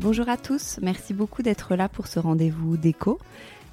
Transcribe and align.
Bonjour 0.00 0.28
à 0.28 0.36
tous, 0.36 0.78
merci 0.80 1.12
beaucoup 1.12 1.42
d'être 1.42 1.74
là 1.74 1.88
pour 1.88 2.06
ce 2.06 2.20
rendez-vous 2.20 2.76
déco. 2.76 3.18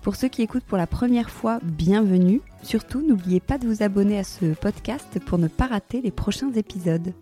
Pour 0.02 0.16
ceux 0.16 0.28
qui 0.28 0.42
écoutent 0.42 0.64
pour 0.64 0.80
la 0.80 0.88
première 0.88 1.30
fois, 1.30 1.59
bienvenue. 1.62 2.42
Surtout, 2.64 3.06
n'oubliez 3.08 3.40
pas 3.40 3.59
de 3.59 3.68
vous 3.68 3.84
abonner 3.84 4.18
à 4.18 4.23
ce 4.23 4.56
podcast 4.56 5.20
pour 5.23 5.38
ne 5.38 5.48
pas 5.48 5.68
rater 5.68 6.02
les 6.02 6.09
prochains 6.09 6.52
épisodes. 6.53 7.14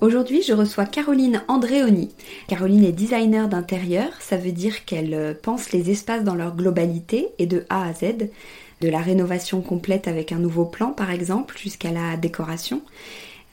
Aujourd'hui, 0.00 0.40
je 0.40 0.54
reçois 0.54 0.86
Caroline 0.86 1.42
Andréoni. 1.46 2.14
Caroline 2.48 2.84
est 2.84 2.92
designer 2.92 3.48
d'intérieur, 3.48 4.08
ça 4.20 4.38
veut 4.38 4.52
dire 4.52 4.86
qu'elle 4.86 5.12
euh, 5.12 5.34
pense 5.34 5.72
les 5.72 5.90
espaces 5.90 6.24
dans 6.24 6.34
leur 6.34 6.56
globalité 6.56 7.28
et 7.38 7.46
de 7.46 7.66
A 7.68 7.86
à 7.86 7.92
Z, 7.92 8.30
de 8.80 8.88
la 8.88 9.00
rénovation 9.00 9.60
complète 9.60 10.08
avec 10.08 10.32
un 10.32 10.38
nouveau 10.38 10.64
plan 10.64 10.92
par 10.92 11.10
exemple, 11.10 11.58
jusqu'à 11.58 11.92
la 11.92 12.16
décoration. 12.16 12.80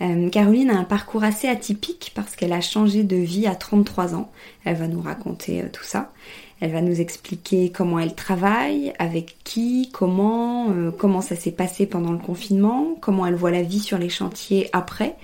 Euh, 0.03 0.29
Caroline 0.29 0.69
a 0.69 0.77
un 0.77 0.83
parcours 0.83 1.23
assez 1.23 1.47
atypique 1.47 2.11
parce 2.13 2.35
qu'elle 2.35 2.53
a 2.53 2.61
changé 2.61 3.03
de 3.03 3.15
vie 3.15 3.47
à 3.47 3.55
33 3.55 4.15
ans. 4.15 4.29
Elle 4.65 4.75
va 4.75 4.87
nous 4.87 5.01
raconter 5.01 5.61
euh, 5.61 5.69
tout 5.71 5.83
ça. 5.83 6.11
Elle 6.59 6.71
va 6.71 6.81
nous 6.81 7.01
expliquer 7.01 7.71
comment 7.71 7.99
elle 7.99 8.15
travaille, 8.15 8.93
avec 8.99 9.37
qui, 9.43 9.89
comment, 9.91 10.69
euh, 10.71 10.91
comment 10.91 11.21
ça 11.21 11.35
s'est 11.35 11.51
passé 11.51 11.85
pendant 11.85 12.11
le 12.11 12.17
confinement, 12.17 12.95
comment 13.01 13.25
elle 13.25 13.35
voit 13.35 13.51
la 13.51 13.63
vie 13.63 13.79
sur 13.79 13.97
les 13.97 14.09
chantiers 14.09 14.69
après, 14.71 15.15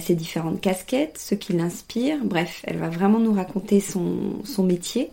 ses 0.00 0.14
différentes 0.14 0.60
casquettes, 0.60 1.16
ce 1.18 1.34
qui 1.34 1.54
l'inspire. 1.54 2.18
Bref, 2.22 2.60
elle 2.64 2.76
va 2.76 2.90
vraiment 2.90 3.18
nous 3.18 3.32
raconter 3.32 3.80
son, 3.80 4.44
son 4.44 4.62
métier. 4.62 5.10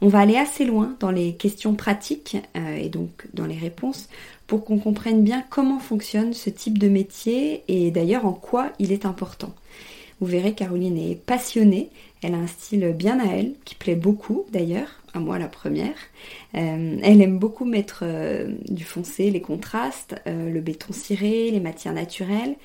On 0.00 0.08
va 0.08 0.20
aller 0.20 0.36
assez 0.36 0.64
loin 0.64 0.94
dans 1.00 1.10
les 1.10 1.34
questions 1.34 1.74
pratiques 1.74 2.36
et 2.54 2.90
donc 2.90 3.26
dans 3.32 3.46
les 3.46 3.56
réponses 3.56 4.08
pour 4.46 4.64
qu'on 4.64 4.78
comprenne 4.78 5.24
bien 5.24 5.42
comment 5.48 5.78
fonctionne 5.78 6.34
ce 6.34 6.50
type 6.50 6.78
de 6.78 6.88
métier 6.88 7.64
et 7.68 7.90
d'ailleurs 7.90 8.26
en 8.26 8.32
quoi 8.32 8.72
il 8.78 8.92
est 8.92 9.06
important. 9.06 9.54
Vous 10.20 10.26
verrez, 10.26 10.54
Caroline 10.54 10.96
est 10.96 11.14
passionnée, 11.14 11.90
elle 12.22 12.34
a 12.34 12.38
un 12.38 12.46
style 12.46 12.94
bien 12.96 13.20
à 13.20 13.34
elle, 13.34 13.52
qui 13.64 13.74
plaît 13.74 13.96
beaucoup 13.96 14.46
d'ailleurs, 14.50 15.02
à 15.12 15.18
moi 15.18 15.38
la 15.38 15.48
première. 15.48 15.96
Euh, 16.54 16.96
elle 17.02 17.20
aime 17.20 17.38
beaucoup 17.38 17.66
mettre 17.66 18.00
euh, 18.02 18.54
du 18.68 18.84
foncé, 18.84 19.30
les 19.30 19.42
contrastes, 19.42 20.16
euh, 20.26 20.50
le 20.50 20.60
béton 20.60 20.94
ciré, 20.94 21.50
les 21.50 21.60
matières 21.60 21.92
naturelles, 21.92 22.56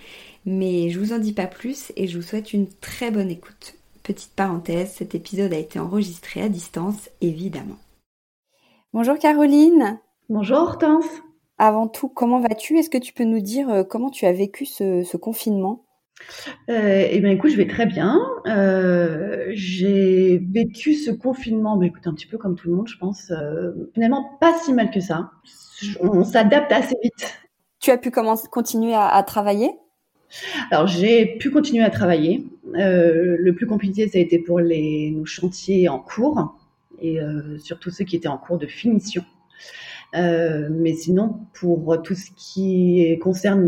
mais 0.45 0.89
je 0.89 0.99
vous 0.99 1.11
en 1.11 1.19
dis 1.19 1.33
pas 1.33 1.47
plus 1.47 1.91
et 1.97 2.07
je 2.07 2.17
vous 2.17 2.23
souhaite 2.23 2.53
une 2.53 2.67
très 2.79 3.11
bonne 3.11 3.29
écoute. 3.29 3.75
Petite 4.03 4.33
parenthèse, 4.35 4.93
cet 4.93 5.13
épisode 5.13 5.53
a 5.53 5.57
été 5.57 5.77
enregistré 5.77 6.41
à 6.41 6.49
distance, 6.49 7.09
évidemment. 7.21 7.77
Bonjour 8.93 9.17
Caroline. 9.19 9.99
Bonjour 10.27 10.57
Hortense. 10.57 11.05
Avant 11.59 11.87
tout, 11.87 12.09
comment 12.09 12.39
vas-tu? 12.39 12.79
Est-ce 12.79 12.89
que 12.89 12.97
tu 12.97 13.13
peux 13.13 13.23
nous 13.23 13.39
dire 13.39 13.69
euh, 13.69 13.83
comment 13.83 14.09
tu 14.09 14.25
as 14.25 14.33
vécu 14.33 14.65
ce, 14.65 15.15
confinement? 15.17 15.85
Euh, 16.69 17.07
eh 17.11 17.19
bien, 17.19 17.29
écoute, 17.29 17.51
je 17.51 17.57
vais 17.57 17.67
très 17.67 17.85
bien. 17.85 18.19
Euh, 18.47 19.45
j'ai 19.51 20.39
vécu 20.51 20.95
ce 20.95 21.11
confinement, 21.11 21.77
bah, 21.77 21.85
écoute, 21.85 22.07
un 22.07 22.13
petit 22.15 22.25
peu 22.25 22.39
comme 22.39 22.55
tout 22.55 22.69
le 22.69 22.75
monde, 22.75 22.87
je 22.87 22.97
pense. 22.97 23.31
finalement, 23.93 24.37
pas 24.39 24.57
si 24.57 24.73
mal 24.73 24.89
que 24.89 24.99
ça. 24.99 25.29
On 25.99 26.23
s'adapte 26.23 26.71
assez 26.71 26.95
vite. 27.03 27.37
Tu 27.79 27.91
as 27.91 27.97
pu 27.97 28.09
commencer, 28.09 28.47
continuer 28.51 28.95
à, 28.95 29.21
travailler? 29.21 29.71
Alors, 30.71 30.87
j'ai 30.87 31.37
pu 31.37 31.51
continuer 31.51 31.83
à 31.83 31.89
travailler. 31.89 32.45
le 32.73 33.51
plus 33.51 33.67
compliqué, 33.67 34.07
ça 34.07 34.17
a 34.17 34.21
été 34.21 34.39
pour 34.39 34.59
les, 34.59 35.11
nos 35.11 35.25
chantiers 35.25 35.89
en 35.89 35.99
cours 35.99 36.55
et 37.01 37.19
surtout 37.57 37.89
ceux 37.89 38.05
qui 38.05 38.15
étaient 38.15 38.27
en 38.27 38.37
cours 38.37 38.57
de 38.57 38.67
finition. 38.67 39.23
Euh, 40.15 40.67
mais 40.69 40.93
sinon, 40.93 41.39
pour 41.53 42.01
tout 42.01 42.15
ce 42.15 42.29
qui 42.35 43.17
concerne 43.21 43.65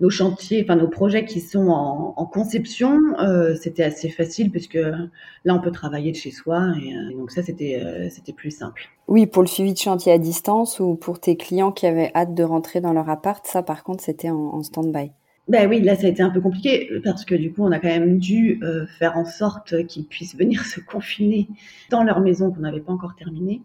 nos, 0.00 0.10
chantiers, 0.10 0.62
enfin 0.62 0.76
nos 0.76 0.88
projets 0.88 1.24
qui 1.24 1.40
sont 1.40 1.68
en, 1.68 2.26
conception, 2.26 2.98
euh, 3.20 3.54
c'était 3.60 3.82
assez 3.82 4.08
facile 4.08 4.50
puisque 4.50 4.74
là, 4.74 5.54
on 5.54 5.60
peut 5.60 5.70
travailler 5.70 6.12
de 6.12 6.16
chez 6.16 6.30
soi 6.30 6.74
et, 6.82 6.94
euh, 6.94 7.16
donc 7.16 7.30
ça, 7.30 7.42
c'était 7.42 8.08
c'était 8.10 8.32
plus 8.32 8.50
simple. 8.50 8.88
Oui, 9.08 9.26
pour 9.26 9.42
le 9.42 9.48
suivi 9.48 9.72
de 9.72 9.78
chantier 9.78 10.12
à 10.12 10.18
distance 10.18 10.80
ou 10.80 10.94
pour 10.94 11.20
tes 11.20 11.36
clients 11.36 11.72
qui 11.72 11.86
avaient 11.86 12.10
hâte 12.14 12.34
de 12.34 12.42
rentrer 12.42 12.80
dans 12.80 12.92
leur 12.92 13.08
appart, 13.10 13.44
ça, 13.46 13.62
par 13.62 13.84
contre, 13.84 14.02
c'était 14.02 14.30
en 14.30 14.62
stand-by. 14.62 15.10
Ben 15.48 15.68
oui, 15.68 15.80
là 15.82 15.94
ça 15.94 16.06
a 16.06 16.10
été 16.10 16.22
un 16.22 16.30
peu 16.30 16.40
compliqué 16.40 16.88
parce 17.04 17.24
que 17.24 17.34
du 17.34 17.52
coup 17.52 17.64
on 17.64 17.72
a 17.72 17.78
quand 17.78 17.88
même 17.88 18.18
dû 18.18 18.60
faire 18.98 19.18
en 19.18 19.26
sorte 19.26 19.86
qu'ils 19.86 20.06
puissent 20.06 20.36
venir 20.36 20.64
se 20.64 20.80
confiner 20.80 21.48
dans 21.90 22.02
leur 22.02 22.20
maison 22.20 22.50
qu'on 22.50 22.60
n'avait 22.60 22.80
pas 22.80 22.92
encore 22.92 23.14
terminée. 23.14 23.60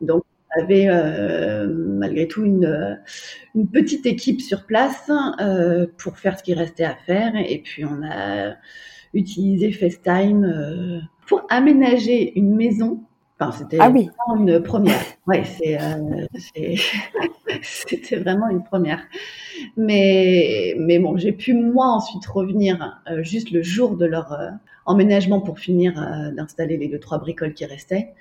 Donc 0.00 0.24
avait 0.56 0.88
euh, 0.88 1.66
malgré 1.68 2.26
tout 2.26 2.44
une, 2.44 2.98
une, 3.54 3.68
petite 3.68 4.06
équipe 4.06 4.40
sur 4.40 4.64
place 4.64 5.10
euh, 5.40 5.86
pour 5.98 6.18
faire 6.18 6.38
ce 6.38 6.42
qui 6.42 6.54
restait 6.54 6.84
à 6.84 6.94
faire. 6.94 7.32
Et 7.36 7.58
puis 7.62 7.84
on 7.84 8.02
a 8.02 8.54
utilisé 9.14 9.72
FaceTime 9.72 10.44
euh, 10.44 11.00
pour 11.26 11.42
aménager 11.50 12.38
une 12.38 12.54
maison. 12.54 13.04
Enfin, 13.40 13.56
c'était 13.56 13.78
ah 13.80 13.90
oui. 13.90 14.10
une 14.36 14.60
première. 14.60 15.00
Ouais, 15.26 15.44
c'est, 15.44 15.80
euh, 15.80 16.26
c'était 17.62 18.16
vraiment 18.16 18.48
une 18.48 18.64
première. 18.64 19.00
Mais, 19.76 20.74
mais 20.78 20.98
bon, 20.98 21.16
j'ai 21.16 21.32
pu 21.32 21.54
moi 21.54 21.86
ensuite 21.86 22.26
revenir 22.26 23.00
euh, 23.10 23.22
juste 23.22 23.52
le 23.52 23.62
jour 23.62 23.96
de 23.96 24.06
leur 24.06 24.36
emménagement 24.86 25.40
pour 25.40 25.58
finir 25.58 25.94
d'installer 26.34 26.78
les 26.78 26.88
deux 26.88 26.98
trois 26.98 27.18
bricoles 27.18 27.54
qui 27.54 27.64
restaient. 27.64 28.14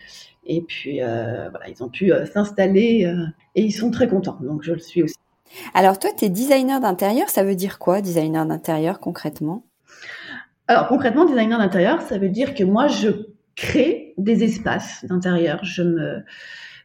Et 0.48 0.62
puis, 0.62 1.02
euh, 1.02 1.50
voilà, 1.50 1.68
ils 1.70 1.84
ont 1.84 1.90
pu 1.90 2.12
euh, 2.12 2.26
s'installer 2.26 3.06
euh, 3.06 3.26
et 3.56 3.64
ils 3.64 3.72
sont 3.72 3.92
très 3.92 4.08
contents. 4.08 4.38
Donc, 4.42 4.64
je 4.64 4.72
le 4.72 4.80
suis 4.80 5.04
aussi. 5.04 5.16
Alors, 5.74 6.00
toi, 6.00 6.10
tu 6.18 6.26
es 6.26 6.30
designer 6.30 6.80
d'intérieur. 6.80 7.30
Ça 7.30 7.44
veut 7.44 7.56
dire 7.56 7.80
quoi, 7.80 8.02
designer 8.02 8.46
d'intérieur, 8.46 9.00
concrètement? 9.00 9.64
Alors, 10.68 10.88
concrètement, 10.88 11.26
designer 11.26 11.60
d'intérieur, 11.60 12.02
ça 12.02 12.18
veut 12.18 12.30
dire 12.30 12.56
que 12.56 12.64
moi, 12.64 12.88
je 12.88 13.10
crée 13.56 13.97
des 14.18 14.44
espaces 14.44 15.06
d'intérieur. 15.06 15.64
Je 15.64 15.84
me, 15.84 16.24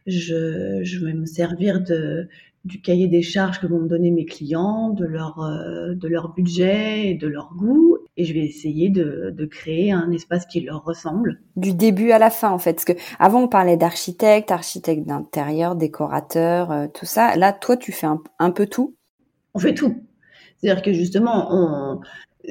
je, 0.07 0.81
je 0.83 1.05
vais 1.05 1.13
me 1.13 1.25
servir 1.25 1.81
de, 1.81 2.27
du 2.65 2.81
cahier 2.81 3.07
des 3.07 3.21
charges 3.21 3.59
que 3.59 3.67
vont 3.67 3.79
me 3.79 3.87
donner 3.87 4.11
mes 4.11 4.25
clients, 4.25 4.89
de 4.89 5.05
leur, 5.05 5.41
euh, 5.41 5.93
de 5.95 6.07
leur 6.07 6.33
budget 6.33 7.07
et 7.07 7.15
de 7.15 7.27
leur 7.27 7.53
goût. 7.55 7.97
Et 8.15 8.25
je 8.25 8.33
vais 8.33 8.45
essayer 8.45 8.89
de, 8.89 9.33
de, 9.35 9.45
créer 9.45 9.91
un 9.91 10.11
espace 10.11 10.45
qui 10.45 10.61
leur 10.61 10.83
ressemble. 10.83 11.41
Du 11.55 11.73
début 11.73 12.11
à 12.11 12.19
la 12.19 12.29
fin, 12.29 12.51
en 12.51 12.59
fait. 12.59 12.73
Parce 12.73 12.85
que 12.85 12.93
avant, 13.19 13.43
on 13.43 13.47
parlait 13.47 13.75
d'architecte, 13.75 14.51
architecte 14.51 15.05
d'intérieur, 15.05 15.75
décorateur, 15.75 16.71
euh, 16.71 16.87
tout 16.93 17.05
ça. 17.05 17.35
Là, 17.35 17.51
toi, 17.53 17.75
tu 17.75 17.91
fais 17.91 18.07
un, 18.07 18.21
un 18.39 18.51
peu 18.51 18.67
tout? 18.67 18.95
On 19.55 19.59
fait 19.59 19.73
tout. 19.73 20.03
C'est-à-dire 20.57 20.83
que 20.83 20.93
justement, 20.93 21.47
on, 21.51 21.99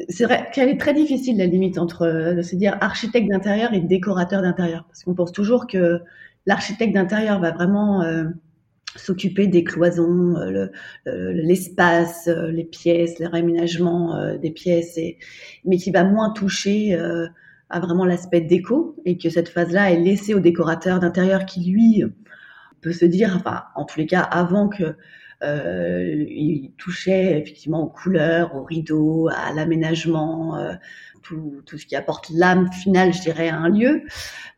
c'est 0.09 0.25
vrai 0.25 0.49
qu'elle 0.53 0.69
est 0.69 0.81
très 0.81 0.95
difficile 0.95 1.37
la 1.37 1.47
limite 1.47 1.79
entre, 1.79 2.03
euh, 2.07 2.43
se 2.43 2.57
dire 2.57 2.77
architecte 2.81 3.29
d'intérieur 3.31 3.75
et 3.75 3.81
décorateur 3.81 4.43
d'intérieur, 4.43 4.85
parce 4.87 5.05
qu'on 5.05 5.15
pense 5.15 5.33
toujours 5.33 5.67
que 5.67 6.01
l'architecte 6.47 6.95
d'intérieur 6.95 7.41
va 7.41 7.51
vraiment 7.51 8.03
euh, 8.03 8.25
s'occuper 8.97 9.47
des 9.47 9.65
cloisons, 9.65 10.37
euh, 10.37 10.69
l'espace, 11.07 12.29
les 12.29 12.65
pièces, 12.65 13.19
les 13.19 13.27
réaménagements 13.27 14.37
des 14.37 14.51
pièces, 14.51 14.99
et, 14.99 15.19
mais 15.65 15.77
qui 15.77 15.91
va 15.91 16.05
moins 16.05 16.31
toucher 16.31 16.95
à 17.71 17.81
vraiment 17.81 18.05
l'aspect 18.05 18.43
déco, 18.43 18.97
et 19.07 19.17
que 19.17 19.31
cette 19.31 19.49
phase-là 19.49 19.93
est 19.93 20.01
laissée 20.01 20.35
au 20.35 20.41
décorateur 20.41 21.01
d'intérieur 21.01 21.47
qui 21.47 21.71
lui 21.71 22.05
peut 22.83 22.93
se 22.93 23.07
dire, 23.07 23.33
enfin, 23.35 23.63
en 23.77 23.87
tous 23.87 23.99
les 23.99 24.07
cas, 24.07 24.21
avant 24.21 24.69
que 24.69 24.83
euh, 24.85 24.93
il 25.43 26.73
touchait 26.79 27.39
effectivement 27.39 27.83
aux 27.83 27.89
couleurs, 27.89 28.55
aux 28.55 28.65
rideaux, 28.65 29.29
à 29.29 29.53
l'aménagement, 29.53 30.57
euh, 30.57 30.75
tout, 31.23 31.63
tout, 31.67 31.79
ce 31.79 31.87
qui 31.87 31.97
apporte 31.97 32.31
l'âme 32.31 32.71
finale, 32.73 33.13
je 33.13 33.21
dirais, 33.21 33.49
à 33.49 33.57
un 33.57 33.69
lieu. 33.69 34.03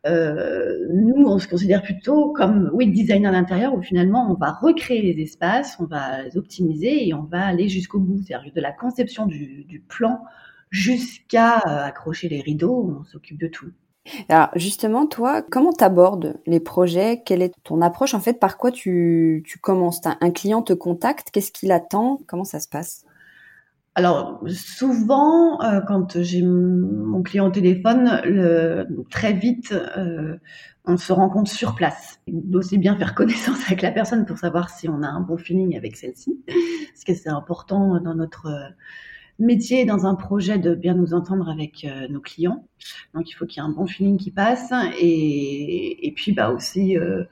Euh, 0.05 0.87
nous, 0.93 1.25
on 1.25 1.39
se 1.39 1.47
considère 1.47 1.81
plutôt 1.81 2.33
comme, 2.33 2.69
oui, 2.73 2.91
designer 2.91 3.31
d'intérieur, 3.31 3.73
où 3.73 3.81
finalement, 3.81 4.31
on 4.31 4.35
va 4.35 4.51
recréer 4.51 5.13
les 5.13 5.23
espaces, 5.23 5.77
on 5.79 5.85
va 5.85 6.23
les 6.23 6.37
optimiser 6.37 7.07
et 7.07 7.13
on 7.13 7.23
va 7.23 7.45
aller 7.45 7.69
jusqu'au 7.69 7.99
bout, 7.99 8.21
c'est-à-dire 8.23 8.53
de 8.53 8.61
la 8.61 8.71
conception 8.71 9.25
du, 9.25 9.63
du 9.65 9.79
plan 9.79 10.19
jusqu'à 10.69 11.57
euh, 11.59 11.85
accrocher 11.85 12.29
les 12.29 12.41
rideaux, 12.41 12.97
on 12.99 13.03
s'occupe 13.05 13.39
de 13.39 13.47
tout. 13.47 13.71
Alors 14.29 14.49
justement, 14.55 15.07
toi, 15.07 15.41
comment 15.41 15.71
t'abordes 15.71 16.37
les 16.45 16.59
projets? 16.59 17.21
Quelle 17.25 17.41
est 17.41 17.53
ton 17.63 17.81
approche 17.81 18.13
En 18.13 18.19
fait, 18.19 18.39
par 18.39 18.57
quoi 18.57 18.71
tu, 18.71 19.43
commences? 19.61 20.01
Un 20.05 20.31
client 20.31 20.61
te 20.61 20.73
contacte, 20.73 21.31
qu'est-ce 21.31 21.51
qu'il 21.51 21.71
attend? 21.71 22.19
Comment 22.27 22.43
ça 22.43 22.59
se 22.59 22.67
passe? 22.67 23.03
Alors 23.95 24.43
souvent, 24.47 25.61
euh, 25.61 25.79
quand 25.87 26.21
j'ai 26.21 26.41
mon 26.41 27.23
client 27.23 27.47
au 27.47 27.49
téléphone, 27.49 28.21
très 29.09 29.33
vite, 29.33 29.71
euh, 29.71 30.35
on 30.83 30.97
se 30.97 31.13
rencontre 31.13 31.49
sur 31.49 31.75
place. 31.75 32.19
D'aussi 32.27 32.77
bien 32.77 32.97
faire 32.97 33.15
connaissance 33.15 33.65
avec 33.65 33.81
la 33.81 33.91
personne 33.91 34.25
pour 34.25 34.37
savoir 34.37 34.69
si 34.69 34.89
on 34.89 35.01
a 35.01 35.07
un 35.07 35.21
bon 35.21 35.37
feeling 35.37 35.77
avec 35.77 35.95
celle-ci, 35.95 36.43
parce 36.45 37.03
que 37.05 37.13
c'est 37.13 37.29
important 37.29 37.99
dans 38.01 38.15
notre 38.15 38.49
métier 39.39 39.85
dans 39.85 40.05
un 40.05 40.15
projet 40.15 40.57
de 40.57 40.75
bien 40.75 40.93
nous 40.93 41.13
entendre 41.13 41.49
avec 41.49 41.85
euh, 41.85 42.07
nos 42.09 42.21
clients. 42.21 42.65
Donc 43.13 43.29
il 43.29 43.33
faut 43.33 43.45
qu'il 43.45 43.61
y 43.61 43.65
ait 43.65 43.67
un 43.67 43.71
bon 43.71 43.85
feeling 43.85 44.17
qui 44.17 44.31
passe 44.31 44.71
et, 44.99 46.07
et 46.07 46.11
puis 46.11 46.31
bah 46.31 46.51
aussi 46.51 46.97
euh, 46.97 47.23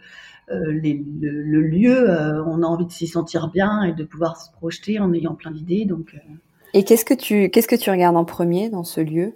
euh 0.49 0.71
les, 0.71 1.03
le, 1.21 1.61
lieu, 1.61 2.09
on 2.45 2.61
a 2.63 2.65
envie 2.65 2.85
de 2.85 2.91
s'y 2.91 3.07
sentir 3.07 3.49
bien 3.49 3.83
et 3.83 3.93
de 3.93 4.03
pouvoir 4.03 4.37
se 4.37 4.51
projeter 4.51 4.99
en 4.99 5.13
ayant 5.13 5.35
plein 5.35 5.51
d'idées. 5.51 5.85
Donc 5.85 6.15
et 6.73 6.83
qu'est-ce 6.83 7.05
que 7.05 7.13
tu 7.13 7.49
qu'est-ce 7.49 7.67
que 7.67 7.75
tu 7.75 7.89
regardes 7.89 8.17
en 8.17 8.25
premier 8.25 8.69
dans 8.69 8.83
ce 8.83 8.99
lieu? 8.99 9.35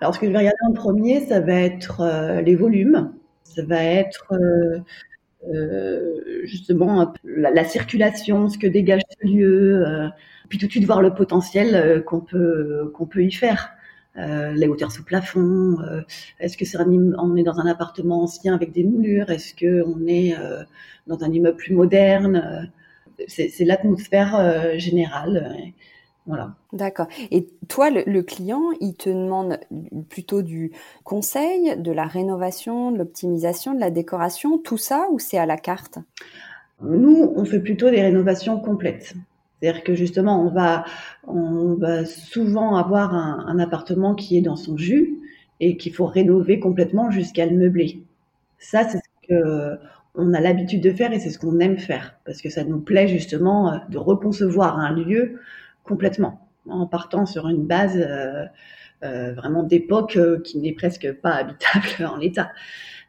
Alors 0.00 0.14
ce 0.14 0.20
que 0.20 0.26
je 0.26 0.30
vais 0.30 0.38
regarder 0.38 0.58
en 0.68 0.72
premier, 0.72 1.26
ça 1.26 1.40
va 1.40 1.54
être 1.54 2.42
les 2.44 2.54
volumes, 2.54 3.12
ça 3.42 3.64
va 3.64 3.82
être 3.82 4.32
justement 6.44 7.12
la, 7.24 7.50
la, 7.50 7.64
circulation, 7.64 8.48
ce 8.48 8.58
que 8.58 8.68
dégage 8.68 9.02
ce 9.20 9.26
lieu, 9.26 10.10
puis 10.48 10.58
tout 10.58 10.66
de 10.66 10.70
suite 10.70 10.84
voir 10.84 11.02
le 11.02 11.14
potentiel 11.14 11.74
euh, 11.74 12.00
qu'on 12.00 12.20
peut 12.20 12.90
qu'on 12.94 13.06
peut 13.06 13.24
y 13.24 13.32
faire. 13.32 13.70
Euh, 14.16 14.52
les 14.52 14.66
hauteurs 14.66 14.90
sous 14.90 15.04
plafond, 15.04 15.76
est-ce 16.40 16.56
que 16.56 16.64
c'est 16.64 16.78
on 16.80 17.36
est 17.36 17.44
dans 17.44 17.60
un 17.60 17.66
appartement 17.66 18.22
ancien 18.24 18.52
avec 18.52 18.72
des 18.72 18.82
moulures, 18.82 19.30
est-ce 19.30 19.54
que 19.54 19.84
on 19.86 20.06
est 20.08 20.34
dans 21.06 21.22
un 21.22 21.30
immeuble 21.30 21.56
plus 21.56 21.72
moderne, 21.72 22.68
c'est 23.28 23.64
l'atmosphère 23.64 24.76
générale. 24.76 25.72
Voilà. 26.28 26.54
D'accord. 26.74 27.06
Et 27.30 27.48
toi, 27.68 27.88
le, 27.90 28.22
client, 28.22 28.62
il 28.80 28.94
te 28.94 29.08
demande 29.08 29.58
plutôt 30.10 30.42
du 30.42 30.72
conseil, 31.02 31.74
de 31.78 31.90
la 31.90 32.04
rénovation, 32.04 32.92
de 32.92 32.98
l'optimisation, 32.98 33.72
de 33.72 33.80
la 33.80 33.90
décoration, 33.90 34.58
tout 34.58 34.76
ça, 34.76 35.06
ou 35.10 35.18
c'est 35.18 35.38
à 35.38 35.46
la 35.46 35.56
carte? 35.56 35.98
Nous, 36.82 37.32
on 37.34 37.44
fait 37.46 37.60
plutôt 37.60 37.90
des 37.90 38.02
rénovations 38.02 38.60
complètes. 38.60 39.14
C'est-à-dire 39.60 39.82
que 39.82 39.94
justement, 39.94 40.42
on 40.42 40.50
va, 40.50 40.84
on 41.26 41.74
va 41.74 42.04
souvent 42.04 42.76
avoir 42.76 43.14
un, 43.14 43.58
appartement 43.58 44.14
qui 44.14 44.36
est 44.36 44.40
dans 44.40 44.56
son 44.56 44.76
jus 44.76 45.18
et 45.60 45.76
qu'il 45.76 45.92
faut 45.92 46.06
rénover 46.06 46.60
complètement 46.60 47.10
jusqu'à 47.10 47.46
le 47.46 47.56
meubler. 47.56 48.02
Ça, 48.58 48.84
c'est 48.84 48.98
ce 48.98 49.28
que 49.28 49.78
on 50.14 50.34
a 50.34 50.40
l'habitude 50.40 50.82
de 50.82 50.90
faire 50.90 51.12
et 51.12 51.20
c'est 51.20 51.30
ce 51.30 51.38
qu'on 51.38 51.60
aime 51.60 51.78
faire 51.78 52.16
parce 52.24 52.42
que 52.42 52.50
ça 52.50 52.64
nous 52.64 52.80
plaît 52.80 53.06
justement 53.06 53.80
de 53.88 53.98
reconcevoir 53.98 54.78
un 54.78 54.92
lieu 54.92 55.38
complètement, 55.84 56.48
en 56.68 56.86
partant 56.86 57.24
sur 57.24 57.48
une 57.48 57.64
base 57.64 57.96
euh, 57.96 58.44
euh, 59.04 59.32
vraiment 59.32 59.62
d'époque 59.62 60.16
euh, 60.16 60.40
qui 60.40 60.58
n'est 60.58 60.72
presque 60.72 61.12
pas 61.12 61.30
habitable 61.30 61.86
en 62.12 62.16
l'état. 62.16 62.50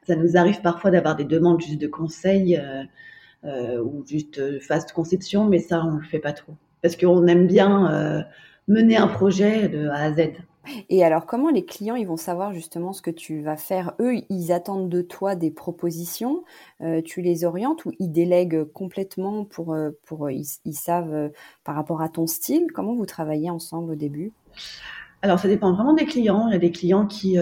Ça 0.08 0.16
nous 0.16 0.38
arrive 0.38 0.62
parfois 0.62 0.92
d'avoir 0.92 1.16
des 1.16 1.26
demandes 1.26 1.62
juste 1.62 1.82
de 1.82 1.88
conseils 1.88 2.60
ou 3.44 4.04
juste 4.06 4.60
phase 4.60 4.86
de 4.86 4.92
conception, 4.92 5.46
mais 5.46 5.60
ça, 5.60 5.84
on 5.86 5.96
le 5.96 6.04
fait 6.04 6.20
pas 6.20 6.34
trop. 6.34 6.54
Parce 6.82 6.96
qu'on 6.96 7.28
aime 7.28 7.48
bien 7.48 8.26
mener 8.68 8.98
un 8.98 9.08
projet 9.08 9.68
de 9.68 9.88
A 9.88 10.04
à 10.04 10.14
Z. 10.14 10.32
Et 10.90 11.04
alors, 11.04 11.26
comment 11.26 11.50
les 11.50 11.66
clients 11.66 11.96
ils 11.96 12.08
vont 12.08 12.18
savoir 12.18 12.54
justement 12.54 12.94
ce 12.94 13.02
que 13.02 13.12
tu 13.12 13.42
vas 13.42 13.58
faire? 13.58 13.94
Eux, 14.00 14.16
ils 14.30 14.52
attendent 14.52 14.90
de 14.90 15.02
toi 15.02 15.36
des 15.36 15.52
propositions, 15.52 16.44
euh, 16.82 17.02
tu 17.02 17.22
les 17.22 17.44
orientes 17.44 17.86
ou 17.86 17.92
ils 18.00 18.12
délèguent 18.12 18.66
complètement 18.66 19.46
pour, 19.46 19.74
euh, 19.74 19.92
pour 20.06 20.30
ils, 20.30 20.46
savent 20.74 21.14
euh, 21.14 21.30
par 21.64 21.76
rapport 21.76 22.02
à 22.02 22.10
ton 22.10 22.28
style? 22.28 22.68
Comment 22.74 22.94
vous 22.94 23.06
travaillez 23.06 23.50
ensemble 23.50 23.94
au 23.94 23.96
début? 23.96 24.32
Alors, 25.22 25.40
ça 25.40 25.48
dépend 25.48 25.74
vraiment 25.74 25.94
des 25.94 26.06
clients. 26.06 26.48
Il 26.48 26.54
y 26.54 26.56
a 26.56 26.60
des 26.60 26.72
clients 26.72 27.06
qui, 27.06 27.38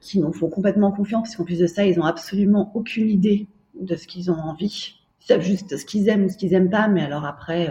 qui 0.00 0.18
nous 0.18 0.32
font 0.32 0.48
complètement 0.48 0.90
confiance, 0.90 1.28
parce 1.28 1.36
qu'en 1.36 1.44
plus 1.44 1.60
de 1.60 1.66
ça, 1.66 1.84
ils 1.84 1.96
n'ont 1.96 2.04
absolument 2.04 2.72
aucune 2.74 3.08
idée 3.08 3.46
de 3.80 3.94
ce 3.94 4.08
qu'ils 4.08 4.32
ont 4.32 4.36
envie. 4.36 4.98
Savent 5.28 5.42
juste 5.42 5.76
ce 5.76 5.84
qu'ils 5.84 6.08
aiment 6.08 6.24
ou 6.24 6.28
ce 6.28 6.36
qu'ils 6.36 6.54
aiment 6.54 6.70
pas, 6.70 6.88
mais 6.88 7.02
alors 7.02 7.24
après, 7.24 7.70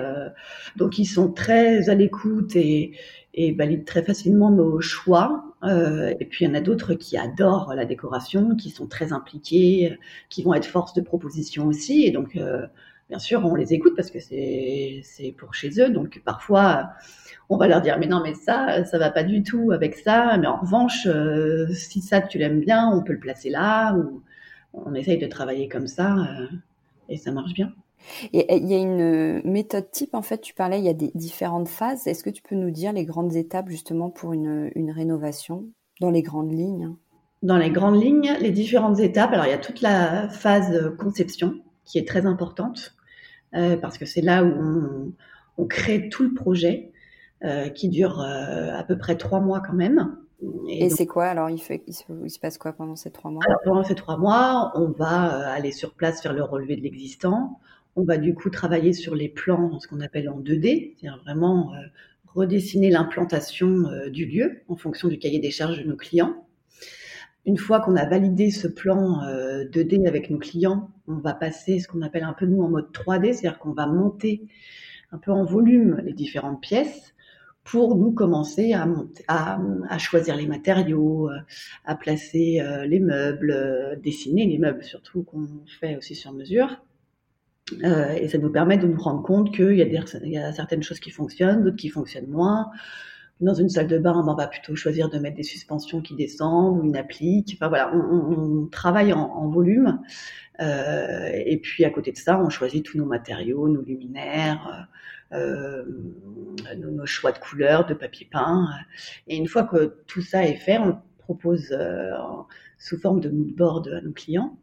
donc 0.76 1.00
ils 1.00 1.06
sont 1.06 1.32
très 1.32 1.90
à 1.90 1.96
l'écoute 1.96 2.56
et, 2.56 2.94
et 3.38 3.54
valide 3.54 3.86
très 3.86 4.04
facilement 4.04 4.50
nos 4.50 4.82
choix. 4.82 5.44
Euh, 5.64 6.14
et 6.20 6.26
puis 6.26 6.44
il 6.44 6.48
y 6.48 6.52
en 6.52 6.56
a 6.56 6.60
d'autres 6.60 6.96
qui 6.96 7.18
adorent 7.18 7.74
la 7.76 7.86
décoration, 7.86 8.56
qui 8.56 8.72
sont 8.72 8.88
très 8.88 9.14
impliqués, 9.14 9.98
qui 10.30 10.44
vont 10.44 10.54
être 10.56 10.66
force 10.66 10.94
de 10.94 11.02
proposition 11.02 11.68
aussi. 11.68 12.04
Et 12.04 12.12
donc, 12.12 12.36
euh, 12.36 12.66
bien 13.10 13.20
sûr, 13.20 13.46
on 13.46 13.56
les 13.56 13.74
écoute 13.74 13.94
parce 13.96 14.10
que 14.12 14.20
c'est 14.20 15.04
pour 15.38 15.54
chez 15.54 15.80
eux. 15.80 15.90
Donc 15.90 16.22
parfois, 16.26 16.90
on 17.50 17.58
va 17.58 17.68
leur 17.68 17.82
dire 17.82 17.98
mais 18.00 18.08
non 18.08 18.22
mais 18.24 18.34
ça, 18.34 18.84
ça 18.86 18.98
va 18.98 19.12
pas 19.12 19.24
du 19.24 19.44
tout 19.44 19.72
avec 19.72 19.96
ça. 19.96 20.38
Mais 20.40 20.48
en 20.48 20.58
revanche, 20.58 21.06
euh, 21.06 21.68
si 21.74 22.02
ça 22.02 22.22
tu 22.22 22.40
l'aimes 22.40 22.60
bien, 22.60 22.90
on 22.90 23.04
peut 23.04 23.14
le 23.14 23.20
placer 23.20 23.50
là. 23.52 23.94
Ou 23.96 24.24
on 24.74 24.94
essaye 24.96 25.20
de 25.20 25.28
travailler 25.28 25.68
comme 25.68 25.88
ça 25.88 26.16
euh, 26.16 26.48
et 27.10 27.18
ça 27.18 27.32
marche 27.32 27.54
bien. 27.54 27.74
Et 28.32 28.56
il 28.56 28.68
y 28.68 28.76
a 28.76 28.78
une 28.78 29.42
méthode 29.44 29.92
type, 29.92 30.14
en 30.14 30.22
fait, 30.22 30.40
tu 30.40 30.54
parlais, 30.54 30.80
il 30.80 30.86
y 30.86 30.90
a 30.90 30.94
des 30.94 31.12
différentes 31.16 31.68
phases. 31.68 32.08
Est-ce 32.08 32.24
que 32.24 32.30
tu 32.30 32.42
peux 32.42 32.56
nous 32.56 32.72
dire 32.72 32.94
les 32.94 33.06
grandes 33.06 33.36
étapes 33.36 33.70
justement 33.70 34.10
pour 34.10 34.34
une, 34.34 34.72
une 34.76 34.92
rénovation, 34.92 35.66
dans 36.00 36.12
les 36.12 36.22
grandes 36.22 36.54
lignes? 36.54 36.94
Dans 37.44 37.58
les 37.58 37.70
grandes 37.70 38.02
lignes, 38.02 38.34
les 38.40 38.52
différentes 38.52 39.00
étapes, 39.00 39.34
alors 39.34 39.46
il 39.46 39.50
y 39.50 39.54
a 39.54 39.58
toute 39.58 39.82
la 39.82 40.30
phase 40.30 40.96
conception 40.98 41.56
qui 41.86 41.98
est 41.98 42.08
très 42.08 42.26
importante, 42.26 42.96
euh, 43.56 43.78
parce 43.78 43.98
que 43.98 44.06
c'est 44.06 44.22
là 44.22 44.44
où 44.44 44.48
on, 44.48 45.14
on, 45.58 45.66
crée 45.66 46.10
tout 46.10 46.24
le 46.24 46.34
projet, 46.34 46.92
euh, 47.44 47.70
qui 47.70 47.88
dure 47.88 48.20
euh, 48.20 48.76
à 48.76 48.84
peu 48.84 48.98
près 48.98 49.16
trois 49.16 49.40
mois 49.40 49.62
quand 49.62 49.74
même. 49.74 50.18
Et, 50.42 50.86
Et 50.86 50.90
c'est 50.90 51.08
quoi 51.08 51.26
alors 51.26 51.50
il, 51.50 51.60
fait, 51.60 51.84
il 51.88 51.94
se, 51.94 52.04
il, 52.24 52.30
se, 52.30 52.40
passe 52.40 52.58
quoi 52.58 52.74
pendant 52.74 52.96
ces 52.96 53.10
trois 53.10 53.32
mois? 53.32 53.42
Alors, 53.46 53.60
Pendant 53.64 53.84
ces 53.84 53.96
trois 53.96 54.18
mois, 54.18 54.72
on 54.76 54.92
va 54.92 55.36
euh, 55.36 55.56
aller 55.56 55.72
sur 55.72 55.94
place 55.94 56.22
faire 56.22 56.34
le 56.34 56.44
relevé 56.44 56.76
de 56.76 56.82
l'existant, 56.82 57.60
on 57.98 58.04
va 58.04 58.18
du 58.18 58.36
coup 58.36 58.50
travailler 58.50 58.94
sur 58.94 59.16
les 59.16 59.28
plans, 59.28 59.80
ce 59.80 59.88
qu'on 59.88 60.02
appelle 60.02 60.30
en 60.30 60.40
2D, 60.40 60.94
c'est-à-dire 61.00 61.20
vraiment 61.26 61.74
euh, 61.74 61.78
redessiner 62.28 62.92
l'implantation 62.92 63.88
euh, 63.88 64.10
du 64.10 64.28
lieu 64.28 64.62
en 64.68 64.76
fonction 64.76 65.08
du 65.08 65.18
cahier 65.18 65.40
des 65.40 65.50
charges 65.50 65.80
de 65.80 65.90
nos 65.90 65.98
clients. 65.98 66.46
Une 67.48 67.58
fois 67.58 67.80
qu'on 67.80 67.96
a 67.96 68.06
validé 68.06 68.52
ce 68.52 68.68
plan 68.68 69.22
2D 69.24 70.06
euh, 70.06 70.08
avec 70.08 70.30
nos 70.30 70.38
clients, 70.38 70.92
on 71.08 71.16
va 71.16 71.34
passer 71.34 71.80
ce 71.80 71.88
qu'on 71.88 72.04
appelle 72.04 72.24
un 72.24 72.34
peu 72.34 72.46
nous 72.46 72.62
en 72.62 72.70
mode 72.70 72.92
3D, 72.92 73.34
c'est-à-dire 73.34 73.58
qu'on 73.58 73.74
va 73.74 73.88
monter 73.88 74.46
un 75.12 75.18
peu 75.18 75.32
en 75.32 75.44
volume 75.44 76.00
les 76.04 76.14
différentes 76.14 76.62
pièces 76.62 77.16
pour 77.70 77.96
nous 77.96 78.12
commencer 78.12 78.74
à, 78.74 79.98
choisir 79.98 80.36
les 80.36 80.48
matériaux, 80.48 81.30
à 81.86 81.96
placer 81.96 82.62
les 82.86 83.00
meubles, 83.00 84.00
dessiner 84.02 84.46
les 84.46 84.58
meubles 84.58 84.84
surtout 84.84 85.24
qu'on 85.24 85.48
fait 85.80 85.98
aussi 85.98 86.16
sur 86.16 86.34
mesure. 86.34 86.82
Euh, 87.84 88.14
et 88.14 88.28
ça 88.28 88.38
nous 88.38 88.52
permet 88.52 88.78
de 88.78 88.88
nous 88.88 89.00
rendre 89.00 89.24
compte 89.24 89.54
qu'il 89.54 89.78
y, 89.78 90.38
a 90.38 90.52
certaines 90.54 90.84
choses 90.84 91.00
qui 91.00 91.12
fonctionnent, 91.12 91.64
d'autres 91.64 91.78
qui 91.78 91.90
fonctionnent 91.90 92.28
moins. 92.28 92.70
Dans 93.40 93.54
une 93.54 93.70
salle 93.70 93.88
de 93.88 94.00
bain, 94.00 94.14
on 94.16 94.34
va 94.34 94.48
plutôt 94.48 94.76
choisir 94.76 95.10
de 95.10 95.20
mettre 95.20 95.36
des 95.36 95.44
suspensions 95.44 96.02
qui 96.02 96.16
descendent 96.16 96.80
ou 96.80 96.86
une 96.86 96.98
applique. 96.98 97.56
Enfin 97.56 97.68
voilà, 97.68 97.94
on, 97.94 98.68
travaille 98.68 99.14
en, 99.14 99.48
volume. 99.50 100.00
Euh, 100.60 101.30
et 101.34 101.58
puis 101.58 101.86
à 101.86 101.92
côté 101.92 102.12
de 102.12 102.18
ça, 102.18 102.40
on 102.42 102.50
choisit 102.50 102.84
tous 102.84 102.98
nos 102.98 103.06
matériaux, 103.06 103.68
nos 103.68 103.82
luminaires, 103.82 104.68
euh, 104.68 104.96
nos, 105.32 106.92
nos, 106.92 107.06
choix 107.06 107.32
de 107.32 107.40
couleurs, 107.40 107.86
de 107.86 107.94
papier 107.94 108.28
peint. 108.32 108.68
Et 109.28 109.36
une 109.36 109.48
fois 109.48 109.64
que 109.64 109.98
tout 110.08 110.22
ça 110.22 110.46
est 110.46 110.56
fait, 110.56 110.78
on 110.78 110.98
propose 111.18 111.72
euh, 111.72 112.12
sous 112.78 112.98
forme 112.98 113.20
de 113.20 113.30
mood 113.30 113.56
board 113.56 113.88
à 113.90 114.02
nos 114.02 114.14
clients. 114.14 114.58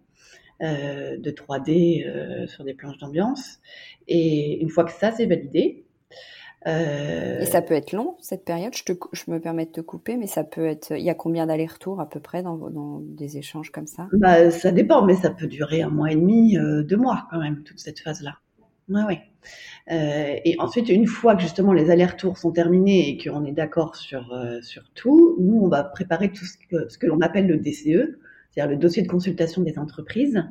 Euh, 0.62 1.16
de 1.18 1.30
3D 1.32 2.06
euh, 2.06 2.46
sur 2.46 2.62
des 2.62 2.74
planches 2.74 2.98
d'ambiance. 2.98 3.58
Et 4.06 4.62
une 4.62 4.70
fois 4.70 4.84
que 4.84 4.92
ça 4.92 5.10
c'est 5.10 5.26
validé, 5.26 5.84
euh... 6.66 7.40
Et 7.40 7.44
ça 7.44 7.60
peut 7.60 7.74
être 7.74 7.92
long 7.92 8.16
cette 8.20 8.44
période. 8.44 8.72
Je, 8.74 8.84
te, 8.84 8.92
je, 9.12 9.30
me 9.30 9.40
permets 9.40 9.66
de 9.66 9.72
te 9.72 9.80
couper, 9.80 10.16
mais 10.16 10.26
ça 10.26 10.44
peut 10.44 10.64
être. 10.64 10.92
Il 10.92 11.02
y 11.02 11.10
a 11.10 11.14
combien 11.14 11.46
d'allers-retours 11.46 12.00
à 12.00 12.08
peu 12.08 12.20
près 12.20 12.42
dans, 12.42 12.56
dans, 12.56 13.00
des 13.00 13.36
échanges 13.36 13.70
comme 13.70 13.86
ça? 13.86 14.08
Bah, 14.12 14.50
Ça 14.50 14.70
dépend, 14.70 15.04
mais 15.04 15.16
ça 15.16 15.30
peut 15.30 15.46
durer 15.46 15.82
un 15.82 15.90
mois 15.90 16.12
et 16.12 16.16
demi, 16.16 16.56
euh, 16.56 16.82
deux 16.82 16.96
mois 16.96 17.26
quand 17.30 17.38
même 17.38 17.64
toute 17.64 17.80
cette 17.80 18.00
phase-là. 18.00 18.38
Ouais, 18.88 19.02
ouais. 19.04 19.22
Euh, 19.90 20.40
et 20.44 20.56
ensuite, 20.58 20.88
une 20.88 21.06
fois 21.06 21.36
que 21.36 21.42
justement 21.42 21.72
les 21.72 21.90
allers-retours 21.90 22.38
sont 22.38 22.52
terminés 22.52 23.08
et 23.08 23.18
qu'on 23.22 23.44
est 23.44 23.52
d'accord 23.52 23.96
sur 23.96 24.32
euh, 24.32 24.60
sur 24.62 24.90
tout, 24.94 25.36
nous 25.40 25.60
on 25.62 25.68
va 25.68 25.84
préparer 25.84 26.30
tout 26.32 26.44
ce 26.44 26.56
que, 26.70 26.88
ce 26.88 26.98
que 26.98 27.06
l'on 27.06 27.20
appelle 27.20 27.46
le 27.46 27.56
DCE, 27.58 28.18
c'est-à-dire 28.50 28.68
le 28.70 28.76
dossier 28.76 29.02
de 29.02 29.08
consultation 29.08 29.62
des 29.62 29.78
entreprises, 29.78 30.44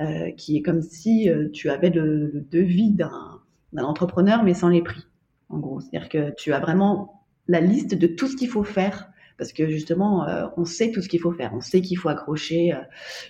euh, 0.00 0.30
qui 0.32 0.56
est 0.56 0.62
comme 0.62 0.82
si 0.82 1.28
euh, 1.30 1.48
tu 1.52 1.70
avais 1.70 1.90
le, 1.90 2.30
le 2.32 2.40
devis 2.50 2.92
d'un 2.92 3.40
entrepreneur, 3.78 4.42
mais 4.42 4.54
sans 4.54 4.68
les 4.68 4.82
prix, 4.82 5.06
en 5.48 5.58
gros. 5.58 5.80
C'est-à-dire 5.80 6.08
que 6.08 6.34
tu 6.36 6.52
as 6.52 6.60
vraiment 6.60 7.24
la 7.48 7.60
liste 7.60 7.94
de 7.94 8.06
tout 8.06 8.26
ce 8.26 8.36
qu'il 8.36 8.48
faut 8.48 8.64
faire 8.64 9.10
parce 9.38 9.52
que 9.52 9.68
justement, 9.68 10.26
euh, 10.28 10.46
on 10.56 10.64
sait 10.64 10.90
tout 10.90 11.02
ce 11.02 11.08
qu'il 11.08 11.20
faut 11.20 11.32
faire. 11.32 11.52
On 11.54 11.60
sait 11.60 11.82
qu'il 11.82 11.98
faut 11.98 12.08
accrocher 12.08 12.72
euh, 12.72 12.78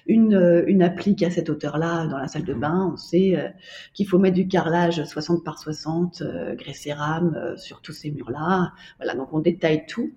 une, 0.07 0.35
euh, 0.35 0.65
une 0.67 0.83
applique 0.83 1.23
à 1.23 1.31
cette 1.31 1.51
hauteur-là 1.51 2.07
dans 2.07 2.19
la 2.19 2.29
salle 2.29 2.45
de 2.45 2.55
bain. 2.55 2.91
On 2.93 2.97
sait 2.97 3.37
euh, 3.37 3.49
qu'il 3.93 4.07
faut 4.09 4.19
mettre 4.19 4.37
du 4.37 4.47
carrelage 4.47 5.03
60 5.03 5.45
par 5.45 5.59
60 5.59 6.23
grès 6.57 6.75
cérame 6.75 7.55
sur 7.57 7.83
tous 7.83 7.93
ces 7.93 8.11
murs-là. 8.11 8.73
Voilà, 8.99 9.15
donc 9.15 9.33
on 9.33 9.41
détaille 9.41 9.87
tout. 9.87 10.13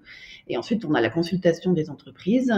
Et 0.47 0.57
ensuite, 0.57 0.85
on 0.85 0.93
a 0.93 1.01
la 1.01 1.09
consultation 1.09 1.73
des 1.73 1.89
entreprises. 1.89 2.53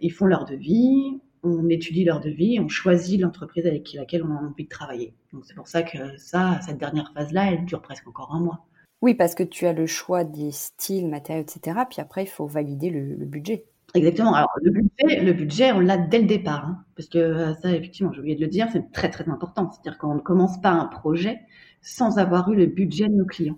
ils 0.00 0.12
font 0.12 0.26
leur 0.26 0.44
devis. 0.44 1.20
On 1.42 1.70
étudie 1.70 2.04
leur 2.04 2.20
devis, 2.20 2.60
on 2.60 2.68
choisit 2.68 3.18
l'entreprise 3.18 3.66
avec 3.66 3.94
laquelle 3.94 4.22
on 4.22 4.30
a 4.30 4.38
envie 4.38 4.64
de 4.64 4.68
travailler. 4.68 5.14
Donc 5.32 5.46
c'est 5.46 5.54
pour 5.54 5.68
ça 5.68 5.82
que 5.82 5.96
ça, 6.18 6.60
cette 6.66 6.76
dernière 6.76 7.12
phase-là, 7.14 7.52
elle 7.52 7.64
dure 7.64 7.80
presque 7.80 8.06
encore 8.06 8.34
un 8.34 8.40
mois. 8.40 8.66
Oui, 9.02 9.14
parce 9.14 9.34
que 9.34 9.42
tu 9.42 9.66
as 9.66 9.72
le 9.72 9.86
choix 9.86 10.24
des 10.24 10.50
styles, 10.52 11.08
matériaux, 11.08 11.42
etc. 11.42 11.86
Puis 11.88 12.00
après, 12.00 12.24
il 12.24 12.28
faut 12.28 12.46
valider 12.46 12.90
le, 12.90 13.14
le 13.14 13.26
budget. 13.26 13.64
Exactement. 13.94 14.34
Alors 14.34 14.50
le 14.62 14.70
budget, 14.70 15.20
le 15.20 15.32
budget, 15.32 15.72
on 15.72 15.80
l'a 15.80 15.96
dès 15.96 16.20
le 16.20 16.26
départ, 16.26 16.64
hein, 16.64 16.84
parce 16.96 17.08
que 17.08 17.18
euh, 17.18 17.54
ça, 17.54 17.70
effectivement, 17.70 18.12
j'ai 18.12 18.20
oublié 18.20 18.36
de 18.36 18.40
le 18.40 18.46
dire, 18.46 18.68
c'est 18.72 18.92
très 18.92 19.10
très 19.10 19.28
important. 19.28 19.70
C'est-à-dire 19.70 19.98
qu'on 19.98 20.14
ne 20.14 20.20
commence 20.20 20.60
pas 20.60 20.70
un 20.70 20.86
projet 20.86 21.40
sans 21.82 22.18
avoir 22.18 22.50
eu 22.52 22.56
le 22.56 22.66
budget 22.66 23.08
de 23.08 23.14
nos 23.14 23.24
clients. 23.24 23.56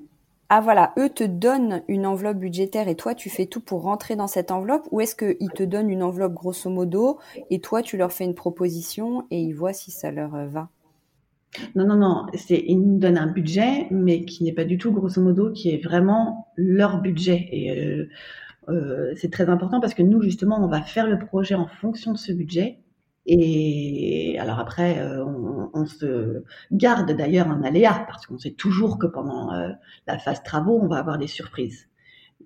Ah 0.49 0.61
voilà, 0.61 0.93
eux 0.99 1.09
te 1.09 1.25
donnent 1.25 1.83
une 1.89 2.07
enveloppe 2.07 2.37
budgétaire 2.37 2.87
et 2.87 2.95
toi 2.95 3.15
tu 3.15 3.31
fais 3.31 3.47
tout 3.47 3.61
pour 3.61 3.83
rentrer 3.83 4.17
dans 4.17 4.27
cette 4.27 4.51
enveloppe 4.51 4.87
ou 4.91 5.01
est-ce 5.01 5.17
qu'ils 5.17 5.51
te 5.51 5.63
donnent 5.63 5.89
une 5.89 6.03
enveloppe 6.03 6.35
grosso 6.35 6.69
modo 6.69 7.19
et 7.49 7.61
toi 7.61 7.83
tu 7.83 7.97
leur 7.97 8.13
fais 8.13 8.25
une 8.25 8.35
proposition 8.35 9.27
et 9.31 9.41
ils 9.41 9.55
voient 9.55 9.73
si 9.73 9.91
ça 9.91 10.11
leur 10.11 10.31
va? 10.49 10.69
Non, 11.75 11.87
non, 11.87 11.97
non. 11.97 12.27
C'est, 12.35 12.63
ils 12.67 12.81
nous 12.81 12.99
donnent 12.99 13.19
un 13.19 13.27
budget, 13.27 13.87
mais 13.91 14.25
qui 14.25 14.45
n'est 14.45 14.53
pas 14.53 14.65
du 14.65 14.79
tout, 14.79 14.93
grosso 14.93 15.21
modo, 15.21 15.53
qui 15.53 15.71
est 15.71 15.83
vraiment 15.83 16.49
leur 16.57 17.01
budget. 17.01 17.49
Et 17.51 17.71
euh, 17.71 18.09
euh, 18.69 19.13
c'est 19.17 19.31
très 19.31 19.49
important 19.49 19.81
parce 19.81 19.95
que 19.95 20.03
nous, 20.03 20.23
justement, 20.23 20.63
on 20.65 20.69
va 20.69 20.83
faire 20.83 21.07
le 21.07 21.19
projet 21.19 21.55
en 21.55 21.67
fonction 21.67 22.13
de 22.13 22.19
ce 22.19 22.33
budget. 22.33 22.79
Et 23.27 24.37
alors 24.41 24.59
après, 24.59 24.99
euh, 24.99 25.25
on, 25.25 25.71
on, 25.75 25.87
se 25.87 26.43
garde 26.73 27.13
d'ailleurs 27.13 27.49
un 27.49 27.63
aléa 27.63 28.05
parce 28.09 28.27
qu'on 28.27 28.39
sait 28.39 28.51
toujours 28.53 28.99
que 28.99 29.07
pendant 29.07 29.53
euh, 29.53 29.71
la 30.09 30.19
phase 30.19 30.43
travaux, 30.43 30.81
on 30.83 30.89
va 30.89 30.99
avoir 30.99 31.19
des 31.19 31.29
surprises. 31.29 31.89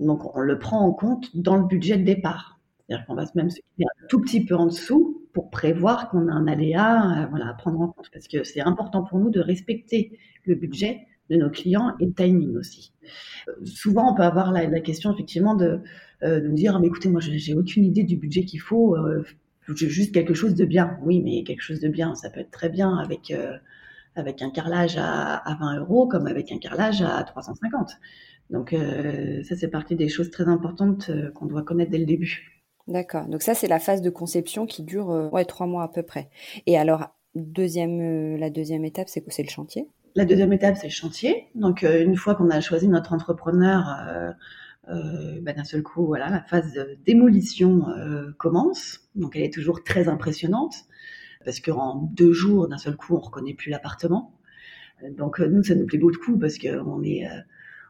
Donc, 0.00 0.36
on 0.36 0.40
le 0.40 0.58
prend 0.58 0.80
en 0.80 0.92
compte 0.92 1.34
dans 1.34 1.56
le 1.56 1.64
budget 1.64 1.96
de 1.96 2.04
départ. 2.04 2.55
C'est-à-dire 2.88 3.06
qu'on 3.06 3.14
va 3.14 3.24
même 3.34 3.50
se 3.50 3.60
mettre 3.78 3.90
un 4.02 4.06
tout 4.08 4.20
petit 4.20 4.44
peu 4.44 4.54
en 4.54 4.66
dessous 4.66 5.26
pour 5.32 5.50
prévoir 5.50 6.08
qu'on 6.08 6.28
a 6.28 6.32
un 6.32 6.46
aléa 6.46 7.24
euh, 7.24 7.26
voilà, 7.26 7.48
à 7.48 7.54
prendre 7.54 7.80
en 7.80 7.88
compte. 7.88 8.10
Parce 8.12 8.28
que 8.28 8.44
c'est 8.44 8.60
important 8.60 9.02
pour 9.02 9.18
nous 9.18 9.30
de 9.30 9.40
respecter 9.40 10.18
le 10.44 10.54
budget 10.54 11.00
de 11.28 11.36
nos 11.36 11.50
clients 11.50 11.94
et 11.98 12.06
le 12.06 12.12
timing 12.12 12.56
aussi. 12.56 12.92
Euh, 13.48 13.52
souvent, 13.64 14.12
on 14.12 14.14
peut 14.14 14.22
avoir 14.22 14.52
la, 14.52 14.80
question 14.80 15.12
effectivement 15.12 15.54
de, 15.54 15.80
euh, 16.22 16.40
de 16.40 16.48
me 16.48 16.54
dire, 16.54 16.78
mais 16.78 16.86
écoutez, 16.86 17.08
moi, 17.08 17.20
j'ai 17.20 17.54
aucune 17.54 17.84
idée 17.84 18.04
du 18.04 18.16
budget 18.16 18.44
qu'il 18.44 18.60
faut. 18.60 18.96
Juste 19.68 20.14
quelque 20.14 20.32
chose 20.32 20.54
de 20.54 20.64
bien. 20.64 20.96
Oui, 21.02 21.20
mais 21.20 21.42
quelque 21.42 21.62
chose 21.62 21.80
de 21.80 21.88
bien, 21.88 22.14
ça 22.14 22.30
peut 22.30 22.40
être 22.40 22.52
très 22.52 22.68
bien 22.68 22.96
avec 22.96 23.34
avec 24.14 24.40
un 24.40 24.50
carrelage 24.50 24.96
à, 24.96 25.34
à 25.34 25.56
20 25.56 25.80
euros 25.80 26.06
comme 26.06 26.28
avec 26.28 26.52
un 26.52 26.58
carrelage 26.58 27.02
à 27.02 27.22
350. 27.24 27.98
Donc 28.50 28.74
ça, 29.42 29.56
c'est 29.56 29.68
partie 29.68 29.96
des 29.96 30.08
choses 30.08 30.30
très 30.30 30.44
importantes 30.44 31.10
qu'on 31.34 31.46
doit 31.46 31.62
connaître 31.62 31.90
dès 31.90 31.98
le 31.98 32.06
début. 32.06 32.55
D'accord. 32.88 33.26
Donc 33.26 33.42
ça, 33.42 33.54
c'est 33.54 33.68
la 33.68 33.78
phase 33.78 34.00
de 34.00 34.10
conception 34.10 34.66
qui 34.66 34.82
dure 34.82 35.10
euh, 35.10 35.28
ouais, 35.30 35.44
trois 35.44 35.66
mois 35.66 35.82
à 35.82 35.88
peu 35.88 36.02
près. 36.02 36.30
Et 36.66 36.78
alors, 36.78 37.08
deuxième, 37.36 38.00
euh, 38.00 38.38
la 38.38 38.50
deuxième 38.50 38.84
étape, 38.84 39.08
c'est 39.08 39.20
quoi? 39.20 39.32
C'est 39.32 39.42
le 39.42 39.48
chantier? 39.48 39.88
La 40.14 40.24
deuxième 40.24 40.52
étape, 40.52 40.76
c'est 40.76 40.86
le 40.86 40.92
chantier. 40.92 41.48
Donc, 41.54 41.84
euh, 41.84 42.02
une 42.02 42.16
fois 42.16 42.34
qu'on 42.34 42.50
a 42.50 42.60
choisi 42.60 42.88
notre 42.88 43.12
entrepreneur, 43.12 43.84
euh, 44.88 45.40
bah, 45.42 45.52
d'un 45.52 45.64
seul 45.64 45.82
coup, 45.82 46.06
voilà, 46.06 46.30
la 46.30 46.42
phase 46.42 46.72
de 46.72 46.96
démolition 47.04 47.84
commence. 48.38 49.00
Donc, 49.14 49.36
elle 49.36 49.42
est 49.42 49.52
toujours 49.52 49.84
très 49.84 50.08
impressionnante 50.08 50.74
parce 51.44 51.60
qu'en 51.60 51.96
deux 51.96 52.32
jours, 52.32 52.68
d'un 52.68 52.78
seul 52.78 52.96
coup, 52.96 53.14
on 53.14 53.20
reconnaît 53.20 53.54
plus 53.54 53.70
l'appartement. 53.70 54.32
Donc, 55.10 55.40
nous, 55.40 55.62
ça 55.62 55.74
nous 55.74 55.86
plaît 55.86 55.98
beaucoup 55.98 56.38
parce 56.38 56.58
qu'on 56.58 57.02
est, 57.02 57.28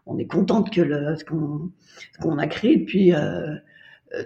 on 0.06 0.18
est 0.18 0.26
contente 0.26 0.72
que 0.72 0.80
le, 0.80 1.16
ce 1.16 1.24
qu'on 1.24 1.70
qu'on 2.20 2.38
a 2.38 2.46
créé 2.46 2.78
depuis 2.78 3.12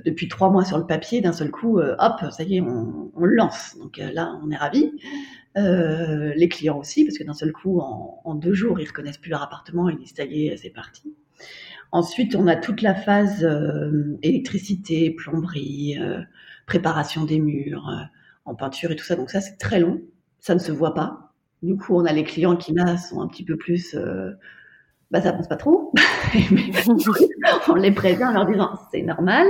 depuis 0.04 0.28
trois 0.28 0.50
mois 0.50 0.64
sur 0.64 0.78
le 0.78 0.86
papier, 0.86 1.20
d'un 1.20 1.32
seul 1.32 1.50
coup, 1.50 1.78
euh, 1.78 1.96
hop, 1.98 2.20
ça 2.30 2.42
y 2.42 2.56
est, 2.56 2.60
on, 2.60 3.10
le 3.16 3.34
lance. 3.34 3.76
Donc 3.78 3.98
euh, 3.98 4.10
là, 4.12 4.38
on 4.42 4.50
est 4.50 4.56
ravis. 4.56 4.92
Euh, 5.56 6.32
les 6.36 6.48
clients 6.48 6.78
aussi, 6.78 7.04
parce 7.04 7.18
que 7.18 7.24
d'un 7.24 7.34
seul 7.34 7.52
coup, 7.52 7.80
en, 7.80 8.34
deux 8.34 8.54
jours, 8.54 8.80
ils 8.80 8.86
reconnaissent 8.86 9.18
plus 9.18 9.30
leur 9.30 9.42
appartement, 9.42 9.88
ils 9.88 9.98
disent 9.98 10.14
ça 10.16 10.24
y 10.24 10.46
est, 10.46 10.56
c'est 10.56 10.70
parti. 10.70 11.14
Ensuite, 11.92 12.36
on 12.36 12.46
a 12.46 12.54
toute 12.54 12.82
la 12.82 12.94
phase 12.94 13.44
électricité, 14.22 15.10
plomberie, 15.10 15.98
préparation 16.66 17.24
des 17.24 17.40
murs, 17.40 17.90
en 18.44 18.54
peinture 18.54 18.92
et 18.92 18.96
tout 18.96 19.04
ça. 19.04 19.16
Donc 19.16 19.30
ça, 19.30 19.40
c'est 19.40 19.56
très 19.56 19.80
long. 19.80 20.00
Ça 20.38 20.54
ne 20.54 20.60
se 20.60 20.70
voit 20.70 20.94
pas. 20.94 21.32
Du 21.64 21.76
coup, 21.76 21.96
on 21.96 22.04
a 22.04 22.12
les 22.12 22.22
clients 22.22 22.56
qui 22.56 22.72
là 22.72 22.96
sont 22.96 23.20
un 23.20 23.26
petit 23.26 23.44
peu 23.44 23.56
plus 23.56 23.96
bah, 25.10 25.20
ça 25.20 25.32
pense 25.32 25.48
pas 25.48 25.56
trop. 25.56 25.92
on 27.68 27.74
les 27.74 27.92
prévient 27.92 28.24
en 28.24 28.32
leur 28.32 28.46
disant 28.46 28.70
c'est 28.90 29.02
normal. 29.02 29.46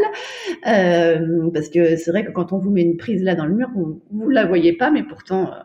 Euh, 0.67 1.51
parce 1.53 1.69
que 1.69 1.97
c'est 1.97 2.11
vrai 2.11 2.25
que 2.25 2.31
quand 2.31 2.53
on 2.53 2.59
vous 2.59 2.71
met 2.71 2.83
une 2.83 2.97
prise 2.97 3.23
là 3.23 3.35
dans 3.35 3.47
le 3.47 3.55
mur, 3.55 3.69
vous, 3.75 4.03
vous 4.11 4.31
la 4.31 4.47
voyez 4.47 4.73
pas, 4.73 4.91
mais 4.91 5.03
pourtant, 5.03 5.53
euh, 5.53 5.57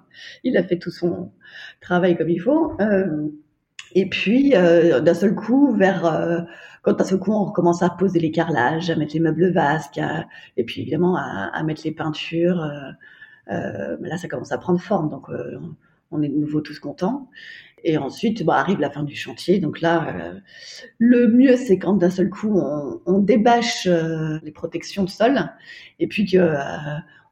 il 0.43 0.57
a 0.57 0.63
fait 0.63 0.77
tout 0.77 0.91
son 0.91 1.31
travail 1.81 2.17
comme 2.17 2.29
il 2.29 2.39
faut. 2.39 2.73
Euh, 2.79 3.27
et 3.93 4.09
puis, 4.09 4.49
d'un 4.49 5.13
seul 5.13 5.35
coup, 5.35 5.73
vers 5.73 6.45
quand 6.81 6.97
d'un 6.97 7.05
seul 7.05 7.17
coup 7.17 7.31
on 7.31 7.45
recommence 7.45 7.81
à 7.81 7.89
poser 7.89 8.19
les 8.19 8.31
carrelages, 8.31 8.89
à 8.89 8.95
mettre 8.97 9.13
les 9.13 9.21
meubles 9.21 9.51
vasques, 9.53 10.01
et 10.57 10.65
puis 10.65 10.81
évidemment 10.81 11.15
à, 11.15 11.49
à 11.53 11.63
mettre 11.63 11.81
les 11.85 11.93
peintures, 11.93 12.61
là 13.47 14.17
ça 14.17 14.27
commence 14.27 14.51
à 14.51 14.57
prendre 14.57 14.81
forme. 14.81 15.09
Donc 15.09 15.29
on 16.11 16.21
est 16.21 16.27
de 16.27 16.35
nouveau 16.37 16.59
tous 16.59 16.79
contents. 16.79 17.29
Et 17.83 17.97
ensuite, 17.97 18.43
bah, 18.43 18.55
arrive 18.55 18.79
la 18.79 18.89
fin 18.89 19.03
du 19.03 19.15
chantier. 19.15 19.59
Donc 19.59 19.81
là, 19.81 20.07
euh, 20.07 20.39
le 20.97 21.27
mieux, 21.27 21.55
c'est 21.55 21.77
quand 21.77 21.93
d'un 21.93 22.09
seul 22.09 22.29
coup, 22.29 22.57
on, 22.57 23.01
on 23.05 23.19
débâche 23.19 23.87
euh, 23.87 24.39
les 24.43 24.51
protections 24.51 25.03
de 25.03 25.09
sol 25.09 25.51
et 25.99 26.07
puis 26.07 26.25
que 26.25 26.37
euh, 26.37 26.57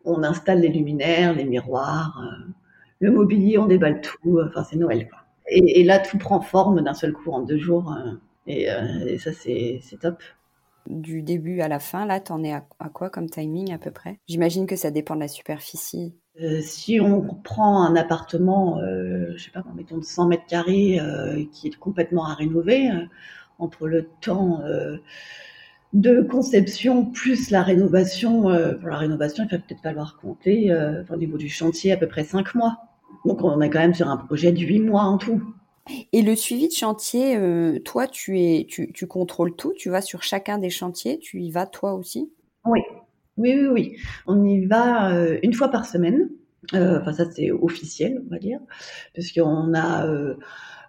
on 0.05 0.23
installe 0.23 0.61
les 0.61 0.67
luminaires, 0.67 1.33
les 1.33 1.45
miroirs, 1.45 2.21
le 2.99 3.11
mobilier, 3.11 3.57
on 3.57 3.65
déballe 3.65 4.01
tout. 4.01 4.39
Enfin, 4.45 4.63
c'est 4.63 4.75
Noël, 4.75 5.09
quoi. 5.09 5.19
Et, 5.47 5.83
là, 5.83 5.99
tout 5.99 6.17
prend 6.17 6.39
forme 6.39 6.81
d'un 6.81 6.93
seul 6.93 7.11
coup 7.11 7.31
en 7.31 7.41
deux 7.41 7.57
jours. 7.57 7.95
Et, 8.47 8.67
ça, 9.17 9.31
c'est 9.33 9.81
top. 9.99 10.21
Du 10.87 11.21
début 11.21 11.61
à 11.61 11.67
la 11.67 11.79
fin, 11.79 12.05
là, 12.05 12.19
t'en 12.19 12.43
es 12.43 12.51
à 12.51 12.89
quoi 12.93 13.09
comme 13.09 13.29
timing 13.29 13.73
à 13.73 13.77
peu 13.77 13.91
près? 13.91 14.19
J'imagine 14.27 14.67
que 14.67 14.75
ça 14.75 14.91
dépend 14.91 15.15
de 15.15 15.21
la 15.21 15.27
superficie 15.27 16.15
euh, 16.41 16.61
si 16.61 16.99
on 16.99 17.21
prend 17.21 17.83
un 17.83 17.95
appartement, 17.95 18.79
euh, 18.79 19.33
je 19.35 19.43
sais 19.43 19.51
pas, 19.51 19.63
mettons 19.75 19.97
de 19.97 20.03
100 20.03 20.27
mètres 20.27 20.47
carrés, 20.47 20.99
euh, 20.99 21.43
qui 21.51 21.67
est 21.67 21.75
complètement 21.77 22.25
à 22.25 22.33
rénover, 22.33 22.89
euh, 22.89 23.05
entre 23.59 23.87
le 23.87 24.07
temps 24.21 24.61
de 25.93 26.21
conception 26.23 27.05
plus 27.05 27.51
la 27.51 27.61
rénovation. 27.61 28.41
pour 28.79 28.89
la 28.89 28.97
rénovation, 28.97 29.45
il 29.45 29.51
va 29.51 29.59
peut-être 29.59 29.81
falloir 29.81 30.17
compter 30.17 30.75
au 31.09 31.15
niveau 31.15 31.37
du 31.37 31.49
chantier 31.49 31.91
à 31.91 31.97
peu 31.97 32.07
près 32.07 32.23
cinq 32.23 32.55
mois. 32.55 32.79
Donc 33.25 33.43
on 33.43 33.61
est 33.61 33.69
quand 33.69 33.79
même 33.79 33.93
sur 33.93 34.09
un 34.09 34.17
projet 34.17 34.51
de 34.51 34.59
huit 34.59 34.79
mois 34.79 35.03
en 35.03 35.19
tout. 35.19 35.41
Et 36.11 36.23
le 36.23 36.35
suivi 36.35 36.67
de 36.67 36.73
chantier, 36.73 37.39
toi, 37.85 38.07
tu, 38.07 38.39
es, 38.39 38.65
tu, 38.67 38.91
tu 38.91 39.05
contrôles 39.05 39.55
tout, 39.55 39.71
tu 39.77 39.91
vas 39.91 40.01
sur 40.01 40.23
chacun 40.23 40.57
des 40.57 40.71
chantiers, 40.71 41.19
tu 41.19 41.39
y 41.39 41.51
vas 41.51 41.67
toi 41.67 41.93
aussi? 41.93 42.31
Oui, 42.65 42.81
oui, 43.37 43.55
oui, 43.55 43.67
oui. 43.67 43.97
On 44.27 44.43
y 44.43 44.65
va 44.65 45.11
une 45.41 45.53
fois 45.53 45.69
par 45.69 45.85
semaine. 45.85 46.29
Euh, 46.73 46.99
enfin, 47.01 47.13
ça 47.13 47.25
c'est 47.29 47.51
officiel, 47.51 48.21
on 48.25 48.29
va 48.29 48.39
dire, 48.39 48.59
parce 49.15 49.31
qu'on 49.31 49.73
a, 49.73 50.07
euh, 50.07 50.35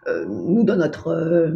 euh, 0.07 0.25
nous 0.27 0.63
dans 0.65 0.77
notre 0.77 1.53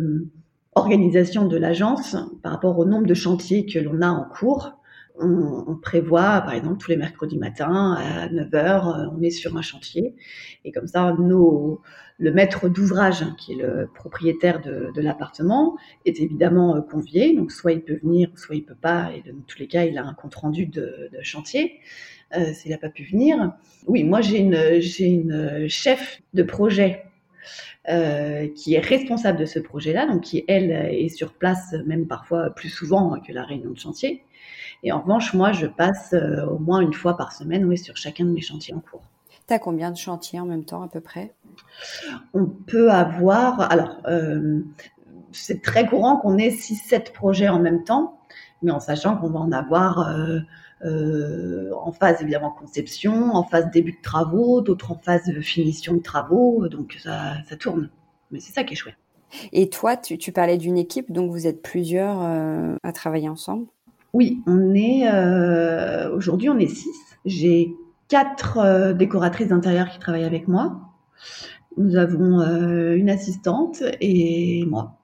organisation 0.74 1.46
de 1.46 1.56
l'agence, 1.56 2.16
par 2.42 2.52
rapport 2.52 2.78
au 2.78 2.84
nombre 2.84 3.06
de 3.06 3.14
chantiers 3.14 3.66
que 3.66 3.78
l'on 3.78 4.02
a 4.02 4.08
en 4.08 4.24
cours, 4.24 4.77
on, 5.20 5.64
on, 5.66 5.76
prévoit, 5.76 6.40
par 6.40 6.52
exemple, 6.52 6.78
tous 6.78 6.90
les 6.90 6.96
mercredis 6.96 7.38
matins 7.38 7.94
à 7.94 8.28
9h, 8.28 9.10
on 9.16 9.22
est 9.22 9.30
sur 9.30 9.56
un 9.56 9.62
chantier. 9.62 10.14
Et 10.64 10.72
comme 10.72 10.86
ça, 10.86 11.14
nos, 11.18 11.80
le 12.18 12.32
maître 12.32 12.68
d'ouvrage, 12.68 13.24
qui 13.36 13.52
est 13.52 13.56
le 13.56 13.88
propriétaire 13.94 14.60
de, 14.60 14.90
de 14.94 15.00
l'appartement, 15.00 15.76
est 16.04 16.20
évidemment 16.20 16.80
convié. 16.82 17.34
Donc, 17.34 17.52
soit 17.52 17.72
il 17.72 17.82
peut 17.82 17.98
venir, 18.02 18.30
soit 18.36 18.56
il 18.56 18.64
peut 18.64 18.74
pas. 18.74 19.10
Et 19.12 19.30
dans 19.30 19.40
tous 19.46 19.58
les 19.58 19.66
cas, 19.68 19.84
il 19.84 19.98
a 19.98 20.04
un 20.04 20.14
compte 20.14 20.34
rendu 20.34 20.66
de, 20.66 21.10
de 21.12 21.22
chantier. 21.22 21.80
Euh, 22.36 22.52
s'il 22.52 22.72
n'a 22.72 22.78
pas 22.78 22.90
pu 22.90 23.04
venir. 23.04 23.54
Oui, 23.86 24.04
moi 24.04 24.20
j'ai 24.20 24.36
une, 24.36 24.54
une 24.54 25.68
chef 25.68 26.20
de 26.34 26.42
projet 26.42 27.04
euh, 27.88 28.48
qui 28.48 28.74
est 28.74 28.80
responsable 28.80 29.38
de 29.38 29.46
ce 29.46 29.58
projet-là, 29.58 30.06
donc 30.06 30.24
qui 30.24 30.44
elle 30.46 30.70
est 30.70 31.08
sur 31.08 31.32
place 31.32 31.74
même 31.86 32.06
parfois 32.06 32.50
plus 32.50 32.68
souvent 32.68 33.18
que 33.18 33.32
la 33.32 33.44
réunion 33.44 33.70
de 33.70 33.78
chantier. 33.78 34.24
Et 34.82 34.92
en 34.92 35.00
revanche, 35.00 35.34
moi 35.34 35.52
je 35.52 35.66
passe 35.66 36.12
euh, 36.14 36.46
au 36.46 36.58
moins 36.58 36.80
une 36.80 36.94
fois 36.94 37.16
par 37.16 37.32
semaine 37.32 37.64
oui, 37.64 37.78
sur 37.78 37.96
chacun 37.96 38.24
de 38.24 38.30
mes 38.30 38.40
chantiers 38.40 38.74
en 38.74 38.80
cours. 38.80 39.02
Tu 39.46 39.54
as 39.54 39.58
combien 39.58 39.90
de 39.90 39.96
chantiers 39.96 40.40
en 40.40 40.46
même 40.46 40.64
temps 40.64 40.82
à 40.82 40.88
peu 40.88 41.00
près? 41.00 41.34
On 42.34 42.46
peut 42.46 42.90
avoir, 42.90 43.60
alors 43.72 43.96
euh, 44.06 44.60
c'est 45.32 45.62
très 45.62 45.86
courant 45.86 46.16
qu'on 46.16 46.38
ait 46.38 46.50
6-7 46.50 47.12
projets 47.12 47.48
en 47.48 47.58
même 47.58 47.84
temps, 47.84 48.20
mais 48.62 48.70
en 48.70 48.80
sachant 48.80 49.16
qu'on 49.16 49.30
va 49.30 49.40
en 49.40 49.52
avoir 49.52 50.08
euh, 50.08 50.40
euh, 50.84 51.70
en 51.74 51.92
phase 51.92 52.22
évidemment 52.22 52.50
conception, 52.50 53.34
en 53.34 53.44
phase 53.44 53.70
début 53.70 53.92
de 53.92 54.02
travaux, 54.02 54.60
d'autres 54.60 54.92
en 54.92 54.98
phase 54.98 55.30
finition 55.40 55.94
de 55.94 56.02
travaux, 56.02 56.68
donc 56.68 56.96
ça, 57.02 57.34
ça 57.48 57.56
tourne. 57.56 57.90
Mais 58.30 58.40
c'est 58.40 58.52
ça 58.52 58.64
qui 58.64 58.74
est 58.74 58.76
chouette. 58.76 58.96
Et 59.52 59.68
toi, 59.68 59.96
tu, 59.96 60.18
tu 60.18 60.32
parlais 60.32 60.56
d'une 60.56 60.78
équipe, 60.78 61.12
donc 61.12 61.30
vous 61.30 61.46
êtes 61.46 61.62
plusieurs 61.62 62.22
euh, 62.22 62.76
à 62.82 62.92
travailler 62.92 63.28
ensemble? 63.28 63.66
Oui, 64.14 64.42
on 64.46 64.74
est 64.74 65.08
euh, 65.12 66.14
aujourd'hui 66.14 66.48
on 66.48 66.58
est 66.58 66.66
six. 66.66 66.96
J'ai 67.24 67.74
quatre 68.08 68.58
euh, 68.58 68.92
décoratrices 68.94 69.48
d'intérieur 69.48 69.90
qui 69.90 69.98
travaillent 69.98 70.24
avec 70.24 70.48
moi. 70.48 70.80
Nous 71.76 71.96
avons 71.96 72.40
euh, 72.40 72.96
une 72.96 73.10
assistante 73.10 73.82
et 74.00 74.64
moi. 74.66 74.98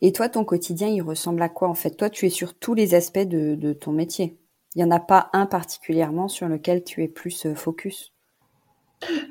Et 0.00 0.12
toi, 0.12 0.28
ton 0.28 0.44
quotidien, 0.44 0.88
il 0.88 1.02
ressemble 1.02 1.42
à 1.42 1.48
quoi 1.48 1.68
en 1.68 1.74
fait? 1.74 1.96
Toi, 1.96 2.10
tu 2.10 2.26
es 2.26 2.28
sur 2.28 2.54
tous 2.54 2.74
les 2.74 2.94
aspects 2.94 3.26
de, 3.26 3.54
de 3.56 3.72
ton 3.72 3.90
métier. 3.90 4.36
Il 4.74 4.78
n'y 4.78 4.84
en 4.84 4.94
a 4.94 5.00
pas 5.00 5.30
un 5.32 5.46
particulièrement 5.46 6.28
sur 6.28 6.46
lequel 6.46 6.84
tu 6.84 7.02
es 7.02 7.08
plus 7.08 7.46
focus? 7.54 8.12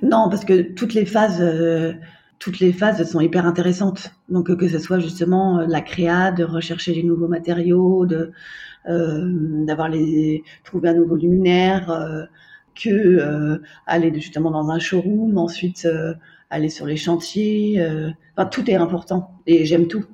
Non, 0.01 0.27
parce 0.29 0.43
que 0.43 0.61
toutes 0.73 0.93
les 0.93 1.05
phases, 1.05 1.41
toutes 2.39 2.59
les 2.59 2.73
phases 2.73 3.09
sont 3.09 3.21
hyper 3.21 3.45
intéressantes. 3.45 4.11
Donc 4.27 4.53
que 4.55 4.67
ce 4.67 4.77
soit 4.77 4.99
justement 4.99 5.61
la 5.61 5.81
créa, 5.81 6.31
de 6.31 6.43
rechercher 6.43 6.93
des 6.93 7.03
nouveaux 7.03 7.29
matériaux, 7.29 8.05
de 8.05 8.33
d'avoir 8.85 9.89
les 9.89 10.43
trouver 10.63 10.89
un 10.89 10.93
nouveau 10.93 11.15
luminaire, 11.15 12.27
que 12.75 13.61
aller 13.85 14.13
justement 14.19 14.51
dans 14.51 14.69
un 14.69 14.79
showroom, 14.79 15.37
ensuite 15.37 15.87
aller 16.49 16.69
sur 16.69 16.85
les 16.85 16.97
chantiers. 16.97 17.85
enfin, 18.35 18.47
tout 18.47 18.69
est 18.69 18.75
important 18.75 19.31
et 19.45 19.65
j'aime 19.65 19.87
tout. 19.87 20.05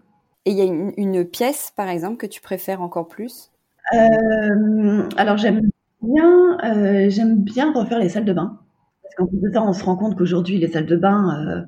Et 0.45 0.51
il 0.51 0.57
y 0.57 0.61
a 0.61 0.91
une 0.97 1.25
pièce, 1.25 1.73
par 1.75 1.89
exemple, 1.89 2.17
que 2.17 2.25
tu 2.25 2.41
préfères 2.41 2.81
encore 2.81 3.07
plus? 3.07 3.51
Euh, 3.93 5.07
alors 5.15 5.37
j'aime 5.37 5.61
bien, 6.01 6.57
euh, 6.63 7.09
j'aime 7.09 7.41
bien 7.41 7.71
refaire 7.73 7.99
les 7.99 8.09
salles 8.09 8.25
de 8.25 8.33
bain. 8.33 8.59
Parce 9.03 9.15
qu'en 9.15 9.27
plus 9.27 9.39
de 9.39 9.51
ça, 9.53 9.63
on 9.63 9.73
se 9.73 9.83
rend 9.83 9.95
compte 9.95 10.17
qu'aujourd'hui, 10.17 10.57
les 10.57 10.67
salles 10.67 10.85
de 10.85 10.95
bain, 10.95 11.45
euh, 11.47 11.61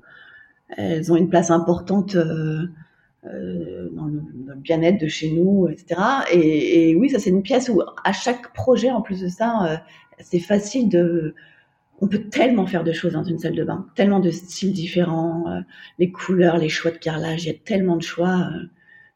elles 0.69 1.11
ont 1.11 1.15
une 1.15 1.29
place 1.29 1.51
importante 1.51 2.15
euh, 2.15 2.67
euh, 3.25 3.89
dans 3.91 4.05
le, 4.05 4.21
bien-être 4.55 4.99
de 4.99 5.07
chez 5.07 5.31
nous, 5.31 5.67
etc. 5.67 6.01
Et, 6.31 6.95
oui, 6.95 7.09
ça 7.09 7.19
c'est 7.19 7.29
une 7.29 7.43
pièce 7.43 7.69
où 7.69 7.81
à 8.03 8.13
chaque 8.13 8.53
projet, 8.53 8.91
en 8.91 9.01
plus 9.01 9.21
de 9.21 9.27
ça, 9.27 9.65
euh, 9.65 9.77
c'est 10.19 10.39
facile 10.39 10.89
de... 10.89 11.35
On 12.01 12.07
peut 12.07 12.29
tellement 12.29 12.65
faire 12.65 12.85
de 12.85 12.93
choses 12.93 13.13
dans 13.13 13.23
une 13.23 13.37
salle 13.37 13.55
de 13.55 13.63
bain, 13.65 13.85
tellement 13.95 14.21
de 14.21 14.31
styles 14.31 14.71
différents, 14.71 15.49
euh, 15.49 15.59
les 15.97 16.11
couleurs, 16.11 16.57
les 16.57 16.69
choix 16.69 16.91
de 16.91 16.97
carrelage, 16.97 17.43
il 17.43 17.47
y 17.47 17.51
a 17.51 17.59
tellement 17.59 17.97
de 17.97 18.03
choix 18.03 18.49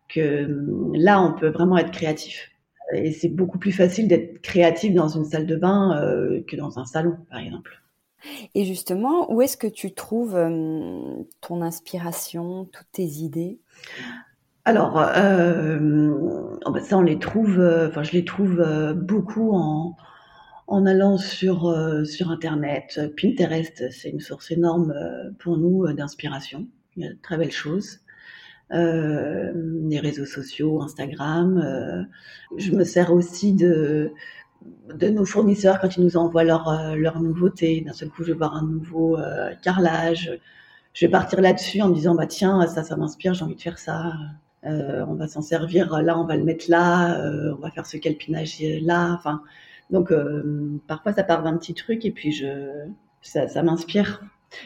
que 0.09 0.47
là, 0.93 1.21
on 1.21 1.33
peut 1.33 1.47
vraiment 1.47 1.77
être 1.77 1.91
créatif 1.91 2.51
et 2.93 3.13
c'est 3.13 3.29
beaucoup 3.29 3.57
plus 3.57 3.71
facile 3.71 4.09
d'être 4.09 4.41
créatif 4.41 4.93
dans 4.93 5.07
une 5.07 5.23
salle 5.23 5.45
de 5.45 5.55
bain 5.55 6.43
que 6.45 6.57
dans 6.57 6.77
un 6.77 6.85
salon, 6.85 7.15
par 7.29 7.39
exemple. 7.39 7.83
Et 8.55 8.65
justement, 8.65 9.31
où 9.31 9.41
est-ce 9.41 9.57
que 9.57 9.67
tu 9.67 9.93
trouves 9.93 10.35
euh, 10.35 11.23
ton 11.41 11.61
inspiration, 11.61 12.65
toutes 12.65 12.91
tes 12.91 13.03
idées? 13.03 13.59
Alors, 14.65 14.97
euh, 14.97 16.57
ça, 16.83 16.97
on 16.97 17.01
les 17.01 17.19
trouve, 17.19 17.59
euh, 17.59 17.89
enfin, 17.89 18.03
je 18.03 18.13
les 18.13 18.23
trouve 18.23 18.61
euh, 18.61 18.93
beaucoup 18.93 19.51
en, 19.53 19.97
allant 20.85 21.17
sur, 21.17 21.75
sur 22.05 22.31
Internet. 22.31 22.99
Pinterest, 23.21 23.91
c'est 23.91 24.09
une 24.09 24.21
source 24.21 24.49
énorme 24.51 24.93
pour 25.37 25.57
nous 25.57 25.91
d'inspiration. 25.93 26.67
Il 26.95 27.03
y 27.03 27.07
a 27.07 27.09
de 27.09 27.19
très 27.21 27.37
belles 27.37 27.51
choses 27.51 27.99
les 28.71 29.99
réseaux 29.99 30.25
sociaux, 30.25 30.81
Instagram. 30.81 32.07
Je 32.57 32.71
me 32.71 32.83
sers 32.83 33.13
aussi 33.13 33.53
de 33.53 34.11
de 34.95 35.09
nos 35.09 35.25
fournisseurs 35.25 35.79
quand 35.79 35.95
ils 35.95 36.03
nous 36.03 36.17
envoient 36.17 36.43
leurs 36.43 36.95
leur 36.95 37.19
nouveautés. 37.19 37.81
D'un 37.81 37.93
seul 37.93 38.09
coup, 38.09 38.23
je 38.23 38.31
vais 38.31 38.37
voir 38.37 38.55
un 38.55 38.65
nouveau 38.65 39.19
carrelage. 39.61 40.31
Je 40.93 41.05
vais 41.05 41.11
partir 41.11 41.41
là-dessus 41.41 41.81
en 41.81 41.89
me 41.89 41.95
disant 41.95 42.15
bah 42.15 42.27
tiens 42.27 42.65
ça 42.67 42.83
ça 42.83 42.95
m'inspire, 42.95 43.33
j'ai 43.33 43.43
envie 43.43 43.55
de 43.55 43.61
faire 43.61 43.79
ça. 43.79 44.13
Euh, 44.65 45.03
on 45.09 45.15
va 45.15 45.27
s'en 45.27 45.41
servir 45.41 46.01
là, 46.01 46.17
on 46.17 46.25
va 46.25 46.37
le 46.37 46.43
mettre 46.43 46.65
là, 46.69 47.19
euh, 47.19 47.53
on 47.57 47.61
va 47.61 47.71
faire 47.71 47.85
ce 47.85 47.97
calpinage 47.97 48.61
là. 48.81 49.13
Enfin 49.13 49.41
donc 49.89 50.11
euh, 50.11 50.79
parfois 50.87 51.13
ça 51.13 51.23
part 51.23 51.43
d'un 51.43 51.57
petit 51.57 51.73
truc 51.73 52.05
et 52.05 52.11
puis 52.11 52.31
je 52.31 52.69
ça, 53.21 53.47
ça 53.47 53.63
m'inspire. 53.63 54.21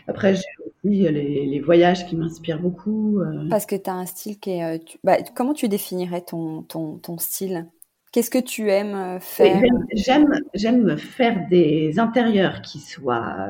Après, 0.08 0.36
j'ai 0.36 0.44
aussi 0.66 1.00
les, 1.00 1.46
les, 1.46 1.60
voyages 1.62 2.06
qui 2.08 2.18
m'inspirent 2.18 2.60
beaucoup. 2.60 3.22
Parce 3.50 3.66
que 3.66 3.76
tu 3.76 3.90
as 3.90 3.94
un 3.94 4.06
style 4.06 4.38
qui 4.38 4.50
est... 4.50 4.84
Tu... 4.84 4.98
Bah, 5.02 5.16
comment 5.34 5.54
tu 5.54 5.70
définirais 5.70 6.20
ton, 6.20 6.64
ton, 6.64 6.98
ton 6.98 7.18
style? 7.20 7.68
Qu'est-ce 8.12 8.30
que 8.30 8.40
tu 8.40 8.70
aimes 8.70 9.20
faire? 9.22 9.62
J'aime 9.94 10.42
j'aime 10.54 10.98
faire 10.98 11.48
des 11.50 12.00
intérieurs 12.00 12.62
qui 12.62 12.80
soient, 12.80 13.48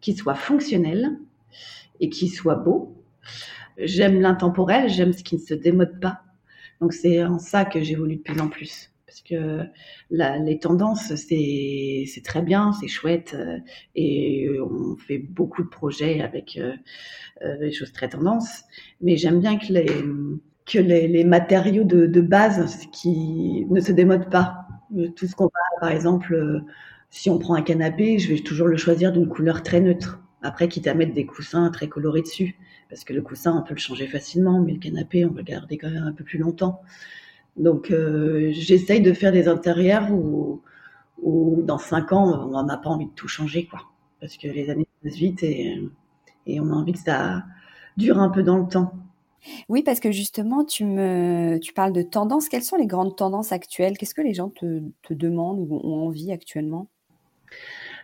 qui 0.00 0.14
soient 0.14 0.34
fonctionnels 0.34 1.18
et 2.00 2.08
qui 2.08 2.28
soient 2.28 2.56
beaux. 2.56 2.96
J'aime 3.78 4.20
l'intemporel, 4.20 4.88
j'aime 4.88 5.12
ce 5.12 5.22
qui 5.22 5.36
ne 5.36 5.40
se 5.40 5.54
démode 5.54 6.00
pas. 6.00 6.22
Donc 6.80 6.92
c'est 6.92 7.22
en 7.24 7.38
ça 7.38 7.64
que 7.64 7.82
j'évolue 7.82 8.16
de 8.16 8.22
plus 8.22 8.40
en 8.40 8.48
plus 8.48 8.90
parce 9.10 9.22
que 9.22 9.64
les 10.10 10.58
tendances, 10.60 11.12
c'est, 11.16 12.22
très 12.24 12.42
bien, 12.42 12.72
c'est 12.72 12.86
chouette, 12.86 13.34
euh, 13.34 13.58
et 13.96 14.48
on 14.60 14.96
fait 14.96 15.18
beaucoup 15.18 15.64
de 15.64 15.68
projets 15.68 16.20
avec 16.20 16.56
euh, 16.56 16.72
euh, 17.42 17.58
des 17.58 17.72
choses 17.72 17.92
très 17.92 18.08
tendances, 18.08 18.62
mais 19.00 19.16
j'aime 19.16 19.40
bien 19.40 19.58
que 19.58 19.72
les, 19.72 20.04
que 20.64 20.78
les, 20.78 21.08
les 21.08 21.24
matériaux 21.24 21.82
de, 21.82 22.06
de, 22.06 22.20
base 22.20 22.86
qui 22.92 23.66
ne 23.68 23.80
se 23.80 23.90
démodent 23.90 24.30
pas. 24.30 24.68
Tout 25.16 25.26
ce 25.26 25.34
qu'on 25.34 25.46
va, 25.46 25.80
par 25.80 25.90
exemple, 25.90 26.62
si 27.10 27.30
on 27.30 27.38
prend 27.38 27.54
un 27.54 27.62
canapé, 27.62 28.20
je 28.20 28.32
vais 28.32 28.38
toujours 28.38 28.68
le 28.68 28.76
choisir 28.76 29.10
d'une 29.12 29.28
couleur 29.28 29.64
très 29.64 29.80
neutre. 29.80 30.20
Après, 30.42 30.68
quitte 30.68 30.86
à 30.86 30.94
mettre 30.94 31.12
des 31.12 31.26
coussins 31.26 31.70
très 31.70 31.88
colorés 31.88 32.22
dessus, 32.22 32.56
parce 32.88 33.04
que 33.04 33.12
le 33.12 33.22
coussin, 33.22 33.56
on 33.58 33.62
peut 33.62 33.74
le 33.74 33.80
changer 33.80 34.06
facilement, 34.06 34.60
mais 34.60 34.72
le 34.72 34.78
canapé, 34.78 35.24
on 35.24 35.30
va 35.30 35.38
le 35.38 35.44
garder 35.44 35.78
quand 35.78 35.90
même 35.90 36.04
un 36.04 36.12
peu 36.12 36.24
plus 36.24 36.38
longtemps. 36.38 36.80
Donc, 37.56 37.90
euh, 37.90 38.50
j'essaye 38.52 39.02
de 39.02 39.12
faire 39.12 39.32
des 39.32 39.48
intérieurs 39.48 40.10
où, 40.10 40.62
où 41.22 41.62
dans 41.62 41.78
cinq 41.78 42.12
ans, 42.12 42.48
on 42.52 42.62
n'a 42.62 42.76
pas 42.76 42.90
envie 42.90 43.06
de 43.06 43.12
tout 43.12 43.28
changer, 43.28 43.66
quoi. 43.66 43.80
Parce 44.20 44.36
que 44.36 44.48
les 44.48 44.70
années 44.70 44.86
passent 45.02 45.14
vite 45.14 45.42
et, 45.42 45.82
et 46.46 46.60
on 46.60 46.70
a 46.70 46.74
envie 46.74 46.92
que 46.92 46.98
ça 46.98 47.44
dure 47.96 48.18
un 48.18 48.30
peu 48.30 48.42
dans 48.42 48.56
le 48.56 48.66
temps. 48.66 48.92
Oui, 49.68 49.82
parce 49.82 50.00
que 50.00 50.12
justement, 50.12 50.64
tu 50.64 50.84
me, 50.84 51.58
tu 51.58 51.72
parles 51.72 51.92
de 51.92 52.02
tendances. 52.02 52.48
Quelles 52.48 52.62
sont 52.62 52.76
les 52.76 52.86
grandes 52.86 53.16
tendances 53.16 53.52
actuelles? 53.52 53.96
Qu'est-ce 53.96 54.14
que 54.14 54.22
les 54.22 54.34
gens 54.34 54.50
te, 54.50 54.82
te 55.02 55.14
demandent 55.14 55.58
ou 55.58 55.76
ont 55.76 56.06
envie 56.06 56.32
actuellement? 56.32 56.88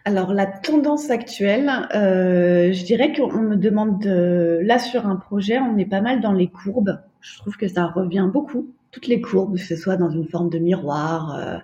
Alors 0.06 0.32
la 0.32 0.46
tendance 0.46 1.10
actuelle, 1.10 1.68
euh, 1.96 2.72
je 2.72 2.84
dirais 2.84 3.12
qu'on 3.12 3.42
me 3.42 3.56
demande 3.56 4.00
de, 4.00 4.60
là 4.62 4.78
sur 4.78 5.04
un 5.08 5.16
projet, 5.16 5.58
on 5.58 5.76
est 5.78 5.84
pas 5.84 6.00
mal 6.00 6.20
dans 6.20 6.32
les 6.32 6.46
courbes 6.46 7.00
Je 7.20 7.36
trouve 7.38 7.56
que 7.56 7.66
ça 7.66 7.86
revient 7.86 8.30
beaucoup. 8.32 8.72
Toutes 8.92 9.08
les 9.08 9.20
courbes, 9.20 9.56
que 9.56 9.60
ce 9.60 9.74
soit 9.74 9.96
dans 9.96 10.08
une 10.08 10.28
forme 10.28 10.48
de 10.48 10.58
miroir, 10.60 11.60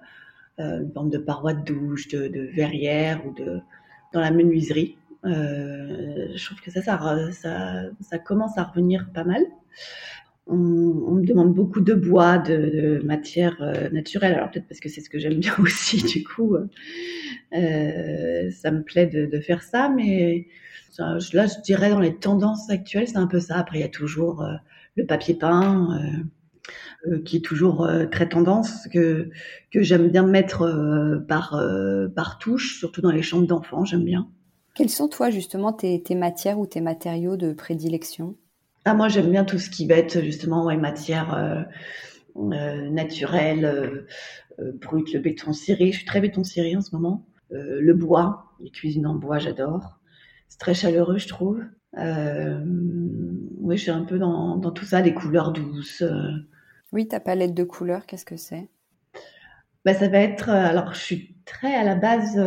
une 0.58 0.90
forme 0.92 1.08
de 1.08 1.18
paroi 1.18 1.54
de 1.54 1.62
douche, 1.62 2.08
de, 2.08 2.50
verrière 2.52 3.24
ou 3.24 3.32
de 3.32 3.60
dans 4.12 4.20
la 4.20 4.32
menuiserie. 4.32 4.98
je 5.22 6.44
trouve 6.44 6.60
que 6.60 6.72
ça, 6.72 6.82
ça 8.00 8.18
commence 8.18 8.58
à 8.58 8.64
revenir 8.64 9.08
pas 9.14 9.22
mal 9.22 9.42
on, 10.52 11.14
me 11.14 11.24
demande 11.24 11.54
beaucoup 11.54 11.80
de 11.80 11.94
bois, 11.94 12.38
de, 12.38 13.00
matière 13.04 13.56
euh, 13.60 13.88
naturelle. 13.90 14.34
Alors 14.34 14.50
peut-être 14.50 14.68
parce 14.68 14.80
que 14.80 14.88
c'est 14.88 15.00
ce 15.00 15.08
que 15.10 15.18
j'aime 15.18 15.38
bien 15.38 15.54
aussi, 15.58 16.02
du 16.02 16.24
coup, 16.24 16.56
euh, 16.56 18.50
ça 18.50 18.70
me 18.70 18.82
plaît 18.82 19.06
de, 19.06 19.40
faire 19.40 19.62
ça. 19.62 19.88
Mais 19.88 20.46
là, 20.98 21.18
je 21.18 21.60
dirais 21.62 21.90
dans 21.90 22.00
les 22.00 22.14
tendances 22.14 22.70
actuelles, 22.70 23.08
c'est 23.08 23.16
un 23.16 23.26
peu 23.26 23.40
ça. 23.40 23.56
Après, 23.56 23.78
il 23.78 23.82
y 23.82 23.84
a 23.84 23.88
toujours 23.88 24.42
euh, 24.42 24.54
le 24.96 25.06
papier 25.06 25.34
peint. 25.34 25.88
qui 27.24 27.38
est 27.38 27.44
toujours 27.44 27.88
très 28.12 28.28
tendance, 28.28 28.86
que, 28.92 29.30
j'aime 29.74 30.08
bien 30.08 30.24
mettre 30.24 31.24
par, 31.26 32.38
touche, 32.38 32.78
surtout 32.78 33.00
dans 33.00 33.10
les 33.10 33.22
chambres 33.22 33.46
d'enfants, 33.46 33.84
j'aime 33.84 34.04
bien. 34.04 34.28
Quels 34.74 34.90
sont, 34.90 35.08
toi, 35.08 35.30
justement, 35.30 35.72
tes 35.72 36.14
matières 36.14 36.58
ou 36.60 36.66
tes 36.66 36.80
matériaux 36.80 37.36
de 37.36 37.52
prédilection? 37.52 38.36
Ah, 38.84 38.94
moi, 38.94 39.08
j'aime 39.08 39.30
bien 39.30 39.44
tout 39.44 39.58
ce 39.58 39.70
qui 39.70 39.86
va 39.86 39.94
être 39.96 40.20
justement 40.22 40.64
ouais, 40.66 40.76
matière 40.76 41.34
euh, 41.34 41.62
euh, 42.36 42.90
naturelle, 42.90 43.64
euh, 43.64 44.06
euh, 44.60 44.72
brute, 44.74 45.12
le 45.12 45.20
béton 45.20 45.52
ciré. 45.52 45.92
Je 45.92 45.98
suis 45.98 46.06
très 46.06 46.20
béton 46.20 46.44
ciré 46.44 46.76
en 46.76 46.80
ce 46.80 46.94
moment. 46.94 47.26
Euh, 47.52 47.78
le 47.80 47.94
bois, 47.94 48.52
les 48.60 48.70
cuisines 48.70 49.06
en 49.06 49.14
bois, 49.14 49.38
j'adore. 49.38 50.00
C'est 50.48 50.58
très 50.58 50.74
chaleureux, 50.74 51.18
je 51.18 51.28
trouve. 51.28 51.60
oui, 51.96 53.76
je 53.76 53.82
suis 53.82 53.90
un 53.90 54.04
peu 54.04 54.18
dans, 54.18 54.56
dans 54.56 54.70
tout 54.70 54.84
ça, 54.84 55.02
des 55.02 55.14
couleurs 55.14 55.52
douces. 55.52 56.02
Oui, 56.92 57.08
ta 57.08 57.20
palette 57.20 57.54
de 57.54 57.64
couleurs, 57.64 58.06
qu'est-ce 58.06 58.24
que 58.24 58.36
c'est? 58.36 58.68
Bah, 59.84 59.94
Ça 59.94 60.08
va 60.08 60.18
être. 60.18 60.48
alors, 60.50 60.92
je 60.94 61.00
suis 61.00 61.36
très 61.44 61.74
à 61.74 61.84
la 61.84 61.94
base 61.94 62.40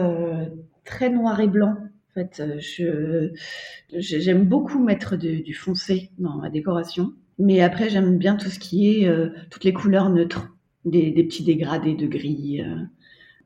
très 0.83 1.09
noir 1.09 1.39
et 1.39 1.47
blanc. 1.47 1.75
En 2.15 2.21
fait, 2.21 2.39
euh, 2.39 2.59
je, 2.59 3.33
j'aime 3.99 4.45
beaucoup 4.45 4.79
mettre 4.79 5.17
du 5.17 5.53
foncé 5.53 6.11
dans 6.17 6.37
ma 6.37 6.49
décoration, 6.49 7.11
mais 7.39 7.59
après 7.59 7.89
j'aime 7.89 8.17
bien 8.17 8.37
tout 8.37 8.49
ce 8.49 8.57
qui 8.57 9.01
est 9.01 9.09
euh, 9.09 9.31
toutes 9.49 9.65
les 9.65 9.73
couleurs 9.73 10.09
neutres, 10.09 10.47
des, 10.85 11.11
petits 11.11 11.43
dégradés 11.43 11.93
de 11.93 12.07
gris. 12.07 12.61
Euh. 12.61 12.77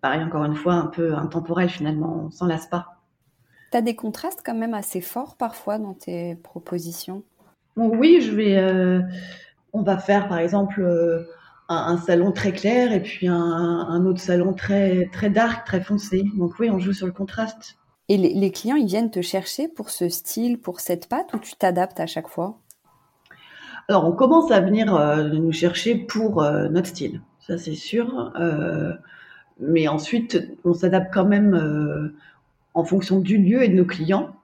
pareil, 0.01 0.23
encore 0.23 0.43
une 0.43 0.55
fois, 0.55 0.73
un 0.75 0.85
peu 0.85 1.15
intemporel 1.15 1.67
finalement, 1.67 2.25
on 2.27 2.29
s'en 2.29 2.45
lasse 2.45 2.67
pas. 2.67 3.01
Tu 3.71 3.77
as 3.77 3.81
des 3.81 3.95
contrastes 3.95 4.41
quand 4.45 4.53
même 4.53 4.75
assez 4.75 5.01
forts 5.01 5.35
parfois 5.35 5.79
dans 5.79 5.95
tes 5.95 6.35
propositions? 6.35 7.23
oui, 7.75 8.21
je 8.21 8.35
vais. 8.35 9.01
on 9.73 9.81
va 9.81 9.97
faire 9.97 10.27
par 10.27 10.37
exemple 10.37 10.85
un, 11.69 11.97
salon 11.97 12.31
très 12.31 12.51
clair 12.51 12.91
et 12.91 13.01
puis 13.01 13.27
un, 13.27 13.35
un, 13.35 14.05
autre 14.05 14.19
salon 14.19 14.53
très 14.53 15.09
très 15.11 15.31
dark, 15.31 15.65
très 15.65 15.81
foncé. 15.81 16.23
Donc 16.37 16.59
oui, 16.59 16.69
on 16.69 16.77
joue 16.77 16.93
sur 16.93 17.07
le 17.07 17.13
contraste. 17.13 17.78
Et 18.09 18.17
les, 18.17 18.51
clients, 18.51 18.75
ils 18.75 18.87
viennent 18.87 19.11
te 19.11 19.21
chercher 19.21 19.67
pour 19.67 19.91
ce 19.91 20.09
style, 20.09 20.57
pour 20.57 20.79
cette 20.79 21.07
pâte, 21.07 21.31
ou 21.35 21.37
tu 21.37 21.53
t'adaptes 21.53 21.99
à 21.99 22.07
chaque 22.07 22.27
fois? 22.27 22.57
Alors, 23.87 24.05
on 24.05 24.13
commence 24.13 24.49
à 24.49 24.59
venir 24.61 24.95
euh, 24.95 25.29
nous 25.29 25.51
chercher 25.51 25.93
pour 25.93 26.41
euh, 26.41 26.69
notre 26.69 26.87
style, 26.87 27.21
ça 27.39 27.59
c'est 27.59 27.75
sûr. 27.75 28.33
Euh, 28.39 28.93
mais 29.59 29.87
ensuite, 29.87 30.41
on 30.65 30.73
s'adapte 30.73 31.13
quand 31.13 31.25
même 31.25 32.13
en 32.73 32.83
fonction 32.83 33.19
du 33.19 33.37
lieu 33.37 33.63
et 33.63 33.69
de 33.69 33.75
nos 33.75 33.85
clients. 33.85 34.35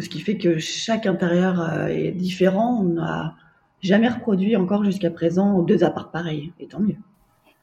Ce 0.00 0.08
qui 0.08 0.20
fait 0.20 0.36
que 0.36 0.58
chaque 0.58 1.06
intérieur 1.06 1.86
est 1.88 2.12
différent. 2.12 2.80
On 2.82 2.84
n'a 2.84 3.34
jamais 3.80 4.08
reproduit 4.08 4.56
encore 4.56 4.84
jusqu'à 4.84 5.10
présent 5.10 5.62
deux 5.62 5.84
apparts 5.84 6.10
pareils, 6.10 6.52
et 6.60 6.66
tant 6.66 6.80
mieux. 6.80 6.96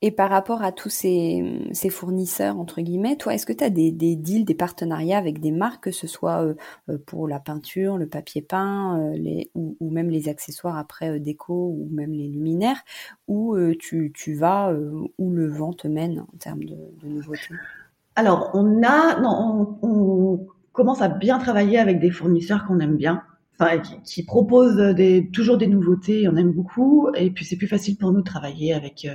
Et 0.05 0.11
par 0.11 0.29
rapport 0.29 0.61
à 0.61 0.71
tous 0.71 0.91
ces, 0.91 1.89
fournisseurs, 1.89 2.59
entre 2.59 2.81
guillemets, 2.81 3.15
toi, 3.15 3.33
est-ce 3.33 3.47
que 3.47 3.53
tu 3.53 3.63
as 3.63 3.71
des, 3.71 3.91
deals, 3.91 4.45
des 4.45 4.53
partenariats 4.53 5.17
avec 5.17 5.39
des 5.39 5.49
marques, 5.49 5.85
que 5.85 5.91
ce 5.91 6.05
soit 6.05 6.43
euh, 6.43 6.53
euh, 6.89 6.99
pour 7.07 7.27
la 7.27 7.39
peinture, 7.39 7.97
le 7.97 8.05
papier 8.05 8.43
peint, 8.43 8.99
euh, 8.99 9.17
les, 9.17 9.49
ou, 9.55 9.75
même 9.89 10.11
les 10.11 10.29
accessoires 10.29 10.77
après 10.77 11.19
déco, 11.19 11.55
ou 11.55 11.89
même 11.91 12.11
les 12.11 12.27
luminaires, 12.27 12.83
où 13.27 13.57
tu, 13.79 14.13
vas 14.35 14.71
où 15.17 15.31
le 15.31 15.47
vent 15.47 15.73
te 15.73 15.87
mène 15.87 16.19
en 16.19 16.37
termes 16.37 16.65
de, 16.65 16.77
nouveautés? 17.03 17.55
Alors, 18.15 18.51
on 18.53 18.83
a, 18.83 19.19
on, 19.81 20.45
commence 20.71 21.01
à 21.01 21.07
bien 21.07 21.39
travailler 21.39 21.79
avec 21.79 21.99
des 21.99 22.11
fournisseurs 22.11 22.67
qu'on 22.67 22.79
aime 22.79 22.95
bien. 22.95 23.23
Enfin, 23.57 23.79
qui, 23.79 24.23
proposent 24.23 24.93
des, 24.95 25.31
toujours 25.33 25.57
des 25.57 25.65
nouveautés, 25.65 26.27
on 26.27 26.35
aime 26.35 26.51
beaucoup, 26.51 27.09
et 27.15 27.31
puis 27.31 27.43
c'est 27.43 27.55
plus 27.55 27.67
facile 27.67 27.97
pour 27.97 28.11
nous 28.11 28.19
de 28.19 28.29
travailler 28.29 28.71
avec 28.71 29.07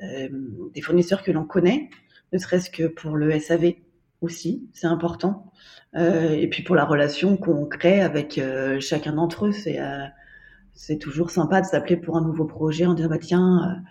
des 0.00 0.80
fournisseurs 0.82 1.22
que 1.22 1.30
l'on 1.30 1.44
connaît, 1.44 1.88
ne 2.32 2.38
serait-ce 2.38 2.70
que 2.70 2.86
pour 2.86 3.16
le 3.16 3.38
SAV 3.38 3.74
aussi, 4.20 4.68
c'est 4.72 4.86
important. 4.86 5.52
Euh, 5.94 6.30
et 6.30 6.48
puis 6.48 6.62
pour 6.62 6.74
la 6.74 6.84
relation 6.84 7.36
qu'on 7.36 7.66
crée 7.66 8.00
avec 8.00 8.38
euh, 8.38 8.80
chacun 8.80 9.12
d'entre 9.12 9.46
eux, 9.46 9.52
c'est 9.52 10.98
toujours 10.98 11.30
sympa 11.30 11.60
de 11.60 11.66
s'appeler 11.66 11.96
pour 11.96 12.16
un 12.16 12.22
nouveau 12.22 12.44
projet 12.44 12.86
en 12.86 12.94
disant 12.94 13.08
bah 13.08 13.18
tiens 13.18 13.82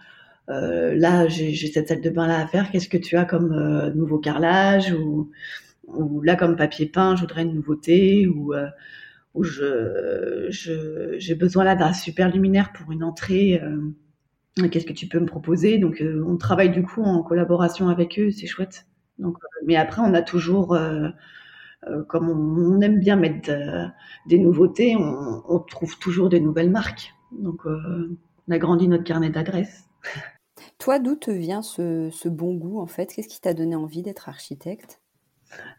euh, 0.49 0.93
là 0.95 1.27
j'ai 1.27 1.55
cette 1.67 1.87
salle 1.87 2.01
de 2.01 2.09
bain 2.11 2.27
là 2.27 2.39
à 2.39 2.47
faire 2.47 2.69
qu'est-ce 2.69 2.89
que 2.89 2.97
tu 2.97 3.17
as 3.17 3.25
comme 3.25 3.91
nouveau 3.95 4.19
carrelage 4.19 4.93
ou, 4.93 5.31
là 6.21 6.35
comme 6.35 6.55
papier 6.55 6.85
peint 6.85 7.15
je 7.15 7.21
voudrais 7.21 7.41
une 7.41 7.55
nouveauté 7.55 8.27
ou 8.27 8.53
ou 9.33 9.43
je 9.43 10.45
j'ai 11.17 11.35
besoin 11.35 11.63
là 11.63 11.75
d'un 11.75 11.93
super 11.93 12.31
luminaire 12.31 12.71
pour 12.71 12.91
une 12.91 13.03
entrée 13.03 13.59
qu'est-ce 14.63 14.85
que 14.85 14.93
tu 14.93 15.07
peux 15.07 15.19
me 15.19 15.25
proposer? 15.25 15.77
Donc, 15.77 16.01
euh, 16.01 16.23
on 16.27 16.37
travaille 16.37 16.69
du 16.69 16.83
coup 16.83 17.03
en 17.03 17.21
collaboration 17.23 17.89
avec 17.89 18.17
eux, 18.19 18.31
c'est 18.31 18.47
chouette. 18.47 18.85
Donc, 19.19 19.37
euh, 19.37 19.47
mais 19.65 19.75
après, 19.75 20.01
on 20.01 20.13
a 20.13 20.21
toujours, 20.21 20.73
euh, 20.73 21.09
comme 22.07 22.29
on, 22.29 22.81
aime 22.81 22.99
bien 22.99 23.15
mettre 23.15 23.51
des 24.27 24.39
nouveautés, 24.39 24.95
on, 24.97 25.59
trouve 25.59 25.99
toujours 25.99 26.29
des 26.29 26.39
nouvelles 26.39 26.71
marques. 26.71 27.13
Donc, 27.31 27.65
on 27.65 28.51
a 28.51 28.57
grandi 28.57 28.87
notre 28.87 29.03
carnet 29.03 29.29
d'adresses. 29.29 29.85
Toi, 30.79 30.99
d'où 30.99 31.15
te 31.15 31.31
vient 31.31 31.61
ce, 31.61 32.09
ce, 32.11 32.27
bon 32.27 32.55
goût 32.55 32.79
en 32.79 32.87
fait? 32.87 33.13
Qu'est-ce 33.13 33.27
qui 33.27 33.39
t'a 33.39 33.53
donné 33.53 33.75
envie 33.75 34.01
d'être 34.01 34.29
architecte? 34.29 34.99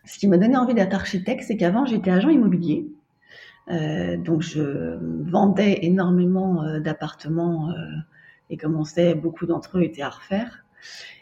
Ce 0.05 0.19
qui 0.19 0.29
m'a 0.29 0.39
donné 0.39 0.57
envie 0.57 0.75
d'être 0.75 0.95
architecte, 0.95 1.45
c'est 1.47 1.57
qu'avant, 1.57 1.87
j'étais 1.87 2.11
agent 2.11 2.29
immobilier. 2.29 2.89
Donc, 3.69 4.43
je 4.43 4.97
vendais 5.29 5.81
énormément 5.83 6.79
d'appartements 6.79 7.73
et 8.51 8.57
comme 8.57 8.77
on 8.77 8.85
sait, 8.85 9.15
beaucoup 9.15 9.47
d'entre 9.47 9.79
eux 9.79 9.83
étaient 9.83 10.03
à 10.03 10.11
refaire. 10.11 10.65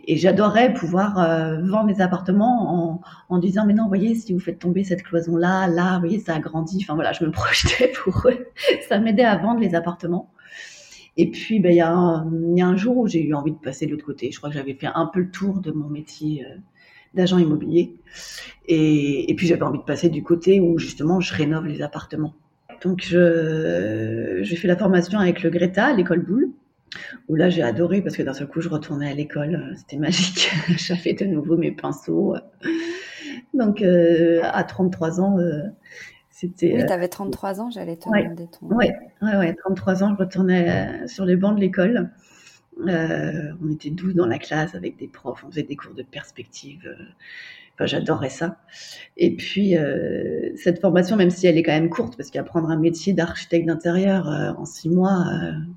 Et 0.06 0.16
j'adorerais 0.16 0.74
pouvoir 0.74 1.18
euh, 1.18 1.62
vendre 1.62 1.86
mes 1.86 2.00
appartements 2.00 3.00
en, 3.28 3.38
disant 3.38 3.64
mais 3.64 3.72
non, 3.72 3.88
voyez, 3.88 4.14
si 4.14 4.34
vous 4.34 4.40
faites 4.40 4.58
tomber 4.58 4.84
cette 4.84 5.02
cloison 5.02 5.36
là, 5.36 5.66
là, 5.66 5.98
voyez, 5.98 6.20
ça 6.20 6.34
a 6.34 6.40
grandi. 6.40 6.78
Enfin 6.82 6.94
voilà, 6.94 7.12
je 7.12 7.24
me 7.24 7.30
projetais 7.32 7.88
pour 7.88 8.28
eux. 8.28 8.46
ça 8.88 8.98
m'aidait 8.98 9.24
à 9.24 9.36
vendre 9.36 9.60
les 9.60 9.74
appartements. 9.74 10.30
Et 11.16 11.30
puis, 11.30 11.60
ben, 11.60 11.70
il 11.70 11.76
y, 11.76 11.80
a 11.80 11.90
un, 11.90 12.28
y 12.56 12.60
a 12.60 12.66
un 12.66 12.76
jour 12.76 12.96
où 12.96 13.06
j'ai 13.06 13.24
eu 13.24 13.34
envie 13.34 13.52
de 13.52 13.56
passer 13.56 13.86
de 13.86 13.92
l'autre 13.92 14.04
côté. 14.04 14.32
Je 14.32 14.38
crois 14.38 14.50
que 14.50 14.56
j'avais 14.56 14.74
fait 14.74 14.88
un 14.92 15.06
peu 15.06 15.20
le 15.20 15.30
tour 15.30 15.60
de 15.60 15.70
mon 15.70 15.88
métier 15.88 16.44
euh, 16.44 16.56
d'agent 17.14 17.38
immobilier. 17.38 17.94
Et, 18.66 19.30
et 19.30 19.34
puis, 19.36 19.46
j'avais 19.46 19.62
envie 19.62 19.78
de 19.78 19.84
passer 19.84 20.08
du 20.08 20.24
côté 20.24 20.60
où 20.60 20.76
justement 20.76 21.20
je 21.20 21.32
rénove 21.32 21.66
les 21.66 21.82
appartements. 21.82 22.34
Donc, 22.82 23.02
j'ai 23.02 24.56
fait 24.56 24.68
la 24.68 24.76
formation 24.76 25.20
avec 25.20 25.42
le 25.42 25.50
Greta, 25.50 25.92
l'école 25.94 26.20
Boule 26.20 26.50
où 27.28 27.34
là 27.34 27.48
j'ai 27.50 27.62
adoré 27.62 28.02
parce 28.02 28.16
que 28.16 28.22
d'un 28.22 28.34
seul 28.34 28.48
coup 28.48 28.60
je 28.60 28.68
retournais 28.68 29.10
à 29.10 29.14
l'école, 29.14 29.54
euh, 29.54 29.74
c'était 29.76 29.96
magique. 29.96 30.50
J'avais 30.76 31.14
de 31.14 31.24
nouveau 31.26 31.56
mes 31.56 31.72
pinceaux. 31.72 32.36
Donc 33.52 33.82
euh, 33.82 34.40
à 34.44 34.64
33 34.64 35.20
ans, 35.20 35.38
euh, 35.38 35.62
c'était. 36.30 36.74
Oui, 36.74 36.86
tu 36.86 36.92
avais 36.92 37.08
33 37.08 37.60
ans, 37.60 37.70
j'allais 37.70 37.96
te 37.96 38.08
demander 38.08 38.48
ton. 38.48 38.66
Oui, 38.70 38.86
ouais, 39.22 39.36
ouais, 39.36 39.54
33 39.54 40.02
ans, 40.02 40.14
je 40.14 40.22
retournais 40.22 41.06
sur 41.06 41.24
les 41.24 41.36
bancs 41.36 41.56
de 41.56 41.60
l'école. 41.60 42.10
on 42.78 43.70
était 43.72 43.90
12 43.90 44.14
dans 44.14 44.26
la 44.26 44.38
classe 44.38 44.74
avec 44.74 44.96
des 44.96 45.08
profs, 45.08 45.44
on 45.44 45.50
faisait 45.50 45.62
des 45.62 45.76
cours 45.76 45.94
de 45.94 46.02
perspective. 46.02 46.88
Enfin, 47.74 47.86
j'adorais 47.86 48.30
ça. 48.30 48.58
Et 49.16 49.34
puis, 49.34 49.74
cette 50.56 50.80
formation, 50.80 51.16
même 51.16 51.30
si 51.30 51.46
elle 51.46 51.58
est 51.58 51.62
quand 51.62 51.72
même 51.72 51.90
courte, 51.90 52.16
parce 52.16 52.30
qu'apprendre 52.30 52.70
un 52.70 52.78
métier 52.78 53.12
d'architecte 53.12 53.66
d'intérieur 53.66 54.28
en 54.58 54.64
six 54.64 54.88
mois, 54.88 55.24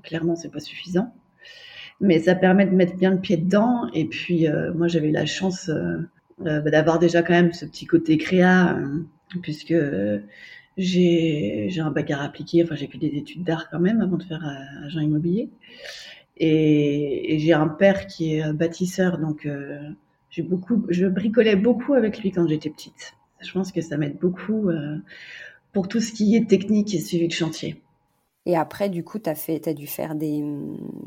clairement, 0.02 0.36
c'est 0.36 0.50
pas 0.52 0.60
suffisant 0.60 1.12
mais 2.00 2.18
ça 2.20 2.34
permet 2.34 2.66
de 2.66 2.74
mettre 2.74 2.96
bien 2.96 3.10
le 3.10 3.20
pied 3.20 3.36
dedans. 3.36 3.88
Et 3.94 4.04
puis, 4.06 4.46
euh, 4.46 4.72
moi, 4.74 4.88
j'avais 4.88 5.10
la 5.10 5.26
chance 5.26 5.68
euh, 5.68 5.98
euh, 6.46 6.60
d'avoir 6.62 6.98
déjà 6.98 7.22
quand 7.22 7.34
même 7.34 7.52
ce 7.52 7.64
petit 7.64 7.86
côté 7.86 8.18
créa, 8.18 8.78
puisque 9.42 9.74
j'ai 10.76 11.66
j'ai 11.68 11.80
un 11.80 11.90
bac 11.90 12.10
à 12.10 12.22
appliquer. 12.22 12.62
Enfin, 12.62 12.76
j'ai 12.76 12.86
fait 12.86 12.98
des 12.98 13.16
études 13.16 13.44
d'art 13.44 13.68
quand 13.70 13.80
même 13.80 14.00
avant 14.00 14.16
de 14.16 14.22
faire 14.22 14.44
agent 14.84 15.00
immobilier. 15.00 15.50
Et, 16.36 17.34
et 17.34 17.38
j'ai 17.40 17.52
un 17.52 17.68
père 17.68 18.06
qui 18.06 18.36
est 18.36 18.52
bâtisseur, 18.52 19.18
donc 19.18 19.48
j'ai 20.30 20.42
beaucoup, 20.42 20.84
je 20.88 21.06
bricolais 21.06 21.56
beaucoup 21.56 21.94
avec 21.94 22.20
lui 22.20 22.30
quand 22.30 22.46
j'étais 22.46 22.70
petite. 22.70 23.14
Je 23.40 23.52
pense 23.52 23.72
que 23.72 23.80
ça 23.80 23.96
m'aide 23.96 24.18
beaucoup 24.18 24.70
pour 25.72 25.88
tout 25.88 26.00
ce 26.00 26.12
qui 26.12 26.34
est 26.34 26.48
technique 26.48 26.94
et 26.94 27.00
suivi 27.00 27.28
de 27.28 27.32
chantier. 27.32 27.80
Et 28.48 28.56
après, 28.56 28.88
du 28.88 29.04
coup, 29.04 29.18
tu 29.18 29.28
as, 29.28 29.50
as 29.66 29.74
dû 29.74 29.86
faire 29.86 30.14
des, 30.14 30.42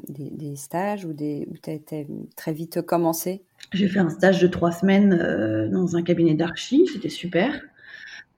des, 0.08 0.56
stages 0.56 1.06
ou, 1.06 1.14
tu 1.14 1.72
as, 1.72 2.04
très 2.36 2.54
vite 2.54 2.84
commencé? 2.84 3.42
J'ai 3.74 3.88
fait 3.88 3.98
un 3.98 4.12
stage 4.12 4.40
de 4.40 4.48
trois 4.48 4.72
semaines 4.72 5.14
euh, 5.14 5.68
dans 5.68 5.96
un 5.96 6.04
cabinet 6.04 6.36
d'archi, 6.36 6.86
c'était 6.94 7.10
super. 7.10 7.60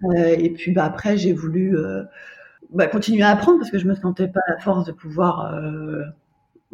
Euh, 0.06 0.36
et 0.38 0.50
puis 0.52 0.72
bah, 0.72 0.86
après, 0.86 1.18
j'ai 1.18 1.34
voulu 1.34 1.78
euh, 1.78 2.04
bah, 2.72 2.88
continuer 2.88 3.24
à 3.24 3.32
apprendre 3.32 3.60
parce 3.60 3.72
que 3.72 3.78
je 3.78 3.88
me 3.88 3.94
sentais 3.94 4.30
pas 4.30 4.40
à 4.48 4.52
la 4.52 4.60
force 4.60 4.86
de 4.86 4.94
pouvoir 4.94 5.54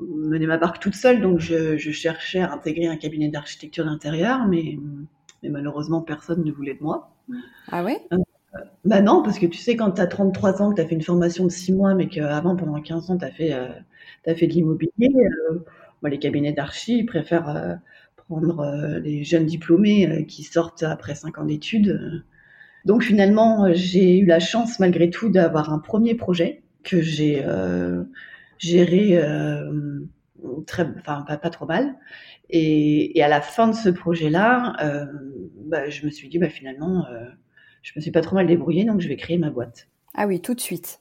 mener 0.07 0.47
ma 0.47 0.57
barque 0.57 0.79
toute 0.79 0.95
seule. 0.95 1.21
Donc 1.21 1.39
je, 1.39 1.77
je 1.77 1.91
cherchais 1.91 2.39
à 2.39 2.53
intégrer 2.53 2.87
un 2.87 2.97
cabinet 2.97 3.29
d'architecture 3.29 3.85
d'intérieur, 3.85 4.47
mais, 4.47 4.77
mais 5.43 5.49
malheureusement, 5.49 6.01
personne 6.01 6.43
ne 6.43 6.51
voulait 6.51 6.75
de 6.75 6.83
moi. 6.83 7.11
Ah 7.71 7.83
ouais? 7.83 8.01
Bah 8.85 9.01
non, 9.01 9.21
parce 9.21 9.39
que 9.39 9.45
tu 9.45 9.57
sais, 9.57 9.75
quand 9.75 9.91
tu 9.91 10.01
as 10.01 10.07
33 10.07 10.61
ans, 10.61 10.71
que 10.71 10.75
tu 10.75 10.81
as 10.81 10.87
fait 10.87 10.95
une 10.95 11.03
formation 11.03 11.45
de 11.45 11.51
6 11.51 11.73
mois, 11.73 11.93
mais 11.93 12.07
qu'avant, 12.07 12.55
pendant 12.55 12.81
15 12.81 13.11
ans, 13.11 13.17
tu 13.17 13.25
as 13.25 13.31
fait, 13.31 13.53
euh, 13.53 13.67
fait 14.25 14.47
de 14.47 14.53
l'immobilier, 14.53 15.11
euh, 15.51 15.59
les 16.07 16.19
cabinets 16.19 16.53
d'archi 16.53 17.03
préfèrent 17.03 17.49
euh, 17.49 17.75
prendre 18.15 18.99
les 19.03 19.23
jeunes 19.23 19.45
diplômés 19.45 20.25
qui 20.27 20.43
sortent 20.43 20.83
après 20.83 21.15
5 21.15 21.37
ans 21.39 21.45
d'études. 21.45 22.23
Donc 22.85 23.03
finalement, 23.03 23.67
j'ai 23.73 24.19
eu 24.19 24.25
la 24.25 24.39
chance, 24.39 24.79
malgré 24.79 25.09
tout, 25.09 25.29
d'avoir 25.29 25.73
un 25.73 25.79
premier 25.79 26.15
projet 26.15 26.61
que 26.83 27.01
j'ai 27.01 27.43
géré 28.59 29.19
très, 30.67 30.83
enfin, 30.99 31.23
pas, 31.27 31.37
pas, 31.37 31.49
trop 31.49 31.65
mal. 31.65 31.95
Et, 32.49 33.17
et, 33.17 33.23
à 33.23 33.27
la 33.27 33.41
fin 33.41 33.67
de 33.67 33.75
ce 33.75 33.89
projet-là, 33.89 34.75
bah, 35.65 35.89
je 35.89 36.05
me 36.05 36.11
suis 36.11 36.29
dit, 36.29 36.37
bah, 36.37 36.49
finalement 36.49 37.05
je 37.81 37.93
me 37.95 38.01
suis 38.01 38.11
pas 38.11 38.21
trop 38.21 38.35
mal 38.35 38.47
débrouillée, 38.47 38.85
donc 38.85 39.01
je 39.01 39.07
vais 39.07 39.15
créer 39.15 39.37
ma 39.37 39.49
boîte. 39.49 39.87
Ah 40.13 40.27
oui, 40.27 40.41
tout 40.41 40.53
de 40.53 40.59
suite. 40.59 40.99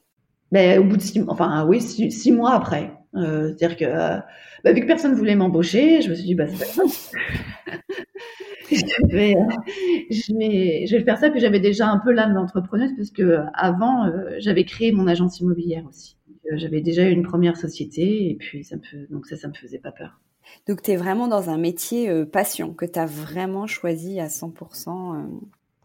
Ben, 0.51 0.79
au 0.79 0.83
bout 0.83 0.97
de 0.97 1.01
six, 1.01 1.23
enfin 1.27 1.65
oui, 1.67 1.81
six, 1.81 2.31
mois 2.31 2.53
après. 2.53 2.91
Euh, 3.15 3.53
c'est-à-dire 3.57 3.77
que 3.77 3.85
euh, 3.85 4.17
bah, 4.63 4.73
vu 4.73 4.81
que 4.81 4.87
personne 4.87 5.13
voulait 5.13 5.35
m'embaucher, 5.35 6.01
je 6.01 6.09
me 6.09 6.15
suis 6.15 6.25
dit 6.25 6.35
bah 6.35 6.47
c'est 6.47 6.75
pas 6.75 6.83
je, 8.71 9.15
vais, 9.15 9.35
euh, 9.35 9.73
je, 10.11 10.37
vais, 10.37 10.85
je 10.87 10.95
vais 10.95 11.03
faire 11.03 11.17
ça. 11.17 11.29
Puis 11.29 11.39
j'avais 11.39 11.59
déjà 11.59 11.87
un 11.87 11.99
peu 11.99 12.11
l'âme 12.11 12.33
d'entrepreneuse 12.33 12.91
parce 12.95 13.11
que 13.11 13.41
avant 13.53 14.11
j'avais 14.37 14.63
créé 14.63 14.91
mon 14.91 15.07
agence 15.07 15.39
immobilière 15.39 15.85
aussi. 15.87 16.17
J'avais 16.53 16.81
déjà 16.81 17.03
eu 17.03 17.11
une 17.11 17.23
première 17.23 17.57
société 17.57 18.29
et 18.29 18.35
puis 18.35 18.63
ça 18.63 18.75
me 18.75 19.11
donc 19.11 19.25
ça 19.25 19.37
ça 19.37 19.47
me 19.47 19.53
faisait 19.53 19.79
pas 19.79 19.91
peur. 19.91 20.19
Donc 20.67 20.81
tu 20.81 20.91
es 20.91 20.95
vraiment 20.95 21.27
dans 21.27 21.49
un 21.49 21.57
métier 21.57 22.25
passion 22.25 22.73
que 22.73 22.85
tu 22.85 22.97
as 22.97 23.05
vraiment 23.05 23.67
choisi 23.67 24.19
à 24.19 24.27
100%. 24.27 25.27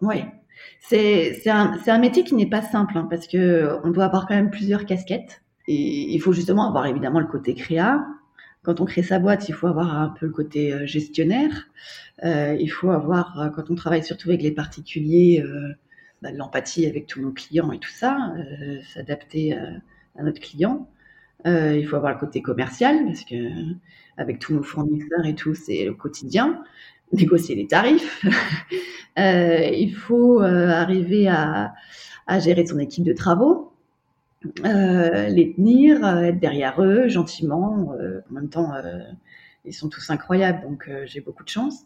Oui, 0.01 0.25
c'est 0.81 1.49
un, 1.49 1.79
un, 1.87 1.99
métier 1.99 2.25
qui 2.25 2.35
n'est 2.35 2.49
pas 2.49 2.63
simple 2.63 2.97
hein, 2.97 3.07
parce 3.09 3.27
que 3.27 3.79
on 3.85 3.91
doit 3.91 4.05
avoir 4.05 4.27
quand 4.27 4.35
même 4.35 4.51
plusieurs 4.51 4.87
casquettes. 4.87 5.43
Et 5.67 6.13
il 6.15 6.19
faut 6.21 6.33
justement 6.33 6.69
avoir 6.69 6.87
évidemment 6.87 7.21
le 7.21 7.27
côté 7.27 7.55
créa. 7.55 8.05
Quand 8.63 8.81
on 8.81 8.85
crée 8.85 9.03
sa 9.03 9.19
boîte, 9.19 9.49
il 9.49 9.55
faut 9.55 9.67
avoir 9.67 9.95
un 9.97 10.09
peu 10.09 10.27
le 10.27 10.33
côté 10.33 10.73
euh, 10.73 10.87
gestionnaire. 10.87 11.69
Euh, 12.25 12.57
il 12.59 12.69
faut 12.69 12.91
avoir, 12.91 13.41
euh, 13.41 13.49
quand 13.51 13.71
on 13.71 13.75
travaille 13.75 14.05
surtout 14.05 14.31
avec 14.31 14.43
les 14.43 14.53
particuliers, 14.53 15.43
euh, 15.45 15.75
bah, 16.23 16.31
l'empathie 16.33 16.87
avec 16.87 17.07
tous 17.07 17.21
nos 17.21 17.33
clients 17.33 17.73
et 17.73 17.79
tout 17.79 17.91
ça, 17.91 18.33
euh, 18.39 18.81
s'adapter 18.95 19.57
à 20.19 20.23
notre 20.23 20.41
client. 20.41 20.89
il 21.45 21.87
faut 21.89 21.97
avoir 21.97 22.13
le 22.13 22.19
côté 22.19 22.43
commercial 22.43 23.05
parce 23.07 23.25
que 23.25 23.35
avec 24.17 24.39
tous 24.39 24.55
nos 24.55 24.63
fournisseurs 24.63 25.27
et 25.27 25.35
tout, 25.35 25.55
c'est 25.55 25.85
le 25.85 25.95
quotidien 25.95 26.63
négocier 27.15 27.55
les 27.55 27.67
tarifs. 27.67 28.25
euh, 29.19 29.69
il 29.73 29.95
faut 29.95 30.43
euh, 30.43 30.69
arriver 30.69 31.29
à, 31.29 31.75
gérer 32.41 32.67
son 32.67 32.79
équipe 32.79 33.05
de 33.05 33.13
travaux, 33.13 33.73
euh, 34.65 35.29
les 35.29 35.55
tenir, 35.55 36.05
euh, 36.05 36.23
être 36.23 36.41
derrière 36.41 36.83
eux 36.83 37.09
gentiment. 37.09 37.95
Euh, 38.01 38.21
en 38.31 38.35
même 38.35 38.49
temps, 38.49 38.73
ils 39.65 39.75
sont 39.75 39.89
tous 39.89 40.11
incroyables, 40.11 40.63
donc 40.63 40.91
j'ai 41.05 41.21
beaucoup 41.21 41.45
de 41.45 41.49
chance. 41.49 41.85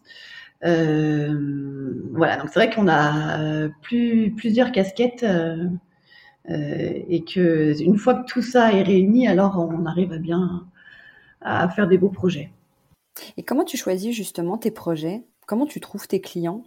voilà, 0.61 2.37
donc 2.37 2.49
c'est 2.49 2.59
vrai 2.59 2.69
qu'on 2.69 2.87
a 2.87 3.69
plus, 3.81 4.33
plusieurs 4.35 4.71
casquettes. 4.71 5.25
Et 6.49 7.23
que 7.23 7.79
une 7.81 7.97
fois 7.97 8.15
que 8.15 8.25
tout 8.25 8.41
ça 8.41 8.73
est 8.73 8.81
réuni, 8.81 9.27
alors 9.27 9.57
on 9.59 9.85
arrive 9.85 10.11
à 10.11 10.17
bien 10.17 10.65
à 11.41 11.69
faire 11.69 11.87
des 11.87 11.97
beaux 11.97 12.09
projets. 12.09 12.51
Et 13.37 13.43
comment 13.43 13.63
tu 13.63 13.77
choisis 13.77 14.15
justement 14.15 14.57
tes 14.57 14.71
projets? 14.71 15.23
Comment 15.45 15.65
tu 15.65 15.79
trouves 15.79 16.07
tes 16.07 16.21
clients? 16.21 16.63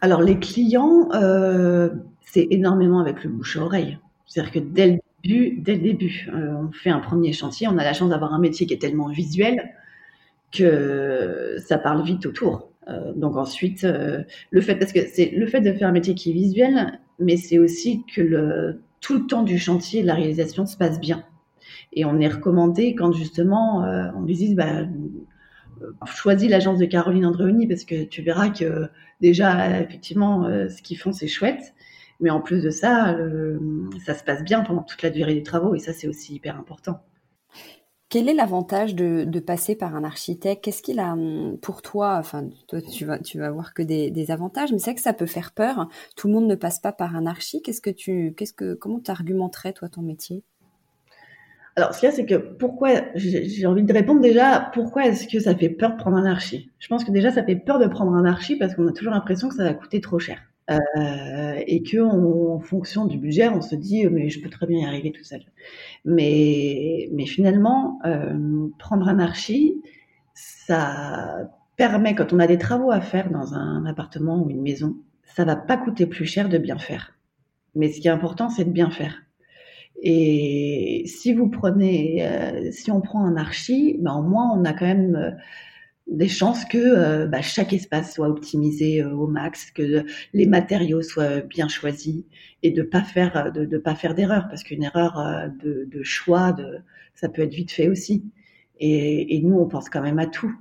Alors 0.00 0.22
les 0.22 0.38
clients, 0.38 1.08
euh, 1.12 1.90
c'est 2.22 2.46
énormément 2.50 3.00
avec 3.00 3.24
le 3.24 3.30
bouche 3.30 3.56
à 3.56 3.62
oreille. 3.62 3.98
C'est-à-dire 4.26 4.52
que 4.52 4.58
dès 4.58 4.86
le 4.92 4.98
début, 5.22 5.60
dès 5.60 5.74
le 5.74 5.82
début 5.82 6.28
euh, 6.32 6.54
on 6.68 6.72
fait 6.72 6.90
un 6.90 7.00
premier 7.00 7.32
chantier, 7.32 7.66
on 7.68 7.78
a 7.78 7.84
la 7.84 7.92
chance 7.92 8.10
d'avoir 8.10 8.32
un 8.32 8.38
métier 8.38 8.66
qui 8.66 8.74
est 8.74 8.80
tellement 8.80 9.08
visuel 9.08 9.74
que 10.52 11.56
ça 11.66 11.78
parle 11.78 12.04
vite 12.04 12.26
autour. 12.26 12.68
Euh, 12.88 13.12
donc 13.14 13.36
ensuite, 13.36 13.84
le 13.84 14.60
fait 14.60 14.76
parce 14.76 14.92
que 14.92 15.00
c'est 15.08 15.30
le 15.30 15.46
fait 15.46 15.60
de 15.60 15.72
faire 15.72 15.88
un 15.88 15.92
métier 15.92 16.14
qui 16.14 16.30
est 16.30 16.34
visuel, 16.34 17.00
mais 17.18 17.36
c'est 17.36 17.58
aussi 17.58 18.04
que 18.14 18.78
tout 19.00 19.14
le 19.14 19.26
temps 19.26 19.42
du 19.42 19.58
chantier, 19.58 20.02
la 20.02 20.14
réalisation 20.14 20.66
se 20.66 20.76
passe 20.76 21.00
bien. 21.00 21.24
Et 21.92 22.04
on 22.04 22.20
est 22.20 22.28
recommandé 22.28 22.94
quand 22.94 23.12
justement 23.12 23.80
on 24.14 24.20
nous 24.20 24.34
dit 24.34 24.54
bah, 24.54 24.84
euh, 25.82 25.92
choisis 26.06 26.48
l'agence 26.48 26.78
de 26.78 26.86
Caroline 26.86 27.26
Andréoni 27.26 27.66
parce 27.66 27.84
que 27.84 28.04
tu 28.04 28.22
verras 28.22 28.48
que 28.48 28.88
déjà 29.20 29.80
effectivement 29.80 30.46
euh, 30.46 30.68
ce 30.68 30.80
qu'ils 30.82 30.98
font 30.98 31.12
c'est 31.12 31.26
chouette 31.26 31.74
mais 32.20 32.30
en 32.30 32.40
plus 32.40 32.62
de 32.62 32.70
ça 32.70 33.16
ça 34.04 34.14
se 34.14 34.24
passe 34.24 34.42
bien 34.42 34.62
pendant 34.62 34.82
toute 34.82 35.02
la 35.02 35.10
durée 35.10 35.34
des 35.34 35.42
travaux 35.42 35.74
et 35.74 35.78
ça 35.78 35.92
c'est 35.92 36.08
aussi 36.08 36.34
hyper 36.34 36.58
important. 36.58 37.02
Quel 38.16 38.30
est 38.30 38.34
l'avantage 38.34 38.94
de, 38.94 39.40
passer 39.40 39.76
par 39.76 39.94
un 39.94 40.02
architecte? 40.02 40.64
Qu'est-ce 40.64 40.80
qu'il 40.80 41.00
a 41.00 41.12
hum, 41.12 41.58
pour 41.60 41.82
toi? 41.82 42.16
Enfin, 42.18 42.48
toi, 42.66 42.80
tu 42.80 43.04
vas, 43.04 43.18
tu 43.18 43.38
vas 43.38 43.50
voir 43.50 43.74
que 43.74 43.82
des, 43.82 44.30
avantages, 44.30 44.72
mais 44.72 44.78
c'est 44.78 44.94
que 44.94 45.02
ça 45.02 45.12
peut 45.12 45.26
faire 45.26 45.52
peur. 45.52 45.90
Tout 46.16 46.28
le 46.28 46.32
monde 46.32 46.46
ne 46.46 46.54
passe 46.54 46.80
pas 46.80 46.92
par 46.92 47.14
un 47.14 47.26
archi. 47.26 47.60
Qu'est-ce 47.60 47.82
que 47.82 47.90
tu, 47.90 48.32
qu'est-ce 48.34 48.54
que, 48.54 48.72
comment 48.72 49.00
tu 49.00 49.10
argumenterais 49.10 49.74
toi 49.74 49.90
ton 49.90 50.00
métier? 50.00 50.42
Alors, 51.76 51.92
ce 51.92 52.00
qu'il 52.00 52.08
y 52.08 52.10
a, 52.10 52.14
c'est 52.14 52.24
que 52.24 52.36
pourquoi, 52.36 53.02
j'ai 53.16 53.66
envie 53.66 53.84
de 53.84 53.92
répondre 53.92 54.22
déjà, 54.22 54.70
pourquoi 54.72 55.04
est-ce 55.04 55.28
que 55.28 55.38
ça 55.38 55.54
fait 55.54 55.68
peur 55.68 55.92
de 55.92 55.96
prendre 55.98 56.16
un 56.16 56.24
archi? 56.24 56.70
Je 56.78 56.88
pense 56.88 57.04
que 57.04 57.10
déjà, 57.10 57.30
ça 57.30 57.44
fait 57.44 57.56
peur 57.56 57.78
de 57.78 57.86
prendre 57.86 58.14
un 58.14 58.24
archi 58.24 58.56
parce 58.56 58.74
qu'on 58.74 58.88
a 58.88 58.92
toujours 58.92 59.12
l'impression 59.12 59.50
que 59.50 59.56
ça 59.56 59.64
va 59.64 59.74
coûter 59.74 60.00
trop 60.00 60.18
cher. 60.18 60.38
Euh, 60.70 61.62
et 61.66 61.82
que 61.82 61.98
en 61.98 62.58
fonction 62.60 63.06
du 63.06 63.18
budget, 63.18 63.48
on 63.48 63.60
se 63.60 63.76
dit, 63.76 64.06
mais 64.06 64.28
je 64.28 64.40
peux 64.40 64.50
très 64.50 64.66
bien 64.66 64.80
y 64.80 64.84
arriver 64.84 65.12
tout 65.12 65.24
seul. 65.24 65.42
Mais, 66.04 67.08
mais 67.12 67.26
finalement, 67.26 68.00
euh, 68.04 68.68
prendre 68.78 69.08
un 69.08 69.18
archi, 69.18 69.80
ça 70.34 71.50
permet, 71.76 72.14
quand 72.14 72.32
on 72.32 72.38
a 72.40 72.46
des 72.46 72.58
travaux 72.58 72.90
à 72.90 73.00
faire 73.00 73.30
dans 73.30 73.54
un 73.54 73.86
appartement 73.86 74.42
ou 74.42 74.50
une 74.50 74.62
maison, 74.62 74.96
ça 75.24 75.44
va 75.44 75.56
pas 75.56 75.76
coûter 75.76 76.06
plus 76.06 76.26
cher 76.26 76.48
de 76.48 76.58
bien 76.58 76.78
faire. 76.78 77.16
Mais 77.74 77.92
ce 77.92 78.00
qui 78.00 78.08
est 78.08 78.10
important, 78.10 78.48
c'est 78.48 78.64
de 78.64 78.70
bien 78.70 78.90
faire. 78.90 79.22
Et 80.02 81.04
si 81.06 81.32
vous 81.32 81.48
prenez, 81.48 82.26
euh, 82.26 82.70
si 82.70 82.90
on 82.90 83.00
prend 83.00 83.24
un 83.24 83.36
archi, 83.36 83.96
ben 84.00 84.14
au 84.14 84.22
moins 84.22 84.52
on 84.54 84.64
a 84.64 84.72
quand 84.72 84.86
même 84.86 85.16
euh, 85.16 85.30
des 86.06 86.28
chances 86.28 86.64
que 86.64 86.78
euh, 86.78 87.26
bah, 87.26 87.42
chaque 87.42 87.72
espace 87.72 88.14
soit 88.14 88.28
optimisé 88.28 89.04
au 89.04 89.26
max, 89.26 89.70
que 89.72 90.04
les 90.32 90.46
matériaux 90.46 91.02
soient 91.02 91.40
bien 91.40 91.68
choisis 91.68 92.24
et 92.62 92.70
de 92.70 92.82
pas 92.82 93.02
faire 93.02 93.52
de, 93.52 93.64
de 93.64 93.78
pas 93.78 93.94
faire 93.94 94.14
d'erreur 94.14 94.46
parce 94.48 94.62
qu'une 94.62 94.84
erreur 94.84 95.50
de, 95.62 96.02
choix, 96.02 96.56
ça 97.14 97.28
peut 97.28 97.42
être 97.42 97.54
vite 97.54 97.72
fait 97.72 97.88
aussi. 97.88 98.24
Et, 98.78 99.40
nous 99.42 99.56
on 99.56 99.66
pense 99.66 99.88
quand 99.88 100.02
même 100.02 100.18
à 100.18 100.26
tout. 100.26 100.54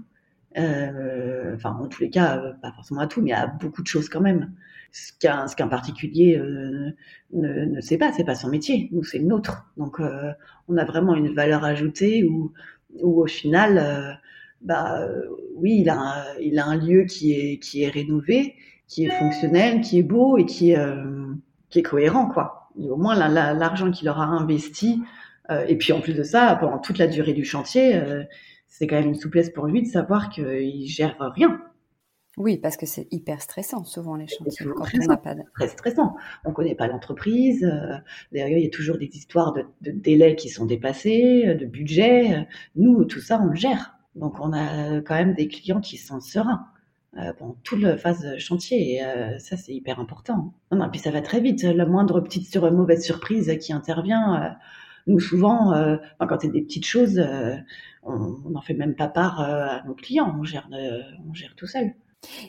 enfin 0.56 1.78
en 1.80 1.88
tous 1.88 2.02
les 2.02 2.10
cas 2.10 2.56
pas 2.62 2.72
forcément 2.72 3.02
à 3.02 3.08
tout, 3.08 3.22
mais 3.22 3.34
à 3.34 3.48
beaucoup 3.48 3.84
de 3.84 3.88
choses 3.88 4.10
quand 4.10 4.22
même 4.22 4.52
ce 4.96 5.56
qu'un 5.56 5.68
particulier 5.68 6.38
euh, 6.38 6.92
ne, 7.34 7.66
ne 7.66 7.82
sait 7.82 7.98
pas, 7.98 8.14
c'est 8.14 8.24
pas 8.24 8.36
son 8.36 8.50
métier. 8.50 8.88
Nous, 8.94 9.04
c'est 9.04 9.20
le 9.20 9.26
nôtre. 9.26 9.66
Donc, 9.76 10.00
euh, 10.00 10.32
on 10.70 10.78
a 10.78 10.86
vraiment 10.86 11.16
une 11.16 11.34
valeur 11.34 11.66
ajoutée 11.66 12.24
où, 12.24 12.54
où 13.02 13.22
au 13.22 13.28
final, 13.28 13.78
euh, 13.78 14.14
bah 14.66 15.00
oui, 15.56 15.78
il 15.82 15.90
a 15.90 15.98
un, 15.98 16.24
il 16.42 16.60
a 16.60 16.66
un 16.66 16.76
lieu 16.76 17.06
qui 17.06 17.32
est 17.32 17.60
qui 17.60 17.84
est 17.84 17.90
rénové, 17.90 18.56
qui 18.88 19.06
est 19.06 19.10
fonctionnel, 19.10 19.82
qui 19.82 20.00
est 20.00 20.04
beau 20.04 20.38
et 20.38 20.46
qui 20.46 20.74
qui 21.70 21.80
est 21.80 21.84
cohérent, 21.84 22.28
quoi. 22.28 22.70
au 22.78 22.98
moins, 22.98 23.16
l'argent 23.16 23.92
qu'il 23.92 24.10
aura 24.10 24.26
investi, 24.26 25.02
et 25.68 25.78
puis 25.78 25.94
en 25.94 26.02
plus 26.02 26.14
de 26.14 26.24
ça, 26.24 26.58
pendant 26.60 26.80
toute 26.80 26.98
la 26.98 27.08
durée 27.08 27.34
du 27.34 27.46
chantier, 27.46 28.02
c'est 28.68 28.88
quand 28.88 28.98
même 28.98 29.08
une 29.08 29.16
souplesse 29.16 29.50
pour 29.50 29.68
lui 29.68 29.82
de 29.82 29.88
savoir 29.88 30.30
qu'il 30.30 30.86
gère 30.88 31.16
rien. 31.20 31.62
Oui, 32.38 32.58
parce 32.58 32.76
que 32.76 32.86
c'est 32.86 33.08
hyper 33.12 33.42
stressant, 33.42 33.86
souvent, 33.86 34.16
les 34.16 34.28
chantiers, 34.28 34.66
quand 34.66 34.86
on 34.94 35.08
n'a 35.08 35.18
pas 35.18 35.36
de... 35.36 35.42
Très 35.54 35.70
stressant. 35.70 36.16
On 36.44 36.50
ne 36.50 36.54
connaît 36.54 36.76
pas 36.76 36.88
l'entreprise. 36.88 37.64
Euh, 37.64 37.96
d'ailleurs, 38.32 38.50
il 38.50 38.64
y 38.64 38.68
a 38.68 38.70
toujours 38.70 38.98
des 38.98 39.06
histoires 39.06 39.54
de, 39.54 39.66
délais 39.92 40.36
qui 40.36 40.50
sont 40.50 40.66
dépassés, 40.66 41.46
euh, 41.48 41.56
de 41.56 41.66
budget. 41.66 42.46
Nous, 42.76 43.06
tout 43.06 43.22
ça, 43.22 43.40
on 43.42 43.48
le 43.48 43.56
gère. 43.56 43.96
Donc, 44.16 44.40
on 44.40 44.54
a 44.54 45.02
quand 45.02 45.16
même 45.16 45.34
des 45.34 45.48
clients 45.48 45.82
qui 45.82 45.98
sont 45.98 46.20
sereins 46.20 46.66
euh, 47.18 47.34
pendant 47.34 47.58
toute 47.64 47.82
la 47.82 47.98
phase 47.98 48.38
chantier. 48.38 48.96
Et 48.96 49.40
ça, 49.40 49.58
c'est 49.58 49.74
hyper 49.74 50.00
important. 50.00 50.54
Non, 50.72 50.78
non, 50.80 50.90
puis 50.90 51.00
ça 51.00 51.12
va 51.12 51.22
très 51.22 51.42
vite. 51.42 51.64
La 51.64 51.86
moindre 51.86 52.22
petite 52.22 52.50
sur 52.50 52.72
mauvaise 52.72 53.04
surprise 53.04 53.58
qui 53.62 53.74
intervient, 53.74 54.56
nous, 55.08 55.20
souvent, 55.20 55.74
quand 56.20 56.38
c'est 56.42 56.52
des 56.52 56.62
petites 56.62 56.86
choses, 56.86 57.22
on 58.04 58.50
n'en 58.50 58.62
fait 58.62 58.74
même 58.74 58.96
pas 58.96 59.08
part 59.08 59.40
à 59.40 59.84
nos 59.86 59.96
clients. 59.96 60.36
On 60.40 60.44
gère, 60.44 60.70
on 61.30 61.34
gère 61.34 61.54
tout 61.56 61.68
seul. 61.68 61.94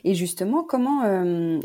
Et 0.03 0.15
justement, 0.15 0.63
comment 0.63 1.03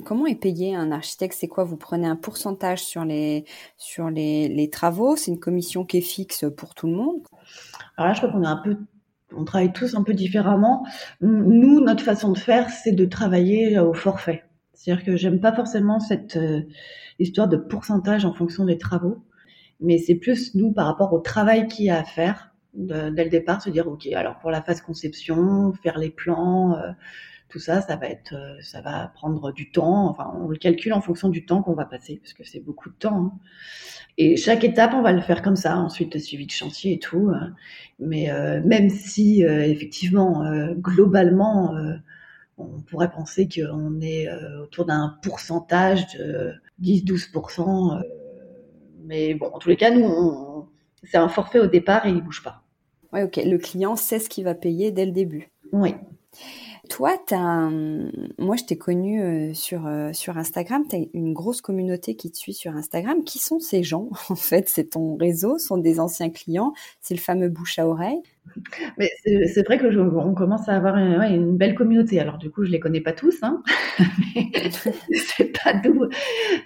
comment 0.05 0.27
est 0.27 0.35
payé 0.38 0.75
un 0.75 0.93
architecte? 0.93 1.35
C'est 1.35 1.49
quoi? 1.49 1.65
Vous 1.65 1.79
prenez 1.79 2.07
un 2.07 2.17
pourcentage 2.17 2.85
sur 2.85 3.07
les 3.07 3.47
sur 3.79 4.11
les, 4.11 4.49
les 4.49 4.69
travaux? 4.69 5.17
C'est 5.17 5.31
une 5.31 5.41
commission 5.41 5.87
qui 5.87 5.97
est 5.97 6.03
fixe 6.03 6.45
pour 6.55 6.75
tout 6.75 6.88
le 6.88 6.93
monde? 6.93 7.23
Alors 7.97 8.09
là, 8.09 8.12
je 8.12 8.21
crois 8.21 8.31
qu'on 8.31 8.43
est 8.43 8.47
un 8.47 8.61
peu 8.62 8.77
on 9.37 9.45
travaille 9.45 9.73
tous 9.73 9.95
un 9.95 10.03
peu 10.03 10.14
différemment. 10.14 10.87
Nous, 11.21 11.81
notre 11.81 12.03
façon 12.03 12.33
de 12.33 12.38
faire, 12.38 12.71
c'est 12.71 12.92
de 12.92 13.05
travailler 13.05 13.79
au 13.79 13.95
forfait. 13.95 14.45
C'est-à-dire 14.73 15.05
que 15.05 15.16
j'aime 15.16 15.40
pas 15.40 15.53
forcément 15.53 16.01
cette 16.01 16.37
euh, 16.37 16.62
histoire 17.18 17.49
de 17.49 17.57
pourcentage 17.57 18.25
en 18.25 18.33
fonction 18.33 18.64
des 18.64 18.79
travaux, 18.79 19.25
mais 19.81 19.99
c'est 19.99 20.16
plus 20.16 20.55
nous 20.55 20.73
par 20.73 20.87
rapport 20.87 21.12
au 21.12 21.21
travail 21.21 21.68
qu'il 21.68 21.87
y 21.87 21.90
a 21.90 21.99
à 21.99 22.05
faire 22.05 22.53
dès 22.75 23.25
le 23.25 23.29
départ, 23.29 23.62
se 23.62 23.71
dire 23.71 23.87
ok, 23.87 24.07
alors 24.14 24.38
pour 24.38 24.51
la 24.51 24.62
phase 24.62 24.81
conception, 24.81 25.73
faire 25.83 25.99
les 25.99 26.11
plans, 26.11 26.75
euh, 26.77 26.90
tout 27.53 27.59
ça, 27.59 27.83
ça 27.83 27.97
va 27.97 28.07
être, 28.09 28.33
euh, 28.35 28.57
ça 28.62 28.81
va 28.81 29.12
prendre 29.15 29.53
du 29.53 29.71
temps. 29.71 30.09
Enfin, 30.09 30.33
on 30.41 30.49
le 30.49 30.57
calcule 30.57 30.95
en 30.95 31.03
fonction 31.03 31.29
du 31.29 31.45
temps 31.45 31.62
qu'on 31.62 31.75
va 31.75 31.85
passer, 31.85 32.17
parce 32.17 32.33
que 32.33 32.45
c'est 32.45 32.61
beaucoup 32.61 32.88
de 32.88 32.95
temps. 32.95 33.27
Hein. 33.27 33.33
Et 34.17 34.37
chaque 34.37 34.65
étape, 34.65 34.93
on 34.95 35.03
va 35.03 35.12
le 35.12 35.21
faire 35.21 35.43
comme 35.43 35.57
ça. 35.57 35.77
Ensuite, 35.77 36.15
le 36.15 36.21
suivi 36.21 36.47
de 36.47 36.51
chantier 36.51 36.95
et 36.95 36.99
tout. 36.99 37.29
Euh. 37.29 37.49
Mais 37.99 38.31
euh, 38.31 38.62
même 38.65 38.88
si, 38.88 39.43
effectivement, 39.43 40.45
globalement, 40.75 41.75
on 42.59 42.81
pourrait 42.83 43.11
penser 43.11 43.49
qu'on 43.49 44.01
est 44.01 44.29
autour 44.61 44.87
d'un 44.87 45.17
pourcentage 45.23 46.07
de 46.19 46.53
10-12%. 46.83 48.03
mais 49.05 49.35
bon, 49.35 49.47
en 49.47 49.59
tous 49.59 49.69
les 49.69 49.77
cas, 49.77 49.91
nous, 49.91 50.69
c'est 51.05 51.17
un 51.17 51.29
forfait 51.29 51.61
au 51.61 51.67
départ 51.67 52.07
et 52.07 52.11
il 52.11 52.23
bouge 52.23 52.43
pas. 52.43 52.62
Oui, 53.12 53.23
ok. 53.23 53.41
Le 53.45 53.57
client 53.59 53.97
sait 53.97 54.19
ce 54.19 54.29
qu'il 54.29 54.45
va 54.45 54.55
payer 54.55 54.91
dès 54.91 55.07
le 55.07 55.12
début. 55.12 55.49
Oui. 55.73 55.95
Toi, 56.90 57.16
as 57.31 57.71
moi, 58.38 58.57
je 58.57 58.64
t'ai 58.64 58.77
connu 58.77 59.23
euh, 59.23 59.55
sur, 59.55 59.87
euh, 59.87 60.12
sur 60.12 60.37
Instagram. 60.37 60.83
Tu 60.88 60.97
as 60.97 60.99
une 61.14 61.33
grosse 61.33 61.61
communauté 61.61 62.16
qui 62.16 62.31
te 62.31 62.37
suit 62.37 62.55
sur 62.55 62.75
Instagram. 62.75 63.23
Qui 63.25 63.38
sont 63.38 63.61
ces 63.61 63.85
gens 63.85 64.09
En 64.29 64.35
fait, 64.35 64.68
c'est 64.68 64.90
ton 64.90 65.16
réseau, 65.16 65.59
sont 65.59 65.79
des 65.79 66.01
anciens 66.01 66.31
clients? 66.31 66.73
C'est 67.01 67.14
le 67.14 67.21
fameux 67.21 67.49
bouche 67.49 67.79
à 67.79 67.87
oreille? 67.87 68.21
Mais 68.99 69.11
c'est 69.25 69.64
vrai 69.64 69.79
que 69.79 69.97
on 69.97 70.35
commence 70.35 70.68
à 70.68 70.75
avoir 70.75 70.97
une, 70.97 71.57
belle 71.57 71.77
communauté. 71.77 72.18
Alors 72.18 72.38
du 72.38 72.51
coup, 72.51 72.64
je 72.64 72.71
les 72.71 72.81
connais 72.81 73.01
pas 73.01 73.12
tous, 73.12 73.38
hein. 73.42 73.62
c'est 74.35 75.57
pas 75.62 75.75
d'où. 75.75 76.03
Euh, 76.03 76.09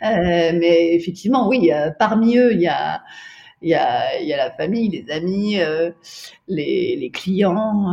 mais 0.00 0.94
effectivement, 0.94 1.46
oui, 1.48 1.70
parmi 1.98 2.38
eux, 2.38 2.52
il 2.54 2.60
y 2.60 2.68
a 2.68 3.02
il 3.62 3.70
y 3.70 3.74
a, 3.74 4.22
y 4.22 4.32
a 4.32 4.36
la 4.36 4.50
famille, 4.50 4.90
les 4.90 5.10
amis, 5.10 5.58
les, 6.46 6.96
les 6.96 7.10
clients 7.10 7.90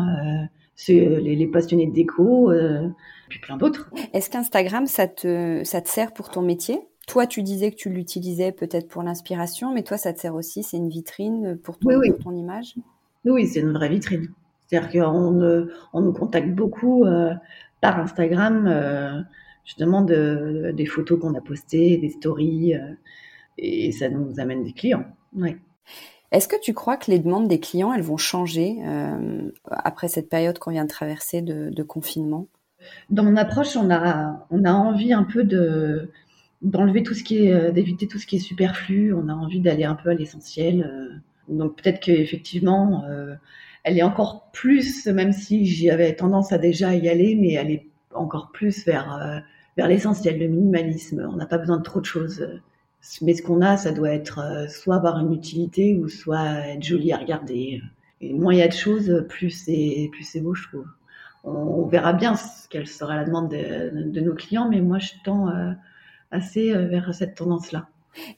c'est 0.86 1.08
euh, 1.08 1.20
les, 1.20 1.48
passionnés 1.48 1.88
de 1.88 1.94
déco, 1.94 2.52
euh, 2.52 2.90
puis 3.30 3.40
plein 3.40 3.56
d'autres. 3.56 3.90
Est-ce 4.14 4.30
qu'Instagram, 4.30 4.86
ça 4.86 5.08
te, 5.08 5.62
ça 5.64 5.82
te 5.82 5.88
sert 5.88 6.14
pour 6.14 6.30
ton 6.30 6.42
métier? 6.42 6.80
Toi, 7.08 7.26
tu 7.26 7.42
disais 7.42 7.72
que 7.72 7.76
tu 7.76 7.90
l'utilisais 7.90 8.52
peut-être 8.52 8.90
pour 8.90 9.02
l'inspiration, 9.04 9.74
mais 9.74 9.84
toi, 9.84 9.98
ça 9.98 10.14
te 10.14 10.20
sert 10.20 10.36
aussi, 10.36 10.64
c'est 10.64 10.78
une 10.78 10.90
vitrine 10.90 11.58
pour 11.64 11.78
ton, 11.78 11.90
ton 12.22 12.36
image? 12.36 12.76
Oui, 13.26 13.48
c'est 13.48 13.62
une 13.62 13.72
vraie 13.72 13.90
vitrine. 13.90 14.28
C'est-à-dire 14.68 14.90
qu'on 15.04 15.68
on 15.94 16.02
nous 16.02 16.14
contacte 16.14 16.50
beaucoup 16.50 17.06
euh, 17.06 17.34
par 17.82 18.00
Instagram, 18.00 19.26
justement, 19.66 20.02
de, 20.02 20.72
des 20.76 20.86
photos 20.86 21.20
qu'on 21.20 21.34
a 21.36 21.42
postées, 21.42 21.98
des 21.98 22.10
stories, 22.10 22.74
et 23.58 23.92
ça 23.92 24.10
nous 24.10 24.40
amène 24.40 24.64
des 24.64 24.74
clients. 24.74 25.06
Ouais. 25.36 25.58
Est-ce 26.34 26.48
que 26.48 26.60
tu 26.60 26.74
crois 26.74 26.98
que 26.98 27.12
les 27.12 27.20
demandes 27.20 27.48
des 27.48 27.60
clients, 27.60 27.94
elles 27.94 28.02
vont 28.02 28.18
changer 28.18 28.78
euh, 28.84 29.52
après 29.70 30.08
cette 30.08 30.30
période 30.30 30.58
qu'on 30.58 30.72
vient 30.72 30.84
de 30.84 30.90
traverser 30.90 31.44
de, 31.44 31.84
confinement? 31.84 32.48
Dans 33.12 33.24
mon 33.24 33.38
approche, 33.38 33.78
on 33.78 33.92
a, 33.92 34.48
on 34.50 34.66
a 34.66 34.72
envie 34.72 35.14
un 35.14 35.24
peu 35.24 35.44
de 35.44 36.10
d'enlever 36.64 37.04
tout 37.04 37.14
ce 37.14 37.26
qui 37.26 37.46
est, 37.46 37.52
euh, 37.52 37.72
d'éviter 37.72 38.08
tout 38.08 38.18
ce 38.18 38.26
qui 38.26 38.38
est 38.38 38.40
superflu. 38.40 39.14
On 39.14 39.28
a 39.28 39.34
envie 39.34 39.60
d'aller 39.60 39.84
un 39.84 39.96
peu 39.96 40.10
à 40.10 40.14
l'essentiel. 40.16 40.82
Euh. 40.82 41.54
Donc 41.54 41.76
peut-être 41.82 42.00
qu'effectivement, 42.00 43.04
elle 43.84 43.98
est 43.98 44.04
encore 44.04 44.50
plus, 44.54 45.06
même 45.08 45.34
si 45.34 45.66
j'avais 45.66 46.16
tendance 46.16 46.54
à 46.54 46.58
déjà 46.58 46.96
y 46.96 47.10
aller, 47.10 47.36
mais 47.36 47.52
elle 47.54 47.70
est 47.70 47.88
encore 48.16 48.52
plus 48.54 48.86
vers 48.86 49.44
vers 49.76 49.88
l'essentiel, 49.90 50.40
le 50.40 50.48
minimalisme. 50.48 51.30
On 51.30 51.36
n'a 51.36 51.46
pas 51.46 51.58
besoin 51.58 51.78
de 51.78 51.84
trop 51.84 52.00
de 52.00 52.06
choses 52.06 52.48
mais 53.22 53.34
ce 53.34 53.42
qu'on 53.42 53.62
a, 53.62 53.78
ça 53.78 53.92
doit 53.92 54.12
être 54.12 54.40
euh, 54.40 54.68
soit 54.68 54.96
avoir 54.96 55.20
une 55.20 55.34
utilité 55.34 55.96
ou 55.96 56.08
soit 56.08 56.68
être 56.68 56.84
joli 56.84 57.12
à 57.12 57.18
regarder. 57.18 57.82
Et 58.22 58.34
moins 58.34 58.54
il 58.54 58.60
y 58.60 58.62
a 58.62 58.68
de 58.68 58.74
choses, 58.74 59.26
plus 59.30 59.50
c'est 59.50 60.10
plus 60.12 60.24
c'est 60.24 60.42
beau, 60.42 60.54
je 60.54 60.68
trouve. 60.68 60.86
On, 61.44 61.86
verra 61.88 62.14
bien 62.14 62.36
quelle 62.70 62.88
sera 62.88 63.18
la 63.18 63.26
demande 63.26 63.50
de, 63.50 64.20
nos 64.22 64.34
clients, 64.34 64.70
mais 64.70 64.80
moi 64.80 65.00
je 65.00 65.12
tends 65.26 65.50
euh, 65.50 65.74
assez 66.32 66.72
euh, 66.72 66.88
vers 66.88 67.14
cette 67.14 67.36
tendance-là. 67.36 67.88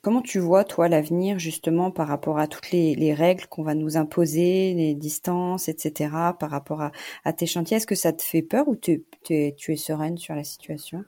Comment 0.02 0.22
tu 0.22 0.40
vois, 0.40 0.64
toi, 0.64 0.88
l'avenir, 0.88 1.38
justement, 1.38 1.92
par 1.92 2.08
rapport 2.08 2.40
à 2.40 2.48
toutes 2.48 2.72
les, 2.72 3.14
règles 3.14 3.46
qu'on 3.48 3.62
va 3.62 3.76
nous 3.76 3.98
imposer, 3.98 4.74
les 4.74 4.96
distances, 4.96 5.68
etc., 5.68 6.10
par 6.40 6.50
rapport 6.50 6.90
à, 7.26 7.34
tes 7.34 7.46
chantiers? 7.46 7.78
Est-ce 7.78 7.86
que 7.86 7.94
ça 7.94 8.14
te 8.14 8.24
fait 8.24 8.42
peur 8.42 8.70
ou 8.70 8.78
tu 8.78 9.04
es 9.30 9.76
sereine 9.76 10.18
sur 10.18 10.34
la 10.34 10.46
situation? 10.46 11.04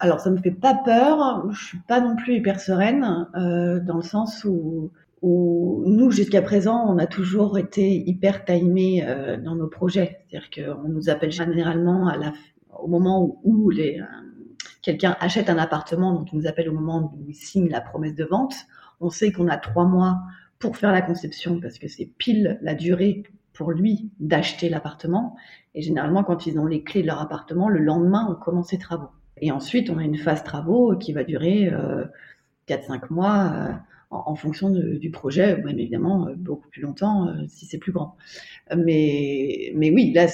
Alors, 0.00 0.20
ça 0.20 0.30
me 0.30 0.38
fait 0.38 0.50
pas 0.50 0.74
peur. 0.74 1.46
Je 1.52 1.62
suis 1.62 1.78
pas 1.80 2.00
non 2.00 2.16
plus 2.16 2.36
hyper 2.36 2.58
sereine 2.58 3.28
euh, 3.36 3.80
dans 3.80 3.96
le 3.96 4.02
sens 4.02 4.44
où, 4.44 4.90
où 5.20 5.84
nous, 5.86 6.10
jusqu'à 6.10 6.40
présent, 6.40 6.86
on 6.88 6.96
a 6.96 7.06
toujours 7.06 7.58
été 7.58 8.02
hyper 8.08 8.46
timés 8.46 9.04
euh, 9.06 9.36
dans 9.36 9.54
nos 9.54 9.68
projets. 9.68 10.24
C'est-à-dire 10.30 10.48
qu'on 10.50 10.88
nous 10.88 11.10
appelle 11.10 11.30
généralement 11.30 12.08
à 12.08 12.16
la, 12.16 12.32
au 12.78 12.88
moment 12.88 13.40
où, 13.44 13.70
euh, 13.72 14.00
quelqu'un 14.80 15.16
achète 15.20 15.50
un 15.50 15.58
appartement, 15.58 16.14
donc 16.14 16.32
il 16.32 16.38
nous 16.38 16.46
appelle 16.46 16.70
au 16.70 16.74
moment 16.74 17.12
où 17.14 17.26
il 17.28 17.34
signe 17.34 17.68
la 17.68 17.82
promesse 17.82 18.14
de 18.14 18.24
vente. 18.24 18.54
On 19.00 19.10
sait 19.10 19.32
qu'on 19.32 19.48
a 19.48 19.58
trois 19.58 19.84
mois 19.84 20.22
pour 20.58 20.78
faire 20.78 20.92
la 20.92 21.02
conception 21.02 21.60
parce 21.60 21.78
que 21.78 21.88
c'est 21.88 22.06
pile 22.16 22.58
la 22.62 22.74
durée 22.74 23.24
pour 23.52 23.72
lui 23.72 24.10
d'acheter 24.18 24.70
l'appartement. 24.70 25.36
Et 25.74 25.82
généralement, 25.82 26.24
quand 26.24 26.46
ils 26.46 26.58
ont 26.58 26.66
les 26.66 26.82
clés 26.82 27.02
de 27.02 27.06
leur 27.06 27.20
appartement, 27.20 27.68
le 27.68 27.80
lendemain, 27.80 28.26
on 28.30 28.42
commence 28.42 28.72
les 28.72 28.78
travaux. 28.78 29.10
Et 29.40 29.50
ensuite, 29.50 29.90
on 29.90 29.98
a 29.98 30.04
une 30.04 30.18
phase 30.18 30.44
travaux 30.44 30.96
qui 30.96 31.12
va 31.12 31.24
durer 31.24 31.68
euh, 31.72 32.04
4-5 32.70 33.10
mois 33.10 33.52
euh, 33.54 33.72
en, 34.10 34.34
fonction 34.34 34.70
du 34.70 35.10
projet, 35.10 35.56
bien 35.56 35.76
évidemment 35.76 36.28
euh, 36.28 36.34
beaucoup 36.36 36.68
plus 36.68 36.82
longtemps 36.82 37.28
euh, 37.28 37.44
si 37.48 37.66
c'est 37.66 37.78
plus 37.78 37.92
grand. 37.92 38.16
Mais, 38.76 39.72
mais 39.74 39.90
oui, 39.90 40.12
là, 40.12 40.26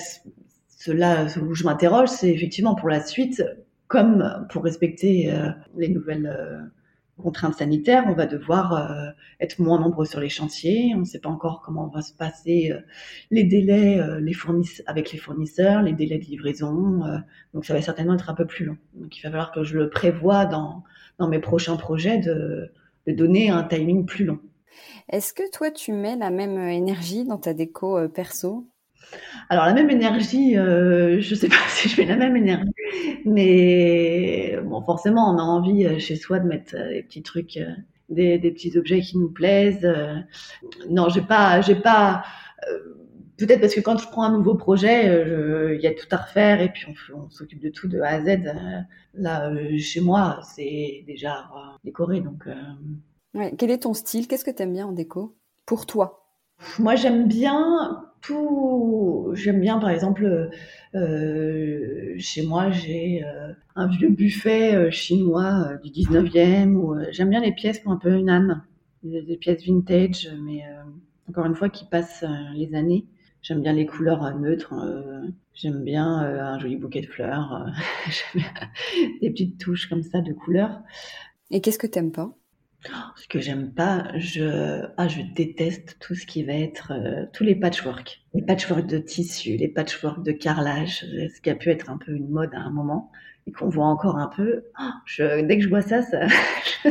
cela 0.69 1.27
où 1.43 1.55
je 1.55 1.65
m'interroge, 1.65 2.09
c'est 2.09 2.31
effectivement 2.31 2.75
pour 2.75 2.89
la 2.89 3.01
suite, 3.01 3.43
comme 3.89 4.47
pour 4.51 4.65
respecter 4.65 5.33
les 5.77 5.89
nouvelles 5.89 6.71
contraintes 7.23 7.55
sanitaires, 7.55 8.05
on 8.07 8.13
va 8.13 8.27
devoir 8.27 8.75
euh, 8.75 9.11
être 9.41 9.59
moins 9.59 9.81
nombreux 9.81 10.05
sur 10.05 10.21
les 10.21 10.29
chantiers. 10.29 10.93
On 10.95 11.01
ne 11.01 11.05
sait 11.05 11.19
pas 11.19 11.29
encore 11.29 11.63
comment 11.65 11.89
va 11.89 12.03
se 12.03 12.13
passer 12.13 12.73
euh, 12.73 12.81
les 13.31 13.45
délais 13.45 13.99
euh, 13.99 14.21
les 14.21 14.35
avec 14.87 15.13
les 15.13 15.19
fournisseurs, 15.19 15.83
les 15.83 15.93
délais 15.93 16.19
de 16.19 16.25
livraison. 16.25 17.03
donc 17.55 17.65
ça 17.65 17.75
va 17.75 17.81
certainement 17.81 18.15
être 18.15 18.31
un 18.31 18.35
peu 18.35 18.47
plus 18.47 18.65
long. 18.65 18.77
Donc 18.95 19.17
il 19.17 19.23
va 19.23 19.31
falloir 19.31 19.53
que 19.53 19.65
je 19.65 19.79
le 19.79 19.89
prévoie 19.89 20.47
dans, 20.47 20.85
mes 21.29 21.39
prochains 21.39 21.77
projets 21.77 22.19
de 22.19 22.71
donner 23.07 23.51
un 23.51 23.65
timing 23.65 24.05
plus 24.05 24.25
long. 24.25 24.39
Est-ce 25.09 25.33
que 25.33 25.51
toi 25.51 25.71
tu 25.71 25.93
mets 25.93 26.17
la 26.17 26.31
même 26.31 26.59
énergie 26.59 27.25
dans 27.25 27.39
ta 27.39 27.55
déco 27.55 28.09
perso? 28.09 28.67
Alors 29.49 29.67
la 29.67 29.75
même 29.75 29.91
énergie, 29.91 30.57
euh, 30.57 31.21
je 31.21 31.35
sais 31.35 31.49
pas 31.49 31.57
si 31.69 31.89
je 31.89 32.01
mets 32.01 32.07
la 32.07 32.17
même 32.17 32.37
énergie, 32.37 32.73
mais 33.25 34.59
forcément 34.85 35.33
on 35.33 35.39
a 35.39 35.43
envie 35.43 35.87
euh, 35.87 35.99
chez 35.99 36.17
soi 36.17 36.41
de 36.41 36.47
mettre 36.47 36.75
euh, 36.77 36.91
des 36.91 37.03
petits 37.03 37.23
trucs, 37.23 37.59
des, 38.09 38.39
petits 38.39 38.77
objets 38.77 39.01
qui 39.01 39.19
nous 39.19 39.31
plaisent. 39.31 39.89
non, 40.91 41.09
j'ai 41.09 41.23
pas, 41.23 41.61
j'ai 41.61 41.75
pas. 41.75 42.25
Peut-être 43.37 43.61
parce 43.61 43.75
que 43.75 43.81
quand 43.81 43.99
je 43.99 44.09
prends 44.09 44.23
un 44.23 44.33
nouveau 44.33 44.55
projet, 44.55 45.07
il 45.75 45.81
y 45.81 45.87
a 45.87 45.93
tout 45.93 46.07
à 46.11 46.17
refaire 46.17 46.61
et 46.61 46.71
puis 46.71 46.87
on, 47.15 47.29
s'occupe 47.29 47.61
de 47.61 47.69
tout 47.69 47.89
de 47.89 48.01
A 48.01 48.11
à 48.11 48.21
Z. 48.23 48.39
Là, 49.15 49.53
chez 49.79 50.01
moi, 50.01 50.41
c'est 50.43 51.05
déjà 51.07 51.51
décoré, 51.85 52.21
donc. 52.21 52.49
Quel 53.59 53.71
est 53.71 53.83
ton 53.83 53.93
style? 53.93 54.27
Qu'est-ce 54.27 54.45
que 54.45 54.51
tu 54.51 54.63
aimes 54.63 54.73
bien 54.73 54.87
en 54.87 54.93
déco? 54.93 55.37
Pour 55.67 55.85
toi? 55.85 56.26
Moi, 56.79 56.95
j'aime 56.95 57.29
bien 57.29 58.03
tout. 58.21 59.31
J'aime 59.35 59.61
bien, 59.61 59.79
par 59.79 59.91
exemple, 59.91 60.51
euh, 60.95 62.15
chez 62.19 62.45
moi, 62.47 62.71
j'ai 62.71 63.25
euh, 63.25 63.53
un 63.75 63.87
vieux 63.87 64.11
buffet 64.11 64.75
euh, 64.75 64.91
chinois 64.91 65.77
du 65.83 65.91
19e. 65.91 66.75
Ou 66.75 66.97
j'aime 67.11 67.31
bien 67.31 67.41
les 67.41 67.53
pièces 67.53 67.81
ont 67.87 67.93
un 67.93 67.97
peu 67.97 68.13
une 68.15 68.31
âme, 68.31 68.63
des, 69.03 69.37
pièces 69.37 69.65
vintage, 69.65 70.29
mais 70.43 70.63
encore 71.29 71.47
une 71.47 71.55
fois 71.55 71.69
qui 71.69 71.85
passent 71.85 72.25
les 72.55 72.75
années. 72.75 73.07
J'aime 73.43 73.63
bien 73.63 73.73
les 73.73 73.87
couleurs 73.87 74.37
neutres. 74.37 74.75
j'aime 75.55 75.85
bien 75.85 76.07
un 76.07 76.59
joli 76.59 76.77
bouquet 76.77 77.03
de 77.03 77.07
fleurs. 77.07 77.67
j'aime 78.07 78.43
bien 78.43 79.11
des 79.23 79.31
petites 79.31 79.59
touches 79.59 79.89
comme 79.89 80.03
ça 80.03 80.21
de 80.21 80.33
couleurs. 80.33 80.81
Et 81.51 81.61
qu'est-ce 81.61 81.79
que 81.79 81.87
t'aimes 81.87 82.13
pas? 82.13 82.37
Ce 83.17 83.29
que 83.29 83.41
j'aime 83.41 83.73
pas, 83.73 84.09
je, 84.17 84.83
ah, 84.97 85.09
je 85.09 85.23
déteste 85.35 85.97
tout 86.01 86.15
ce 86.15 86.27
qui 86.27 86.43
va 86.45 86.53
être 86.53 86.93
euh, 86.93 87.27
tous 87.33 87.45
les 87.45 87.55
patchwork, 87.55 88.21
les 88.35 88.43
patchwork 88.43 88.87
de 88.87 88.99
tissu, 88.99 89.57
les 89.57 89.69
patchwork 89.69 90.23
de 90.23 90.33
carrelage, 90.33 91.01
ce 91.01 91.41
qui 91.41 91.51
a 91.51 91.55
pu 91.55 91.71
être 91.71 91.91
un 91.91 91.99
peu 91.99 92.13
une 92.13 92.29
mode 92.29 92.55
à 92.55 92.59
un 92.59 92.71
moment 92.71 93.11
et 93.47 93.53
qu'on 93.53 93.69
voit 93.69 93.87
encore 93.87 94.17
un 94.17 94.29
peu. 94.29 94.65
Je, 95.05 95.43
dès 95.43 95.57
que 95.57 95.63
je 95.63 95.69
vois 95.69 95.83
ça, 95.83 96.03
ça 96.03 96.21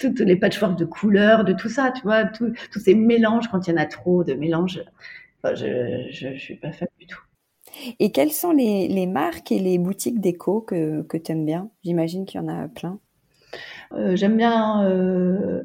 toutes 0.00 0.20
les 0.20 0.36
patchwork 0.36 0.78
de 0.78 0.84
couleurs, 0.84 1.44
de 1.44 1.52
tout 1.52 1.68
ça, 1.68 1.92
tu 1.92 2.02
vois, 2.02 2.24
tous 2.24 2.54
ces 2.78 2.94
mélanges 2.94 3.48
quand 3.48 3.66
il 3.66 3.70
y 3.70 3.74
en 3.74 3.78
a 3.78 3.86
trop 3.86 4.24
de 4.24 4.34
mélanges. 4.34 4.82
Je, 5.44 6.08
je, 6.10 6.36
suis 6.36 6.56
pas 6.56 6.72
fan 6.72 6.88
du 6.98 7.06
tout. 7.06 7.20
Et 8.00 8.10
quelles 8.10 8.32
sont 8.32 8.50
les, 8.50 8.88
les 8.88 9.06
marques 9.06 9.52
et 9.52 9.60
les 9.60 9.78
boutiques 9.78 10.20
déco 10.20 10.60
que, 10.60 11.02
que 11.02 11.16
tu 11.16 11.32
aimes 11.32 11.46
bien? 11.46 11.70
J'imagine 11.84 12.24
qu'il 12.24 12.40
y 12.40 12.44
en 12.44 12.48
a 12.48 12.68
plein. 12.68 12.98
Euh, 13.92 14.16
j'aime 14.16 14.36
bien 14.36 14.84
euh, 14.84 15.62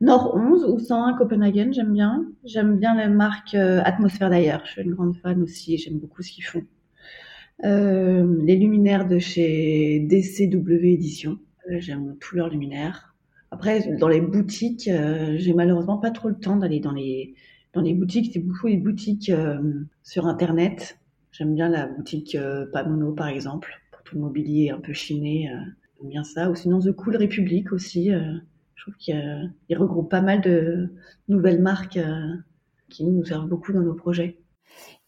Nord 0.00 0.34
11 0.36 0.64
ou 0.66 0.78
101 0.78 1.14
Copenhagen, 1.14 1.72
j'aime 1.72 1.92
bien. 1.92 2.26
J'aime 2.44 2.78
bien 2.78 2.94
la 2.94 3.08
marque 3.08 3.54
euh, 3.54 3.80
Atmosphère 3.84 4.30
d'ailleurs. 4.30 4.62
Je 4.66 4.72
suis 4.72 4.82
une 4.82 4.94
grande 4.94 5.16
fan 5.16 5.42
aussi, 5.42 5.78
j'aime 5.78 5.98
beaucoup 5.98 6.22
ce 6.22 6.30
qu'ils 6.30 6.44
font. 6.44 6.64
les 7.62 8.56
luminaires 8.56 9.06
de 9.06 9.18
chez 9.18 10.00
DCW 10.00 10.92
Édition, 10.94 11.38
j'aime 11.68 12.16
tous 12.20 12.36
leurs 12.36 12.48
luminaires. 12.48 13.14
Après, 13.50 13.96
dans 13.98 14.08
les 14.08 14.20
boutiques, 14.20 14.90
j'ai 15.36 15.54
malheureusement 15.54 15.98
pas 15.98 16.10
trop 16.10 16.28
le 16.28 16.34
temps 16.34 16.56
d'aller 16.56 16.80
dans 16.80 16.92
les 16.92 17.34
dans 17.72 17.80
les 17.80 17.94
boutiques. 17.94 18.30
C'est 18.32 18.40
beaucoup 18.40 18.66
les 18.66 18.76
boutiques 18.76 19.32
sur 20.02 20.26
Internet. 20.26 20.98
J'aime 21.30 21.54
bien 21.54 21.68
la 21.68 21.86
boutique 21.86 22.36
Pamono 22.72 23.12
par 23.12 23.28
exemple 23.28 23.72
pour 23.92 24.02
tout 24.02 24.16
le 24.16 24.22
mobilier 24.22 24.70
un 24.70 24.80
peu 24.80 24.92
chiné 24.92 25.48
bien 26.04 26.24
ça. 26.24 26.50
Ou 26.50 26.54
sinon 26.54 26.80
The 26.80 26.92
Cool 26.92 27.16
Republic 27.16 27.72
aussi. 27.72 28.12
Euh, 28.12 28.20
je 28.74 28.82
trouve 28.82 28.96
qu'il 28.96 29.78
regroupe 29.78 30.10
pas 30.10 30.20
mal 30.20 30.40
de 30.40 30.90
nouvelles 31.28 31.62
marques 31.62 31.96
euh, 31.96 32.34
qui 32.90 33.04
nous 33.04 33.24
servent 33.24 33.48
beaucoup 33.48 33.72
dans 33.72 33.80
nos 33.80 33.94
projets. 33.94 34.38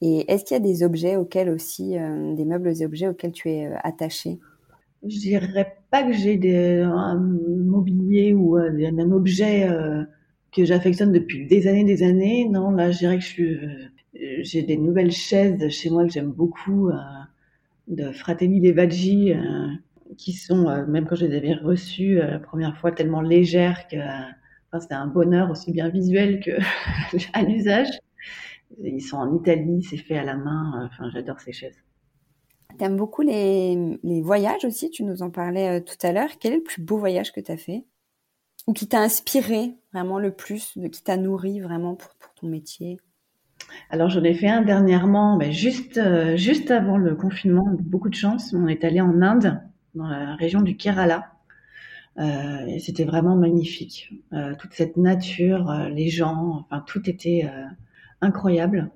Et 0.00 0.30
est-ce 0.30 0.44
qu'il 0.44 0.54
y 0.54 0.60
a 0.60 0.62
des 0.62 0.82
objets 0.82 1.16
auxquels 1.16 1.50
aussi, 1.50 1.98
euh, 1.98 2.34
des 2.34 2.44
meubles 2.44 2.68
et 2.80 2.86
objets 2.86 3.08
auxquels 3.08 3.32
tu 3.32 3.50
es 3.50 3.70
attaché? 3.82 4.38
Je 5.06 5.18
dirais 5.18 5.76
pas 5.90 6.02
que 6.02 6.12
j'ai 6.12 6.80
un 6.82 7.16
mobilier 7.16 8.32
ou 8.32 8.56
un 8.56 9.10
objet 9.12 9.68
que 10.52 10.64
j'affectionne 10.64 11.12
depuis 11.12 11.46
des 11.46 11.68
années, 11.68 11.84
des 11.84 12.02
années. 12.02 12.48
Non, 12.48 12.70
là, 12.70 12.90
je 12.90 12.98
dirais 12.98 13.18
que 13.18 13.22
j'ai 14.40 14.62
des 14.62 14.76
nouvelles 14.78 15.12
chaises 15.12 15.68
chez 15.68 15.90
moi 15.90 16.04
que 16.04 16.12
j'aime 16.12 16.32
beaucoup, 16.32 16.90
de 17.88 18.10
Fratelli 18.10 18.60
Levaggi, 18.60 19.32
qui 20.16 20.32
sont, 20.32 20.68
euh, 20.68 20.86
même 20.86 21.06
quand 21.06 21.16
je 21.16 21.26
les 21.26 21.36
avais 21.36 21.54
reçues 21.54 22.20
euh, 22.20 22.30
la 22.30 22.38
première 22.38 22.76
fois, 22.78 22.92
tellement 22.92 23.20
légères 23.20 23.88
que 23.88 23.96
enfin, 23.96 24.80
c'était 24.80 24.94
un 24.94 25.06
bonheur 25.06 25.50
aussi 25.50 25.72
bien 25.72 25.88
visuel 25.88 26.40
que 26.40 26.52
à 27.32 27.42
l'usage. 27.42 27.88
Ils 28.82 29.00
sont 29.00 29.16
en 29.16 29.34
Italie, 29.36 29.82
c'est 29.82 29.96
fait 29.96 30.18
à 30.18 30.24
la 30.24 30.36
main. 30.36 30.82
Euh, 30.82 30.86
enfin, 30.86 31.10
j'adore 31.12 31.40
ces 31.40 31.52
chaises. 31.52 31.78
T'aimes 32.78 32.96
beaucoup 32.96 33.22
les, 33.22 33.98
les, 34.02 34.20
voyages 34.20 34.64
aussi, 34.64 34.90
tu 34.90 35.02
nous 35.04 35.22
en 35.22 35.30
parlais 35.30 35.80
tout 35.82 35.96
à 36.02 36.12
l'heure. 36.12 36.30
Quel 36.38 36.52
est 36.52 36.56
le 36.56 36.62
plus 36.62 36.82
beau 36.82 36.98
voyage 36.98 37.32
que 37.32 37.40
tu 37.40 37.50
as 37.50 37.56
fait? 37.56 37.86
Ou 38.66 38.72
qui 38.72 38.88
t'a 38.88 39.00
inspiré 39.00 39.76
vraiment 39.92 40.18
le 40.18 40.32
plus, 40.32 40.76
de, 40.76 40.88
qui 40.88 41.02
t'a 41.02 41.16
nourri 41.16 41.60
vraiment 41.60 41.94
pour, 41.94 42.10
pour 42.16 42.34
ton 42.34 42.48
métier? 42.48 42.98
Alors 43.88 44.10
j'en 44.10 44.24
ai 44.24 44.34
fait 44.34 44.48
un 44.48 44.62
dernièrement, 44.62 45.38
mais 45.38 45.52
juste, 45.52 45.98
juste 46.36 46.70
avant 46.70 46.98
le 46.98 47.14
confinement, 47.14 47.64
beaucoup 47.80 48.10
de 48.10 48.14
chance. 48.14 48.52
On 48.52 48.66
est 48.66 48.84
allé 48.84 49.00
en 49.00 49.22
Inde 49.22 49.58
dans 49.96 50.06
la 50.06 50.36
région 50.36 50.60
du 50.60 50.76
Kerala. 50.76 51.32
Euh, 52.18 52.78
c'était 52.78 53.04
vraiment 53.04 53.36
magnifique. 53.36 54.10
Euh, 54.32 54.54
toute 54.58 54.72
cette 54.72 54.96
nature, 54.96 55.70
euh, 55.70 55.88
les 55.88 56.08
gens, 56.08 56.64
enfin 56.70 56.82
tout 56.86 57.08
était 57.10 57.48
incroyable. 58.20 58.90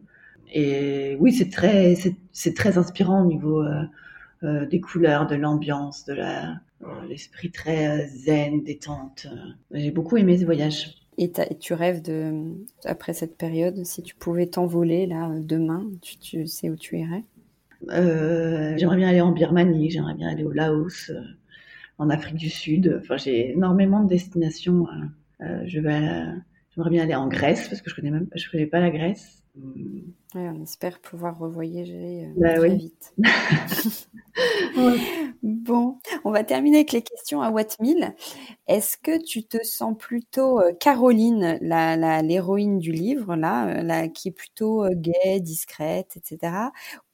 Et 0.52 1.16
oui, 1.20 1.32
c'est 1.32 1.50
très, 1.50 1.94
c'est 2.32 2.54
très 2.54 2.78
inspirant 2.78 3.22
au 3.22 3.26
niveau 3.26 3.64
des 4.42 4.80
couleurs, 4.80 5.26
de 5.26 5.36
l'ambiance, 5.36 6.04
de 6.06 6.16
l'esprit 7.08 7.50
très 7.50 8.08
zen, 8.08 8.64
détente. 8.64 9.28
J'ai 9.70 9.92
beaucoup 9.92 10.16
aimé 10.16 10.38
ce 10.38 10.44
voyage. 10.44 10.96
Et, 11.18 11.30
tu 11.60 11.74
rêves 11.74 12.02
de, 12.02 12.32
après 12.84 13.12
cette 13.12 13.36
période, 13.36 13.84
si 13.84 14.02
tu 14.02 14.16
pouvais 14.16 14.46
t'envoler 14.46 15.06
là 15.06 15.30
demain, 15.38 15.86
tu 16.00 16.46
sais 16.48 16.70
où 16.70 16.76
tu 16.76 16.98
irais? 16.98 17.24
Euh, 17.88 18.74
j'aimerais 18.76 18.96
bien 18.96 19.08
aller 19.08 19.20
en 19.20 19.32
Birmanie, 19.32 19.90
j'aimerais 19.90 20.14
bien 20.14 20.28
aller 20.28 20.44
au 20.44 20.52
Laos, 20.52 21.10
euh, 21.10 21.22
en 21.98 22.10
Afrique 22.10 22.36
du 22.36 22.50
Sud. 22.50 23.00
Enfin, 23.02 23.16
j'ai 23.16 23.52
énormément 23.52 24.02
de 24.02 24.08
destinations. 24.08 24.86
Euh, 25.40 25.62
je 25.66 25.80
vais, 25.80 26.24
j'aimerais 26.74 26.90
bien 26.90 27.02
aller 27.02 27.14
en 27.14 27.28
Grèce 27.28 27.68
parce 27.68 27.80
que 27.80 27.90
je 27.90 27.94
connais 27.94 28.10
même, 28.10 28.26
je 28.34 28.50
connais 28.50 28.66
pas 28.66 28.80
la 28.80 28.90
Grèce. 28.90 29.39
On 30.34 30.62
espère 30.62 31.00
pouvoir 31.00 31.38
revoyager 31.38 32.28
bah 32.36 32.54
très 32.54 32.76
vite. 32.76 33.14
Bon, 35.42 35.98
on 36.24 36.30
va 36.30 36.44
terminer 36.44 36.78
avec 36.78 36.92
les 36.92 37.00
questions 37.00 37.40
à 37.40 37.50
Wattmill. 37.50 38.14
Est-ce 38.68 38.98
que 38.98 39.22
tu 39.22 39.42
te 39.42 39.56
sens 39.64 39.96
plutôt 39.98 40.60
Caroline, 40.78 41.58
la, 41.62 42.20
l'héroïne 42.20 42.78
du 42.78 42.92
livre, 42.92 43.36
là, 43.36 43.82
la, 43.82 44.08
qui 44.08 44.28
est 44.28 44.32
plutôt 44.32 44.86
gaie, 44.90 45.40
discrète, 45.40 46.16
etc. 46.16 46.52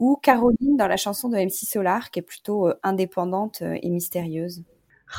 Ou 0.01 0.17
Caroline 0.21 0.77
dans 0.77 0.89
la 0.89 0.97
chanson 0.97 1.29
de 1.29 1.37
MC 1.37 1.67
Solar, 1.67 2.11
qui 2.11 2.19
est 2.19 2.23
plutôt 2.23 2.69
indépendante 2.83 3.63
et 3.63 3.91
mystérieuse? 3.91 4.65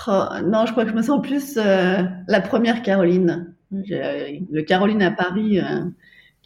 Oh, 0.08 0.26
Non, 0.46 0.66
je 0.66 0.74
crois 0.74 0.84
que 0.84 0.92
je 0.92 0.96
me 0.96 1.02
sens 1.02 1.22
plus 1.22 1.56
la 1.56 2.42
première 2.42 2.82
Caroline. 2.82 3.56
Le 3.72 4.62
Caroline 4.64 5.02
à 5.02 5.12
Paris 5.12 5.62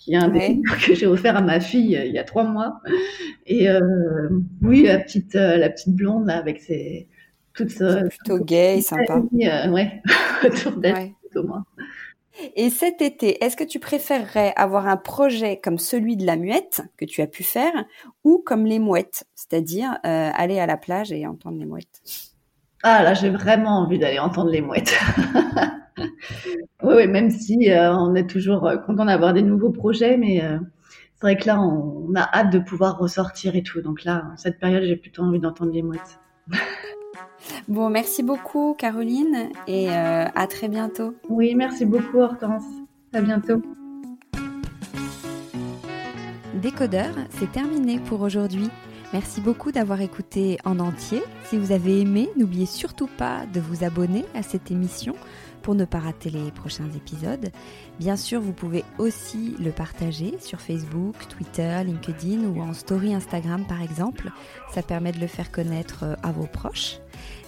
qui 0.04 0.14
est 0.14 0.18
un 0.18 0.30
des 0.30 0.60
que 0.86 0.96
j'ai 0.96 1.06
offert 1.06 1.38
à 1.38 1.42
ma 1.42 1.60
fille 1.60 1.96
euh, 1.96 2.06
il 2.06 2.14
y 2.14 2.18
a 2.18 2.24
trois 2.24 2.44
mois. 2.44 2.82
Et 3.46 3.70
euh, 3.70 4.30
oui, 4.62 4.84
la 4.84 4.98
petite, 4.98 5.36
euh, 5.36 5.58
la 5.58 5.70
petite 5.70 5.96
blonde 5.96 6.26
là, 6.26 6.38
avec 6.38 6.60
ses 6.60 7.08
toutes 7.54 7.78
plutôt 8.10 8.44
gay 8.44 8.82
sympa. 8.82 9.22
ouais, 9.70 10.02
autour 10.44 10.78
d'elle, 10.78 11.12
plutôt 11.22 11.46
moi. 11.46 11.64
Et 12.56 12.70
cet 12.70 13.02
été, 13.02 13.44
est-ce 13.44 13.58
que 13.58 13.64
tu 13.64 13.80
préférerais 13.80 14.54
avoir 14.56 14.88
un 14.88 14.98
projet 14.98 15.60
comme 15.62 15.78
celui 15.78 16.16
de 16.16 16.26
la 16.26 16.38
muette 16.38 16.82
que 16.98 17.06
tu 17.06 17.22
as 17.22 17.28
pu 17.28 17.44
faire 17.44 17.86
ou 18.24 18.42
comme 18.44 18.66
les 18.66 18.80
mouettes, 18.80 19.26
c'est-à-dire 19.36 19.98
aller 20.04 20.60
à 20.60 20.66
la 20.66 20.78
plage 20.78 21.12
et 21.12 21.28
entendre 21.28 21.60
les 21.60 21.66
mouettes? 21.66 22.31
Ah 22.84 23.04
là, 23.04 23.14
j'ai 23.14 23.30
vraiment 23.30 23.80
envie 23.80 24.00
d'aller 24.00 24.20
entendre 24.20 24.50
les 24.50 24.62
mouettes. 24.62 24.98
oui, 26.84 27.08
même 27.08 27.30
si 27.30 27.70
euh, 27.70 27.96
on 27.96 28.16
est 28.16 28.28
toujours 28.28 28.66
euh, 28.68 28.78
content 28.78 29.06
d'avoir 29.06 29.34
des 29.34 29.44
nouveaux 29.44 29.70
projets, 29.70 30.18
mais 30.18 30.44
euh, 30.44 30.58
c'est 31.16 31.22
vrai 31.22 31.38
que 31.38 31.46
là, 31.46 31.62
on, 31.62 32.14
a 32.16 32.28
hâte 32.34 32.52
de 32.52 32.58
pouvoir 32.60 32.98
ressortir 32.98 33.56
et 33.56 33.62
tout. 33.62 33.82
Donc 33.82 34.04
là, 34.04 34.32
cette 34.36 34.60
période, 34.60 34.84
j'ai 34.84 34.96
plutôt 34.96 35.22
envie 35.22 35.40
d'entendre 35.40 35.72
les 35.72 35.84
mouettes. 35.84 36.20
bon, 37.68 37.90
merci 37.90 38.24
beaucoup, 38.24 38.76
Caroline, 38.76 39.50
et 39.68 39.90
à 39.90 40.48
très 40.48 40.68
bientôt. 40.68 41.14
Oui, 41.30 41.54
merci 41.56 41.86
beaucoup, 41.86 42.20
Hortense. 42.20 42.66
À 43.14 43.22
bientôt. 43.22 43.62
Décodeur, 46.56 47.14
c'est 47.30 47.52
terminé 47.52 48.00
pour 48.00 48.22
aujourd'hui. 48.22 48.70
Merci 49.14 49.42
beaucoup 49.42 49.74
d'avoir 49.74 50.00
écouté 50.00 50.58
en 50.64 50.80
entier. 50.80 51.22
Si 51.44 51.58
vous 51.58 51.74
avez 51.74 52.00
aimé, 52.00 52.30
n'oubliez 52.38 52.66
surtout 52.66 53.10
pas 53.18 53.46
de 53.54 53.60
vous 53.60 53.84
abonner 53.84 54.24
à 54.34 54.42
cette 54.42 54.72
émission 54.72 55.16
pour 55.62 55.76
ne 55.76 55.84
pas 55.84 56.00
rater 56.00 56.30
les 56.30 56.50
prochains 56.50 56.90
épisodes. 56.96 57.52
Bien 58.00 58.16
sûr, 58.16 58.40
vous 58.40 58.54
pouvez 58.54 58.86
aussi 59.00 59.56
le 59.60 59.72
partager 59.72 60.36
sur 60.40 60.62
Facebook, 60.62 61.16
Twitter, 61.28 61.82
LinkedIn 61.86 62.46
ou 62.46 62.62
en 62.62 62.74
story 62.74 63.14
Instagram 63.14 63.66
par 63.68 63.82
exemple. 63.82 64.32
Ça 64.74 64.82
permet 64.82 65.12
de 65.12 65.20
le 65.20 65.28
faire 65.28 65.52
connaître 65.52 66.04
euh, 66.04 66.16
à 66.24 66.32
vos 66.32 66.48
proches. 66.48 67.00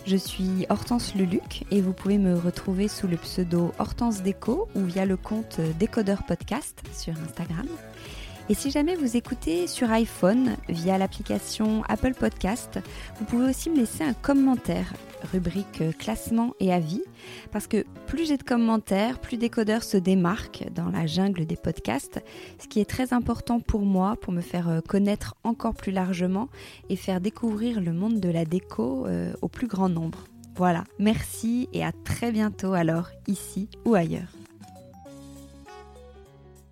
Je 0.05 0.17
suis 0.17 0.65
Hortense 0.69 1.15
Luluc 1.15 1.63
et 1.71 1.79
vous 1.79 1.93
pouvez 1.93 2.17
me 2.17 2.37
retrouver 2.37 2.89
sous 2.89 3.07
le 3.07 3.15
pseudo 3.15 3.71
Hortense 3.79 4.21
Déco 4.21 4.67
ou 4.75 4.83
via 4.83 5.05
le 5.05 5.15
compte 5.15 5.61
Décodeur 5.79 6.23
Podcast 6.23 6.83
sur 6.93 7.13
Instagram. 7.25 7.67
Et 8.49 8.55
si 8.55 8.71
jamais 8.71 8.95
vous 8.95 9.15
écoutez 9.15 9.67
sur 9.67 9.89
iPhone 9.91 10.57
via 10.67 10.97
l'application 10.97 11.81
Apple 11.87 12.13
Podcast, 12.13 12.77
vous 13.17 13.23
pouvez 13.23 13.49
aussi 13.49 13.69
me 13.69 13.77
laisser 13.77 14.03
un 14.03 14.13
commentaire, 14.13 14.93
rubrique 15.31 15.97
classement 15.97 16.53
et 16.59 16.73
avis, 16.73 17.01
parce 17.53 17.67
que 17.67 17.85
plus 18.05 18.27
j'ai 18.27 18.35
de 18.35 18.43
commentaires, 18.43 19.19
plus 19.19 19.37
Décodeur 19.37 19.81
se 19.81 19.95
démarque 19.95 20.65
dans 20.75 20.89
la 20.89 21.07
jungle 21.07 21.45
des 21.45 21.55
podcasts, 21.55 22.21
ce 22.59 22.67
qui 22.67 22.81
est 22.81 22.89
très 22.89 23.13
important 23.13 23.61
pour 23.61 23.81
moi, 23.81 24.17
pour 24.19 24.33
me 24.33 24.41
faire 24.41 24.67
euh, 24.67 24.81
connaître 24.81 25.35
encore 25.45 25.73
plus 25.73 25.93
largement 25.93 26.49
et 26.89 26.97
faire 26.97 27.21
découvrir 27.21 27.79
le 27.79 27.93
monde 27.93 28.19
de 28.19 28.29
la 28.29 28.43
déco 28.43 29.07
euh, 29.07 29.33
au 29.41 29.47
plus 29.47 29.67
grand 29.67 29.87
nombre. 29.87 30.25
Voilà, 30.57 30.83
merci 30.99 31.69
et 31.71 31.83
à 31.83 31.93
très 31.93 32.33
bientôt 32.33 32.73
alors, 32.73 33.09
ici 33.27 33.69
ou 33.85 33.95
ailleurs. 33.95 34.42